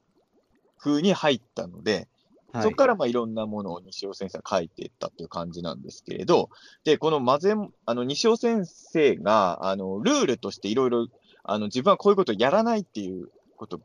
[0.79, 2.09] 風に入ったので、
[2.53, 6.51] はい、そこからまあいろんなものを西尾先生が書いていったという感じなんですけれど、
[6.85, 7.55] で、この混ぜ、
[7.87, 11.09] あの、西尾先生が、あの、ルールとしていろいろ、
[11.43, 13.81] あの、自分はこういうことをやらないっていうこと、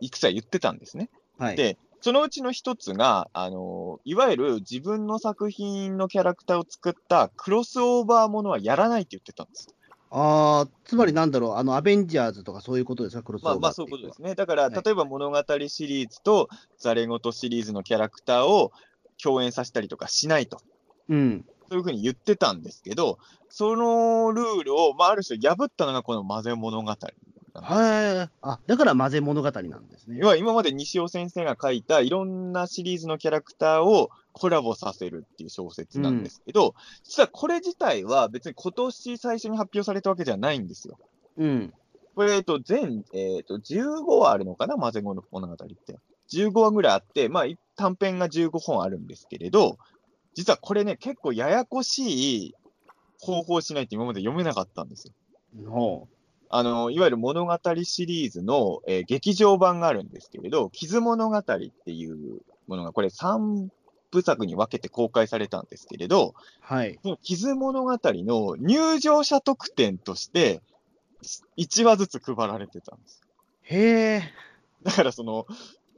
[0.00, 1.10] いくつか言ってたんですね。
[1.38, 9.74] はい、で、そのうちの一つが、あの、いわゆる自分の作品のキャラクターを作ったクロスオーバーものはやらないって言ってたんです。
[10.10, 14.34] ああ、つまりなんだろう、あの、アベンジャーズとかそういうことですか、クロスオーバーまあまあそういうことですね。
[14.34, 16.48] だから、はい例えば物語シリーズと
[16.78, 18.72] ザレゴトシリーズのキャラクターを
[19.22, 20.60] 共演させたりとかしないと。
[21.08, 21.44] うん。
[21.68, 23.18] そういうふうに言ってたんですけど、
[23.50, 26.96] そのルールを、まあ、ある種破ったのがこの混ぜ物語。
[27.62, 28.30] はい。
[28.42, 30.26] あ、だから混ぜ物語なんですね要。
[30.26, 36.74] は今まで西尾先生が書いたいろんなシリーズのキャラクターをコラボさせるっていう小説なんですけど、
[37.04, 40.98] 実はこれ自体は別に今年最初に発表されたわけじゃないんですよ。
[41.36, 41.72] うん。
[42.14, 45.98] これ、えっと、全、えっと、15話あるのかな混ぜ物物語って。
[46.32, 49.78] 15話ぐらいあって、まあ、い短編が15本あるんですけれど、
[50.34, 52.54] 実はこれね、結構ややこしい
[53.20, 55.14] 方法をしないと今まで読めなかったんですよ。
[55.68, 56.08] ほ
[56.50, 63.68] あの、いわゆる物語シリーズの、えー劇場版があるんですけれど、傷物語っていうものが、これ3
[64.10, 66.32] 部作に分けて公開されたんですけれど、う。
[66.60, 66.98] はい。
[67.22, 70.62] 傷物語の入場者特典として、
[71.56, 73.22] 1話ずつ配られてたんです。
[73.62, 74.22] へえ。
[74.82, 75.46] だからその、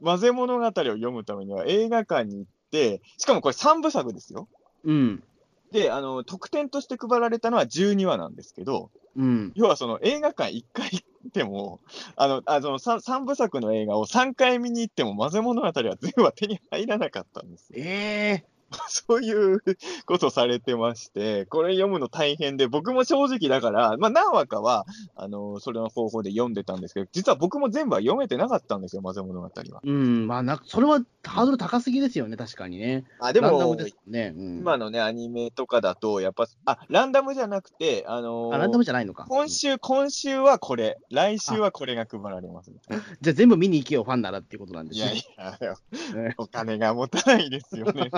[0.03, 4.47] 混ぜ物語を読むためには映画館に行って、しかもこれ3部作ですよ。
[4.83, 5.23] うん。
[5.71, 9.51] で、あの、特典として配られたのは12話なんですけど、うん。
[9.55, 11.81] 要はその映画館1回行っても、
[12.15, 17.79] あの、あの 3, 3部作の映画を3回見に行っても混ぜ物語は全部は手に入らなかったんですよ。
[17.79, 18.60] ええ。
[18.87, 19.63] そういう
[20.05, 24.85] ことされてまして、これ読むの大変で、僕も正直だから、まあ何話かは、
[25.15, 29.81] あの、それの方法で読んでたんですけど、実は僕も全部は読めてなかったんですよ、混ぜ物語は。
[29.83, 30.27] うん。
[30.27, 33.03] まあな、それはハードル高すぎですよね、確かにね。
[33.19, 34.33] あ、でもですね。
[34.35, 34.57] うん。
[34.59, 39.25] 今のね、アニメとかだと、やっぱ、あ、ランダムじゃなくて、あのーあ、ランダムじゃないのか。
[39.29, 42.71] 今週、今週はこれ、来週はこれが配られます。
[43.21, 45.23] じゃあ全部見に行けよ、ファンならっていうことなんですいやい ね。
[45.37, 45.75] や、
[46.15, 48.09] ねお金が持たないですよね。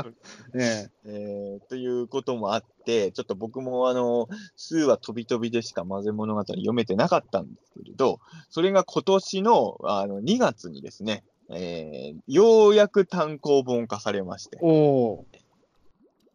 [0.53, 15.26] ねえーということもあって、ちょっと僕もあの、数は飛び飛びでしか混ぜ物語読めてなかったんですけれど、それが今年のあの2月にですね、えーようやく単行本化されまして、おお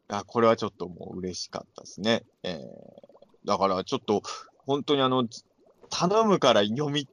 [0.08, 2.24] あこれはちょっともう嬉しかったですね。
[2.42, 3.08] えー
[3.48, 4.22] だからちょっと、
[4.66, 5.26] 本当にあの、
[5.88, 7.08] 頼むから読み、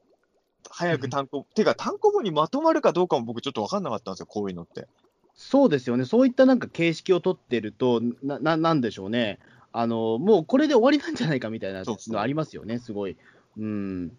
[0.70, 4.88] 早く単行、 てか単行本にまとまるかどうかも僕ちょっと分かんなかったんですよ、こういうのって。
[5.36, 6.06] そうですよね。
[6.06, 9.40] そういったなんか形式を取ってると、な、ななんでしょうね。
[9.74, 13.18] あの、もうこれで終わりなんじゃないかみたいなのありますよね、すごい。
[13.58, 14.18] うん。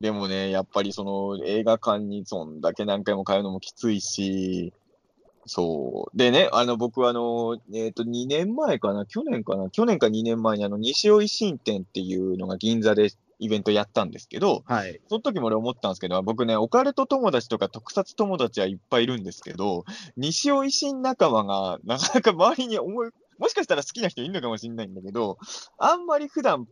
[0.00, 4.72] でもね、やっぱりその映画館にそんだけ何回も通うのもきついし、
[5.46, 6.16] そう。
[6.16, 15.00] でね、あの僕はあの、えっ、と、2年前かな、去年かな、去年か2年前にあの、西尾維新店っていうのが銀座でイベントやったんですけど、はい。
[15.08, 19.84] その時も俺思ったんですけど、僕ね、オカルト友達とか特撮友達はいっぱいいるんですけど、
[20.16, 25.38] 西尾維新仲間がなかなか周りに思い、もしかしたら好きな人いるのかもしれないんだけど、
[25.78, 26.66] あんまり普段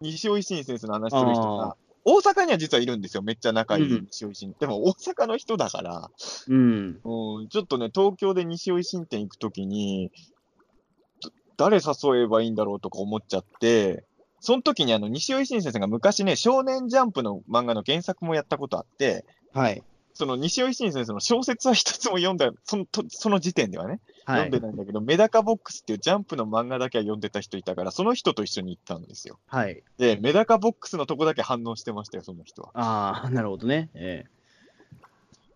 [0.00, 3.22] 西尾維新先生の話する人あが、大阪には実はいるんですよ。
[3.22, 4.54] めっちゃ仲いいうん西尾維新。
[4.58, 6.10] でも大阪の人だから、
[6.48, 7.00] うん。
[7.04, 10.10] うん、ちょっとね、東京で西尾維新店行くときに、
[11.20, 14.04] ど誰誘えばいいんだろうとか思っちゃって、
[14.42, 19.24] その時にあの、西尾維新先生が昔ね、少年ジャンプの漫画の原作もやったことあって、
[19.54, 19.82] はい。
[20.14, 24.60] その西尾維新先生の小説は一つも読んだ、そのとその時点ではね、はい読んで。
[24.60, 29.38] ないんだけど、メダカボックスっていうジャンプの漫画だけは読んでた人いたから、その人と一緒に行ったんですよ。
[29.46, 29.80] はい。
[29.98, 32.70] で、メダカボックスのとこだけ反応してましたよ、その人は。
[32.74, 33.90] ああ、なるほどね。
[33.94, 34.24] え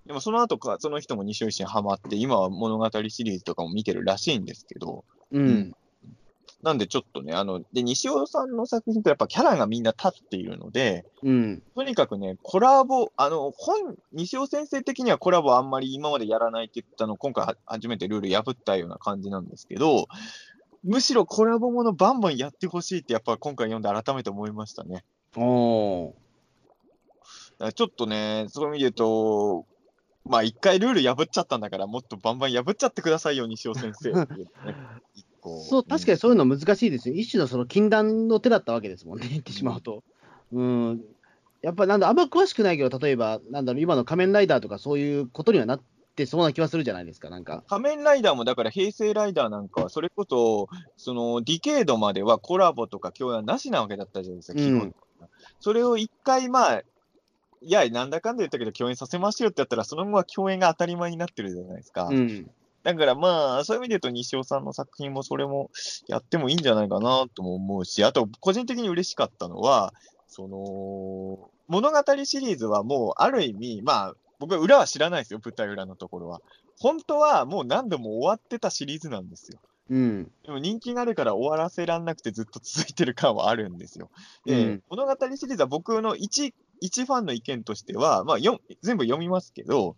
[0.07, 5.75] でもその後か、その人も西尾維新ハマって、今は物語シリーズとかも見てるらしいんですけど、えうん。
[6.63, 11.63] なんでちょっとね、あの、で、西尾さんの作品ってやっぱキャラがみんな立っているので、うん。
[11.75, 20.09] とにかくね、コラボ、あの、本、西尾先生的にはコラボあんまり今までやらないって言ったの、今回は初めてルール破ったような感じなんですけど、
[20.83, 25.05] むしろコラボものバンバンやってほしいって、やっぱ今回読んで改めて思いましたね。
[25.37, 26.15] お
[27.75, 29.67] ちょっとね、そういう意味で言うと、
[30.25, 34.11] まあ一回ルール破っちゃったんだから、もっとバンバン破っちゃってくださいよ、西尾先生
[35.49, 37.15] そう、確かにそういうの難しいですよ。
[37.15, 40.03] 一種のその禁断の手だったわけですもんね、言ってしまうと。
[40.53, 41.05] うん。
[41.63, 45.83] やっぱなんだ、あんま詳しくないけど、例えば、なんだろう、今の仮面ライダーとかそういうことにはなっ
[46.15, 47.65] てそうな気はするじゃないですか、なんか。
[47.69, 54.95] 仮面ライダーも、だから平成ライダーなんかは、それこそ、そのディケードまではコラボとか共演はなしなわけだったじゃないですか、基本、うん
[55.61, 56.83] それを一回、まあ、
[57.63, 62.09] いや、なんだかんだ言ったけど、共演させましょうってやったら、その後は共演が当たり前になってるじゃないですか。
[62.09, 62.51] うん。
[62.87, 65.73] だからまあ、そういう意味で言うと、西尾さんの作品もそれも
[66.07, 69.93] やってもいいんじゃないかなとも思うし、あと、個人的に嬉しかったのは、
[70.29, 76.41] その、物語シリーズはもう、ある意味、まあ、僕は裏は知らないですよ、舞台裏のところは。
[76.79, 79.59] 本当はもう何度も終わってたシリーズなんですよ。
[79.91, 80.31] うん。
[80.45, 84.11] でも人気があるから終わらせらんなくてずっと続いてる感はあるんですよ。
[84.45, 89.97] で、うん物語シリーズは僕の一、一ファンの意見としては、まあ、よ全部読みますけど、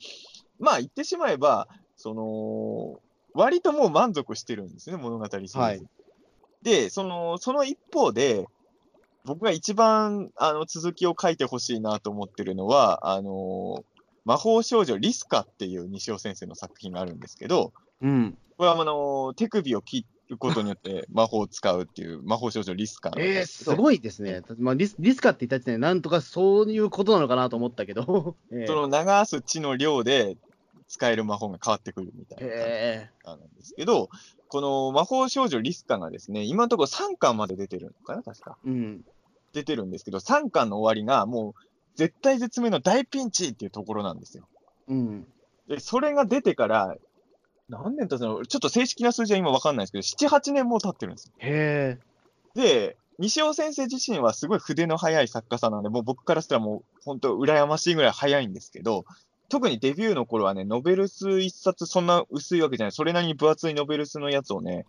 [0.59, 1.69] まあ言ってしまえば、
[1.99, 3.01] その、
[3.35, 5.59] 割ともう満足してるんですね、物語シリーズ。
[5.59, 5.83] はい
[6.63, 8.47] で、その、その一方で、
[9.25, 13.85] 僕が一番、あの、続きを書いてほしいなと思ってるのは、あの、
[14.25, 17.73] 魔法少女リスカっていう西尾先生の作品があるんですけど、
[18.03, 18.39] うん。
[18.57, 24.43] これはあの、手首を切ることによって 魔法を使うっていう魔法少女リスカえー、ですごいですね。
[24.59, 28.37] まあ、リスリスカって言った時点で、なんとかそういうことなのかなと思ったけど。
[28.51, 30.37] えその流す血の量で
[30.89, 34.09] 使える魔法が変わってくるみたいなえ感じなんですけど、
[34.49, 38.57] この魔法少女リスカがですね、今のところ3巻まで出てるのかな、確か。
[38.67, 39.05] ー、うん。
[39.53, 41.55] 出てるんですけど、3巻の終わりがもう
[41.95, 44.49] 絶対絶命の大ピンチっていうところなんですよ。
[44.89, 45.27] うん。
[45.69, 46.97] で、それが出てから、
[47.69, 48.47] 何年経つの？
[48.47, 51.35] ちょっと正式な数字は今わかんないですけど、7、8年もう経ってるんですよ。
[51.39, 51.99] へ
[52.57, 52.59] え。
[52.59, 59.05] で、西尾先生自身はすごい筆の速い作家さんなんで、もう僕からしたらもう本当羨ましいぐらい速いんですけど、
[59.49, 64.85] 特にデビューの頃はね、ノベルス一冊そんな薄いわけじゃない、それなりに分厚いノベルスのやつをね、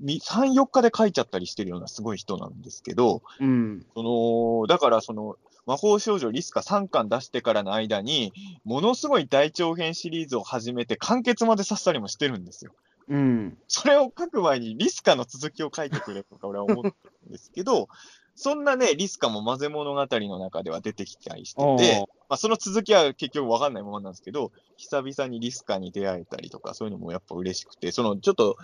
[0.00, 3.86] み3、4日で書いちゃったりしてるようなすごい人なんですけど、うん。
[3.94, 5.36] その、だからその、
[5.66, 8.32] 魔法少女リスカ3巻出してからの間に、
[8.64, 12.72] ものすごい大長編シリーズを始めて完結までさせたりもしてるんですよ。
[13.08, 13.58] うん。
[13.68, 17.88] それを書く前にリスカの続きを書いてくれとか俺は思ってるんですけど、
[18.36, 28.56] そんなね、リスカも混ぜ物語の中では出てきたりしておてー、まあ、その続きは結局わかんないままなんですけど、久々にリスカに出会えたりとか、そういうのもやっぱ嬉しくて、そのちょっと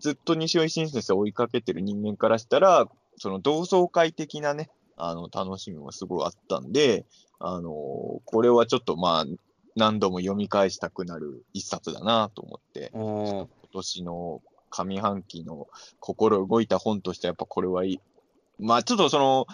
[0.00, 2.88] ずっと西尾維新先生を追いかけてる人間からしたら、
[3.18, 7.06] その同窓会的なね、あの、楽しみもすごいあったんで、
[7.44, 7.70] あの
[8.24, 9.26] これはちょっとまあ、
[9.74, 15.66] 何度も読み返したくなる一冊だなと思って、今年の上半期の
[15.98, 18.00] 心動いた本としてやっぱこれはいい。
[18.62, 19.46] まあちょっとその、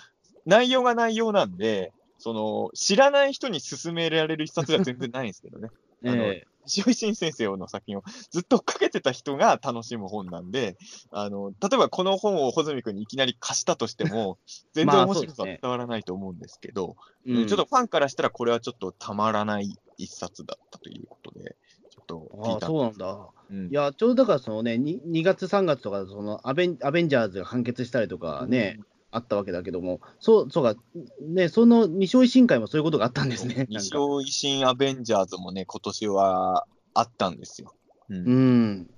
[0.47, 5.68] 内容が内容なんで、その、知らない人に勧められる一冊では全然ないんですけどね。
[6.06, 10.76] あのえ石井新先生の作品をずっとかけてた人が楽しむ本なんで、
[11.10, 14.39] あの、例えばこの本を穂積君にいきなり貸したとしても、
[14.74, 21.56] 全然まあ面白さは伝わらないと思うんですけど、えちょっとファンからしたらこれはちょっとたまらない一冊だったということで、
[21.90, 23.28] ちょっとああ、そうなんだ。
[23.51, 23.68] うん。
[23.68, 28.78] いや、ちょうどだからそのね、2, 2月、3月とか、そのアベンアベンジャーズが完結したりとかね、
[29.10, 30.74] あったわけだけども、そう、そうか、
[31.22, 33.55] ね、その西尾維新会もそういうことがあったんですね。
[33.55, 37.74] なんか西尾維新アベンジャーズもね、今年はあったんですよ。
[38.10, 38.90] うんうん。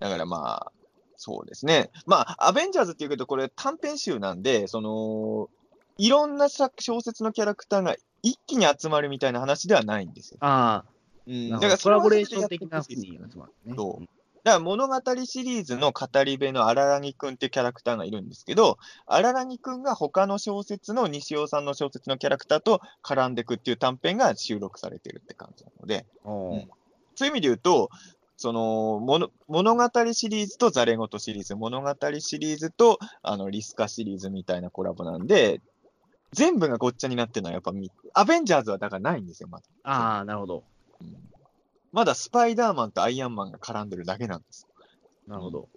[0.00, 0.72] だからまあ、
[1.16, 1.90] そうですね。
[2.06, 5.48] まあ、アベンジャーズっていうけど、これ短編集なんで、その、
[5.98, 10.38] いろんな作小説のキャラクターが一気に集まるみたいな話ではないんですよ。
[10.40, 10.84] あ
[11.26, 12.84] うんあ、だからコラボレーション的なね。
[13.76, 14.13] そう
[14.44, 14.94] だから物語
[15.24, 26.66] シリーズの語り部の荒木くんっていうキャラクターがいるんですけど、荒木くんが他の小説の西尾さんの小説のキャラクターと絡んでいくっていう短編が収録されてるって感じなので、おー
[27.16, 27.88] そういう意味で言うと、
[28.36, 35.62] その物物語シリーズとザレ言シリーズ、物語シリーズとあのリスカシリーズみたいなコラボなんで、
[36.32, 39.64] 全部がごっちゃになってるのはやっぱみ、アベンジャーズはだからないんですよ、まだ。
[39.84, 40.64] ああ、なるほど。
[41.00, 41.33] うん
[41.94, 44.66] まだスパイダーマンとアイアンマンが絡んでるだけなんです。
[45.28, 45.68] なるほど。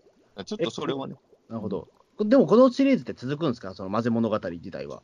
[0.46, 1.16] ちょっとそれはね、
[1.48, 1.88] なるほど。
[2.20, 3.76] でも、このシリーズって続くんですか？
[3.76, 5.04] その混ぜ物語自体は。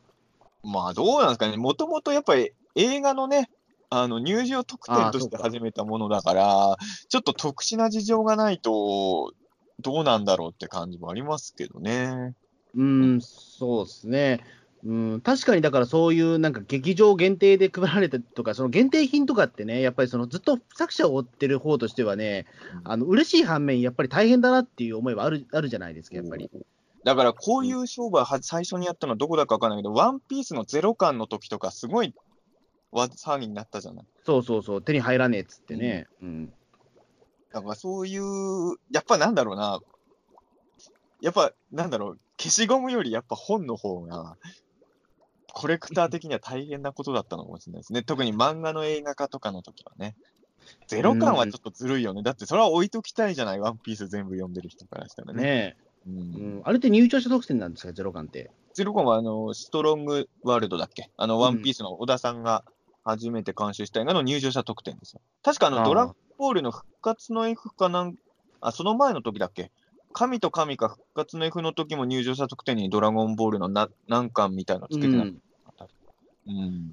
[0.63, 3.51] まあどうなんですかね、もともとやっぱり映画のね、
[3.91, 6.77] あの入場特典として始めたものだから、
[7.09, 9.33] ちょっと特殊な事情がないと、
[9.79, 12.33] どうなんだろうって感じもありますけどね。
[12.73, 14.43] うーん、そうですね。
[14.85, 22.45] うん、確かにだからそういうなんか劇場限定で配られたとか、その限定品とかってね、やっぱりそのずっと作者を追ってる方としてはね、
[22.83, 26.49] あの嬉しい反面、やっぱり大変だなっていう思いはあるあるじゃないですか、やっぱり。
[27.05, 32.13] だからこういう商売は最初にやったのはどこだかわかんないけど、ワンピースのゼロ巻の時とかすごい
[32.91, 34.05] わ騒ぎになったじゃない。
[34.25, 36.07] そうそうそう、手に入らねえっつってね。
[36.21, 36.53] うん。
[37.51, 39.79] だからそういう、やっぱなんだろうな、
[41.21, 44.37] やっぱなんだろう、消しゴムよりやっぱ本の方が、
[45.53, 48.01] コレクター的には大変なことだったのかもしれないですね。
[48.03, 50.15] 特に漫画の映画化とかの時はね。
[50.87, 52.23] ゼロ巻はちょっとずるいよね。
[52.23, 55.43] だってそれは置いときたいじゃない、ワンピース全部読んでる人からしたらね。
[55.43, 55.77] ね
[56.07, 56.61] うえ、んうん。
[56.65, 58.49] あれって入庁者特典なんですか、ゼロ感って。
[58.73, 61.11] ゼロ巻はあの、ストロングワールドだっけ？
[61.17, 62.63] あの、ワンピースの小田さんが
[63.03, 65.21] 初めて監修した映画の入場者特典ですよ。
[65.43, 68.15] 確かあの、ドラゴンボールの復活の F かなん、
[68.61, 69.71] あ、その前の時だっけ？
[70.13, 75.41] 神と神か復活の F の時も入場者特典にドラゴンボールのな何巻みたいなのつけてなうん。
[76.47, 76.91] うん。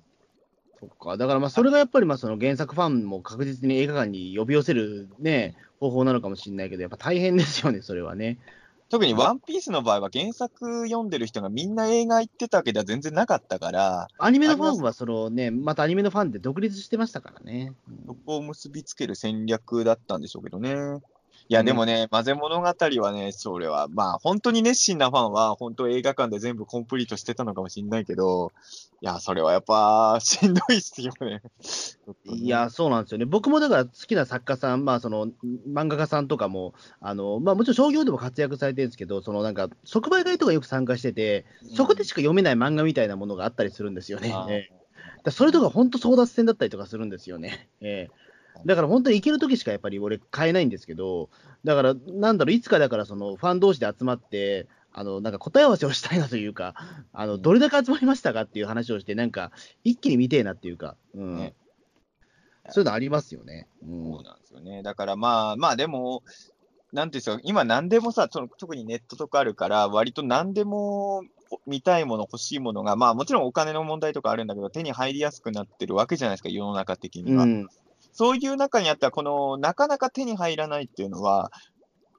[0.80, 1.16] そっか。
[1.16, 8.38] だからまあ、それがやっぱりまあその原作ファンも確実に映画館に呼び寄せるね、方法なのかもしれないけど、やっぱ大変ですよね、それはね。
[8.88, 17.72] 特にワンピースの場合は原作読んでる人がみんな映画行ってたわけでは全然なかったから、アニメのファンはそのね、またアニメのファンで独立してましたからね。
[17.88, 20.74] うんそこを結びつける戦略だったんでしょうけどね。
[21.50, 28.52] いや、でもね、混ぜ物語はね、それは、まあ、本当に熱心なファンは、本当映画館で全部コンプリートしてたのかもしれないけど、
[29.00, 31.42] いや、それはやっぱ、しんどいっすよね。
[32.26, 33.24] いや、そうなんですよね。
[33.24, 35.26] 僕もだから好きな作家さん、まあ、その、
[35.68, 44.32] 漫画家さんとかも、あの、まあ、もちろん商業でも活躍されてるんですけど、そのなんか、即売会とかよく参加してて、そこでしか読めない漫画みたいなものがあったりするんですよね。
[44.48, 44.80] ええ
[45.22, 47.68] だそれとか本当争奪戦だったりとかするんですよね。
[47.80, 48.29] ええ
[48.64, 51.30] だから本当に行けるときしかやっぱり俺買えないんですけど、
[51.64, 56.74] だからなんだろう、いつかだからそのファン同士で集まって、あの、なんか答え合わせをしたいなというか、
[57.12, 59.52] あの、どれだけ集まりましたかっていう話をして、なんか
[59.84, 61.36] 一気に見てえなっていうか、うん。
[61.36, 61.54] ね
[62.68, 63.66] そういうのありますよね。
[63.82, 64.82] うんそうなんですよね。
[64.82, 66.22] だからまあ、まあでも、
[66.92, 71.22] なんていうんですか、今何でもさ、その特にネットとかあるから、割と何でも
[71.66, 77.44] 見たいもの、欲しいものが、まあもちろんお金の問題とかあるんだけど、手に入りやすくなってるわけじゃないですか、世の中的には。
[77.44, 77.68] うん。
[78.20, 81.50] そういう中にあったら、この、なかなか手に入らないっていうのは、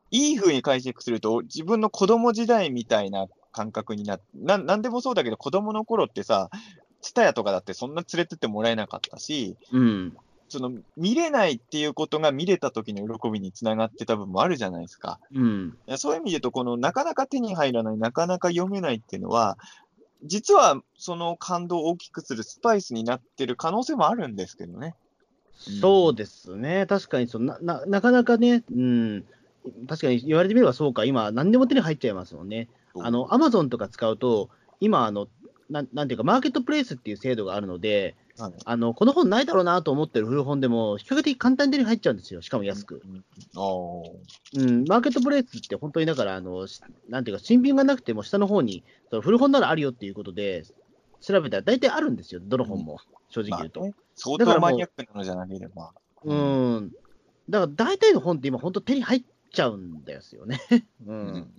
[0.09, 6.49] いい風に解釈すると、自分の子供時代みたいな感覚になって、ななんでもそうだけど、子供の頃ってさ、
[7.01, 10.17] ツタヤとかだってそんな連れてってもらえなかったし、うん。
[10.49, 15.19] その見れないっていうことが見れた時の喜びにつながってた部分もあるじゃないですか。
[15.35, 15.77] うん。
[15.97, 19.59] そういう意味で言うと、このなかなか手に入らない、なかなか読めないっていうのは、
[20.23, 24.95] 実はその感動を大きくするスパイスになってる可能性もあるんですけどね。
[25.61, 26.85] そうですね。
[26.87, 29.25] 確かにそなな、なかなかね、うん。
[29.87, 32.67] 確かに言われてみればそうか、今、何でも手に入っちゃいますもんね。
[32.99, 35.27] あの、アマゾンとか使うと、今、あの、
[35.69, 42.41] なんなんていうか、マーケットプレイスっていう制度があるので、はいあの、この本ないだろうなと思ってる古本でも、比較的簡単に手に入っちゃうんですよ。
[42.41, 43.01] しかも安く。
[43.05, 43.23] うん
[44.57, 50.63] うん、マーケットプレイスって本当にだから、あの、しなんていうか、新品がなくても下の方に、その古本ならあるよっていうことで、
[51.21, 52.41] 調べたら大体あるんですよ。
[52.43, 53.81] どの本も、正直言うと。
[53.81, 55.93] まあね相だからもう当マニアックなのじゃなければ。
[56.23, 56.91] うん。
[57.49, 60.61] だから大体の本って今本当手に入っちゃうんですよね。
[61.05, 61.09] う。
[61.11, 61.51] うん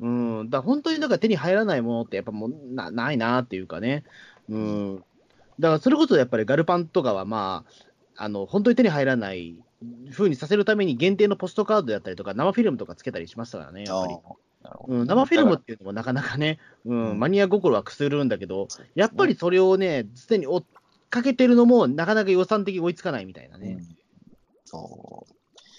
[0.00, 0.08] う
[0.44, 0.50] ん。
[0.50, 4.04] だから本当にだから手に入らないものってやっぱもうなないなっていうかね。
[4.48, 5.04] うん。
[5.60, 7.64] だからそれこそやっぱりガルパンとかはま
[8.16, 9.56] あ、あの、本当に手に入らない
[10.10, 14.16] 風にさせるために限定のポストカードだったりとか生フィルムとかつけたりしましたからね、やっぱり。
[14.88, 20.64] うん、生フィルムっていうのもなかなかね、うんうんマニア心はくするんだけど、やっぱりそれをね、すでに追っ
[21.14, 23.78] かけてるのも、なかなか予算的に追いつかないみたいなね。
[23.78, 24.04] うん
[24.64, 25.34] そう。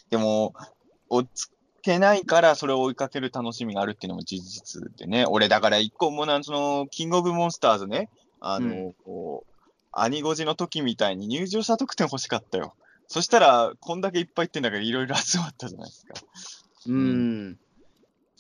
[0.10, 0.53] でも、
[1.10, 1.52] 追っつ
[1.82, 5.26] けないから、それを追いかける楽しみがあるっていうのも事実でね。
[5.28, 8.10] 俺、だから一個もなん、その、キングオブモンスターズね、
[8.40, 9.52] あの、うんこう、
[9.91, 12.76] 兄御寺の時みたいに入場者特典欲しかったよ。
[13.07, 16.14] そしたら、こんだけいっぱい言ってんだから、いろいろ集まったじゃないですか。
[16.88, 17.57] うん。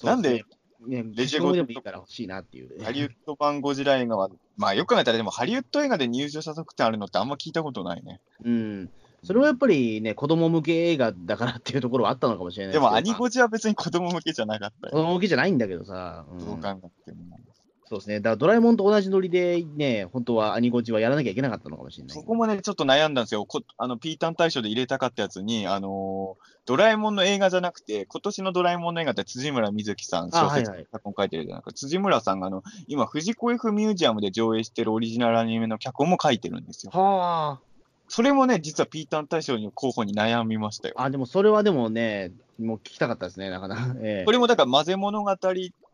[0.03, 2.83] なんでそうですね、ね、レジェゴでもいいから欲しいなっていう。
[2.83, 8.21] ハリウッド版ゴジラ映画は、まあよく考えたら、でもハリウッド映画で入場者特典あるのってあんま聞いたことないね。
[8.43, 8.89] うん。
[9.23, 15.03] それはやっぱりね、子供向け映画だからっていうところはあったのかもしれないでも、ア兄ニゴジは別に子供向けじゃなかった子よ。
[15.03, 16.25] 供向けじゃないんだけどさ。
[16.31, 17.39] うんどう考えても。
[17.87, 18.19] そうですね。
[18.19, 22.15] だからドラえもんと同じノリでね、本当はアニゴジはやらなきゃいけなかったのかもしれない。
[22.15, 23.45] そこもね、ちょっと悩んだんですよ。
[23.45, 31.73] こあの、ピータン大賞で入れたかったやつに、あのードラえもんの映画じゃなくて、今年のドラえもんの映画って辻村瑞希さん、小説あはいはい脚本書いてるじゃないですか。
[31.73, 36.91] 辻村さんが、あの、今、藤子 F ミュージアムで上映してるオリジナルアニメの脚本も書いてるんですよ。
[36.91, 37.59] は
[38.07, 40.95] それもね、実はピータン大賞の候補に悩みましたよ。
[40.97, 41.03] あ。
[41.03, 43.95] あ、でもそれはでもね、もう聞きたかったですね、なかなか。
[43.99, 45.31] ええこれもだから、混ぜ物語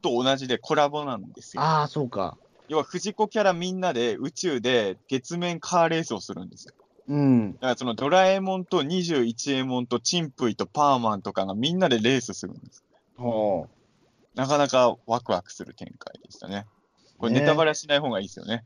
[0.02, 1.64] と同じでコラボなんですよ。
[1.64, 2.38] ああ、そうか。
[2.68, 6.74] 要は、藤子キャラみんなで宇宙で月面カーレースをするんですよ。
[7.08, 7.54] うん。
[7.54, 12.84] だからそのドラえもんと21エモンとチンプイとパーマンとかがみんなでレースするんです。
[13.18, 13.68] ほ
[14.36, 16.66] なかなかワクワクする展開でしたね。
[17.18, 18.64] これねネタバレはしない方がいいですよね。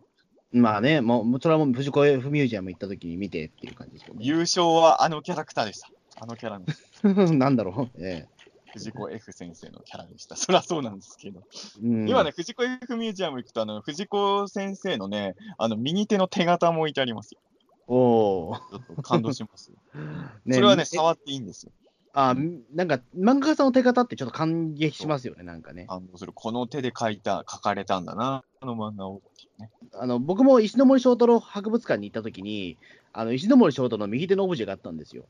[0.54, 0.60] う。
[0.60, 4.26] まあね、もう、それはもう藤子 F ミュージアム行った時に見てっていう感じですけどね。
[4.26, 5.90] 優勝はあのキャラクターでした。
[6.20, 8.02] あのキャラの なんだろう。
[8.02, 8.28] え
[8.76, 10.36] 藤子 F 先生のキャラでした。
[10.38, 11.42] そりゃそうなんですけど。
[11.78, 17.40] えうん、今ね、藤子 F ミュージアム行くと、あの、藤子先生のね、あの、右手の手形も置いてありますよ。
[17.88, 19.78] おーちょっと感動しますよ。
[20.46, 21.72] ねそれはね、え触っていいんですよ。
[22.18, 22.34] あ、
[22.74, 25.86] なんか、漫画家さんの手形ってちょっと感激しますよね、なんかね。
[25.88, 26.32] 感動する。
[26.34, 29.22] この手で描いた、描かれたんだな、あの漫画を。
[29.60, 32.78] ね、あの僕も石ノ森章太郎博物館に行った時に、
[33.12, 35.26] あの石ノ森章太郎の右手のオブジェがあったんですよ。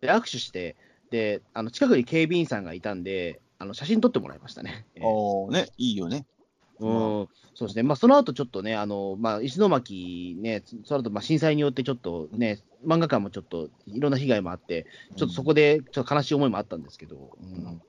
[0.00, 0.76] で、握手して、
[1.10, 4.86] で、あの近くに警備員さんがいたんで、あの写真撮ってもらいましたね。
[4.94, 6.26] ええあー、ね、いいよね。
[6.78, 17.82] うん、そうですね、まあ、その後ちょっとね、あのまあ、石巻ね、その後まあ震災によってちょっとね、漫画館もちょっといろんな被害もあって、ちょっとそこでちょっと悲しい思いもあったんですけど、うんうん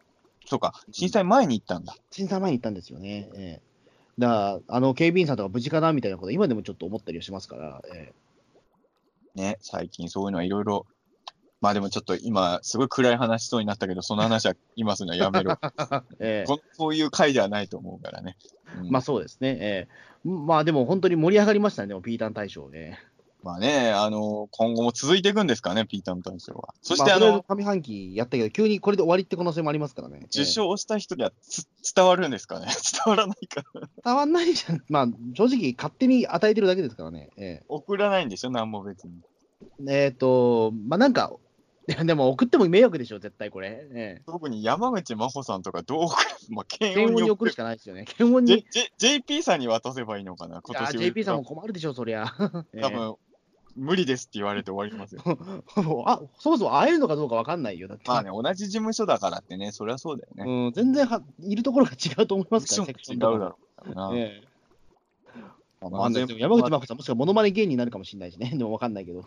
[0.49, 1.93] そうか、震災前に行ったんだ。
[2.09, 3.29] 震災前に行ったんですよね。
[3.35, 3.67] ええ
[4.17, 8.13] だから、あの警備員さんとか無事かなみたいなこと、今でもちょっと思ったりはしますから、え
[9.35, 10.87] ね、最近そういうのはいろいろ
[11.59, 15.57] まあでもちょっと今、すごい暗い話しそうになったけど、その話は今するのはやめろ。
[16.19, 18.37] ええこそういう回ではないと思うからね。
[18.79, 19.57] うんまあそうですね。
[19.59, 19.87] え
[20.25, 22.99] えまあでも本当に盛り上がりましたね、でもピータン大賞ね。
[23.43, 26.73] まあね、あの、今後も続いていくんですかね、ピーターン大賞は。
[26.81, 30.21] そして、あまとりえずの、上半期やったけど、急にこれで終わりって可能性もありますからね。
[30.25, 31.65] 受賞した人にはつ
[31.95, 32.65] 伝わるんですかね？
[33.05, 34.83] 伝わらないかなええ伝わんないじゃん。
[34.89, 37.29] まあ正直勝手に与えてるだけですからね。
[37.37, 38.49] え送らないんでしょ？
[38.49, 39.13] 何も別に。
[39.87, 41.31] ええーと、まあなんか、
[42.05, 43.87] でも送っても迷惑でしょ、絶対これ。
[43.91, 48.03] え特に山口真帆さんとかどう送る まあ、え検検温に送るしかないですよね。
[48.03, 48.65] 検温に。
[48.69, 52.35] J JP さんに渡せばいいのかな今年 JP さんも困るでしょ、そりゃ。
[52.73, 53.15] え え多分、
[53.77, 55.21] 無理ですって言われて終わりますよ。
[56.05, 57.87] あそもそも会えるのかどうか分かんないよ。
[57.87, 58.03] だって。
[58.09, 60.43] まあね、同じ事務所だからってね、そりゃそうだよね。
[60.45, 64.11] うん、全然はいるところが違うと思いますから、セクション違うだろうな。
[64.13, 64.47] ええ
[65.79, 68.51] まあ山口真帆さん、もしくはモノマネ芸人になるかもしれないしね。
[68.55, 69.25] でも分かんないけど。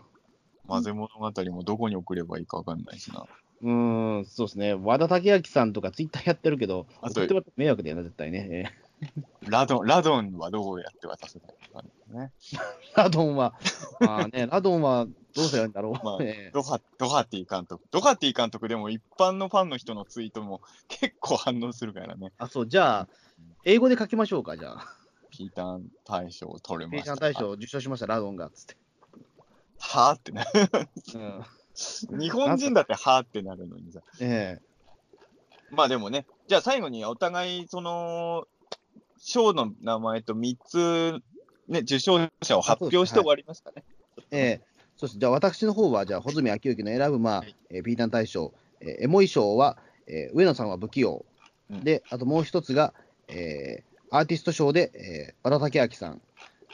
[0.71, 3.27] 混ぜ物語もどこに送ればいいかわかんないしな。
[3.63, 4.75] うーん、そうですね。
[4.75, 8.73] 和田武明さんとかツイッターやってるけど、あ送ってもらって迷惑だよな、絶対ね。
[8.73, 8.91] え
[9.49, 12.31] ラドン、ラドンはどうやって渡せばいいかね。
[12.55, 12.57] え
[12.95, 13.55] ラドンは、
[13.99, 16.05] まあね、ラドンはどうすればいいんだろう。
[16.05, 17.83] まあええドハドハティ監督。
[17.91, 22.33] ドハティ監督でも一般のファンの人のツイートも結構反応するからね。
[22.39, 23.09] あ、そう、じゃあ、
[23.65, 24.87] 英語で書きましょうか、じゃあ。
[25.31, 26.97] ピーターン大賞を取れました。
[26.97, 28.77] ペイシャン大賞受賞しました、ラドンが、つって。
[29.81, 30.45] はぁってね。
[32.13, 34.01] うん、日本人だってはぁってなるのにさ。
[34.21, 34.61] え
[35.71, 38.47] まあでもね、じゃあ最後にお互い、その、
[39.19, 41.23] 賞の名前と3つ、
[41.69, 43.85] ね、受賞者を発表して終わりますかね。
[44.31, 44.61] えええ
[44.97, 45.19] そうです。
[45.19, 51.25] じゃあ、私の方は、じゃあ、穂積昭之の選ぶ、まあはい、えーピータン大賞、えーエモい賞は、えー上野さんは不器用。
[51.71, 52.93] うんで、あともう一つが、
[53.29, 56.21] えーアーティスト賞で、えー和田武明さん。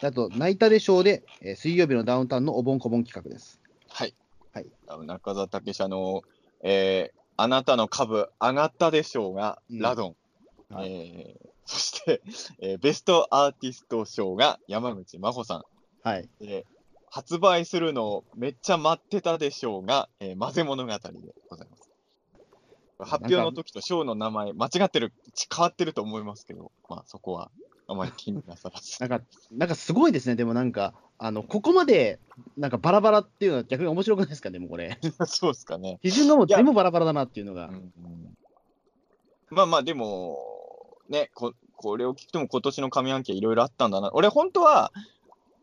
[0.01, 3.61] であと、ナイタレ賞で、えー水曜日のダウンタウンのおぼんこぼん企画です。
[3.89, 4.15] はい。
[4.53, 6.23] はいあの中澤武史の、
[6.63, 10.17] えーあなたの株上がったでしょうが、うんラドン。
[10.75, 12.23] はいえー そして、
[12.61, 15.63] えーベストアーティスト賞が山口真帆さん。
[16.03, 16.29] はい。
[16.41, 16.77] えー
[17.09, 20.99] 発売するのをめっちゃ待ってたでしょうが、えー混ぜ物語で
[21.49, 21.91] ございます。
[22.99, 25.13] 発表の時と賞の名前、間違ってる、
[25.55, 27.51] 変わってると思いますけど、まあそこは
[27.89, 28.97] あまり気になさらず。
[29.01, 30.35] なんか、なんかすごいですね。
[30.37, 32.19] でもなんか、あの、ここまで、
[32.57, 34.51] なんかバラバラっていうのは逆に面白くないですか？
[34.51, 34.99] でもこれ。
[35.27, 35.99] そうですかね。
[36.03, 37.67] 基準がもう全部バラバラだなっていうのが。
[37.69, 37.93] うん
[39.49, 40.37] まあまあ、でも、
[41.09, 44.11] ねこ、これを聞くとも今年の上半期はいろいろあったんだな。
[44.13, 44.91] 俺、本当は、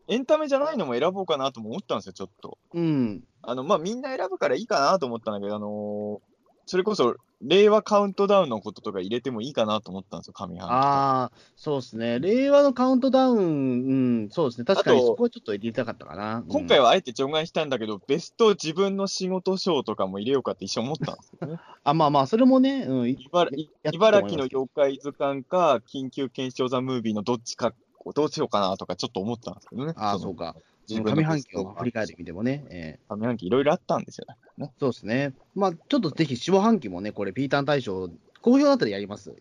[0.08, 2.56] エンタメじゃないのも選ぼうかなとも思ったんですよ、ちょっと。
[2.72, 3.24] うん。
[3.42, 6.34] あの、まあ、みんな選ぶからいいかなと思ったんだけど、あのー
[6.66, 10.60] それこそ、令和カウントダウンのこととか入れてもいいかなと思ったんですよ、上半期。
[10.62, 12.18] ああ、そうですね。
[12.18, 13.94] 令和のカウントダウン、う
[14.26, 14.64] ん、そうですね。
[14.64, 16.42] 確かにそこはちょっと入れたかったかな。
[16.48, 21.60] 今回は、はあえて除外したんだけど、ベスト自分の仕事賞とかも入れようかって一緒に思ったんですよね。
[21.84, 23.50] あ、まあまあ、それもね、うん、い茨
[23.92, 27.74] 茨城の妖怪図鑑か、緊急検証ザムービーのどっちか、
[28.14, 29.92] どうしようかなとかちょっと思ったんですけどね。
[29.96, 30.56] ああ、のそうか。
[30.88, 34.26] 自分の上半期を振り返ってみてもね、えー上半期いろいろあったんですよ
[34.58, 34.70] ね。
[34.78, 35.34] そうですね。
[35.54, 38.10] まあ、ちょっとぜひ下半期もね、これ、ピーターン大賞、
[38.42, 39.34] 好評だったらやります。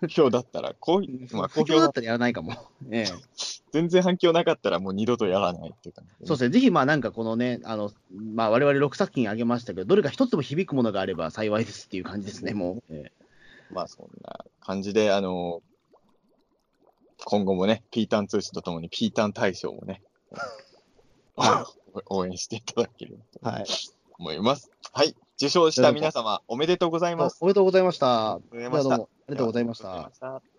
[0.00, 2.52] 不評だったら、こう、まあ、好評だったらやらないかも。
[2.90, 3.06] ええ
[3.72, 6.50] 全然反響なかったらもう二度とやらないっていう感じでね、そうですね。
[6.50, 12.94] ぜひ、まあなんかこのね、あの、まあ我々6作品あげましたけど、どれか一つでも響くものがあれば幸いですっていう感じですね、もう。
[12.94, 13.12] ええ
[13.72, 15.62] まあそんな感じで、あの
[17.24, 20.02] 今後もね、ピーターン通信とともにピーターン大賞もね、
[21.36, 21.66] は
[22.06, 23.64] 応援していただければとはい。
[24.18, 24.70] 思います。
[24.92, 25.14] はい。
[25.36, 27.38] 受賞した皆様、おめでとうございます。
[27.40, 28.34] おめでとうございました。
[28.34, 29.74] ありがとうございましたありがとうございま。
[29.74, 30.51] した。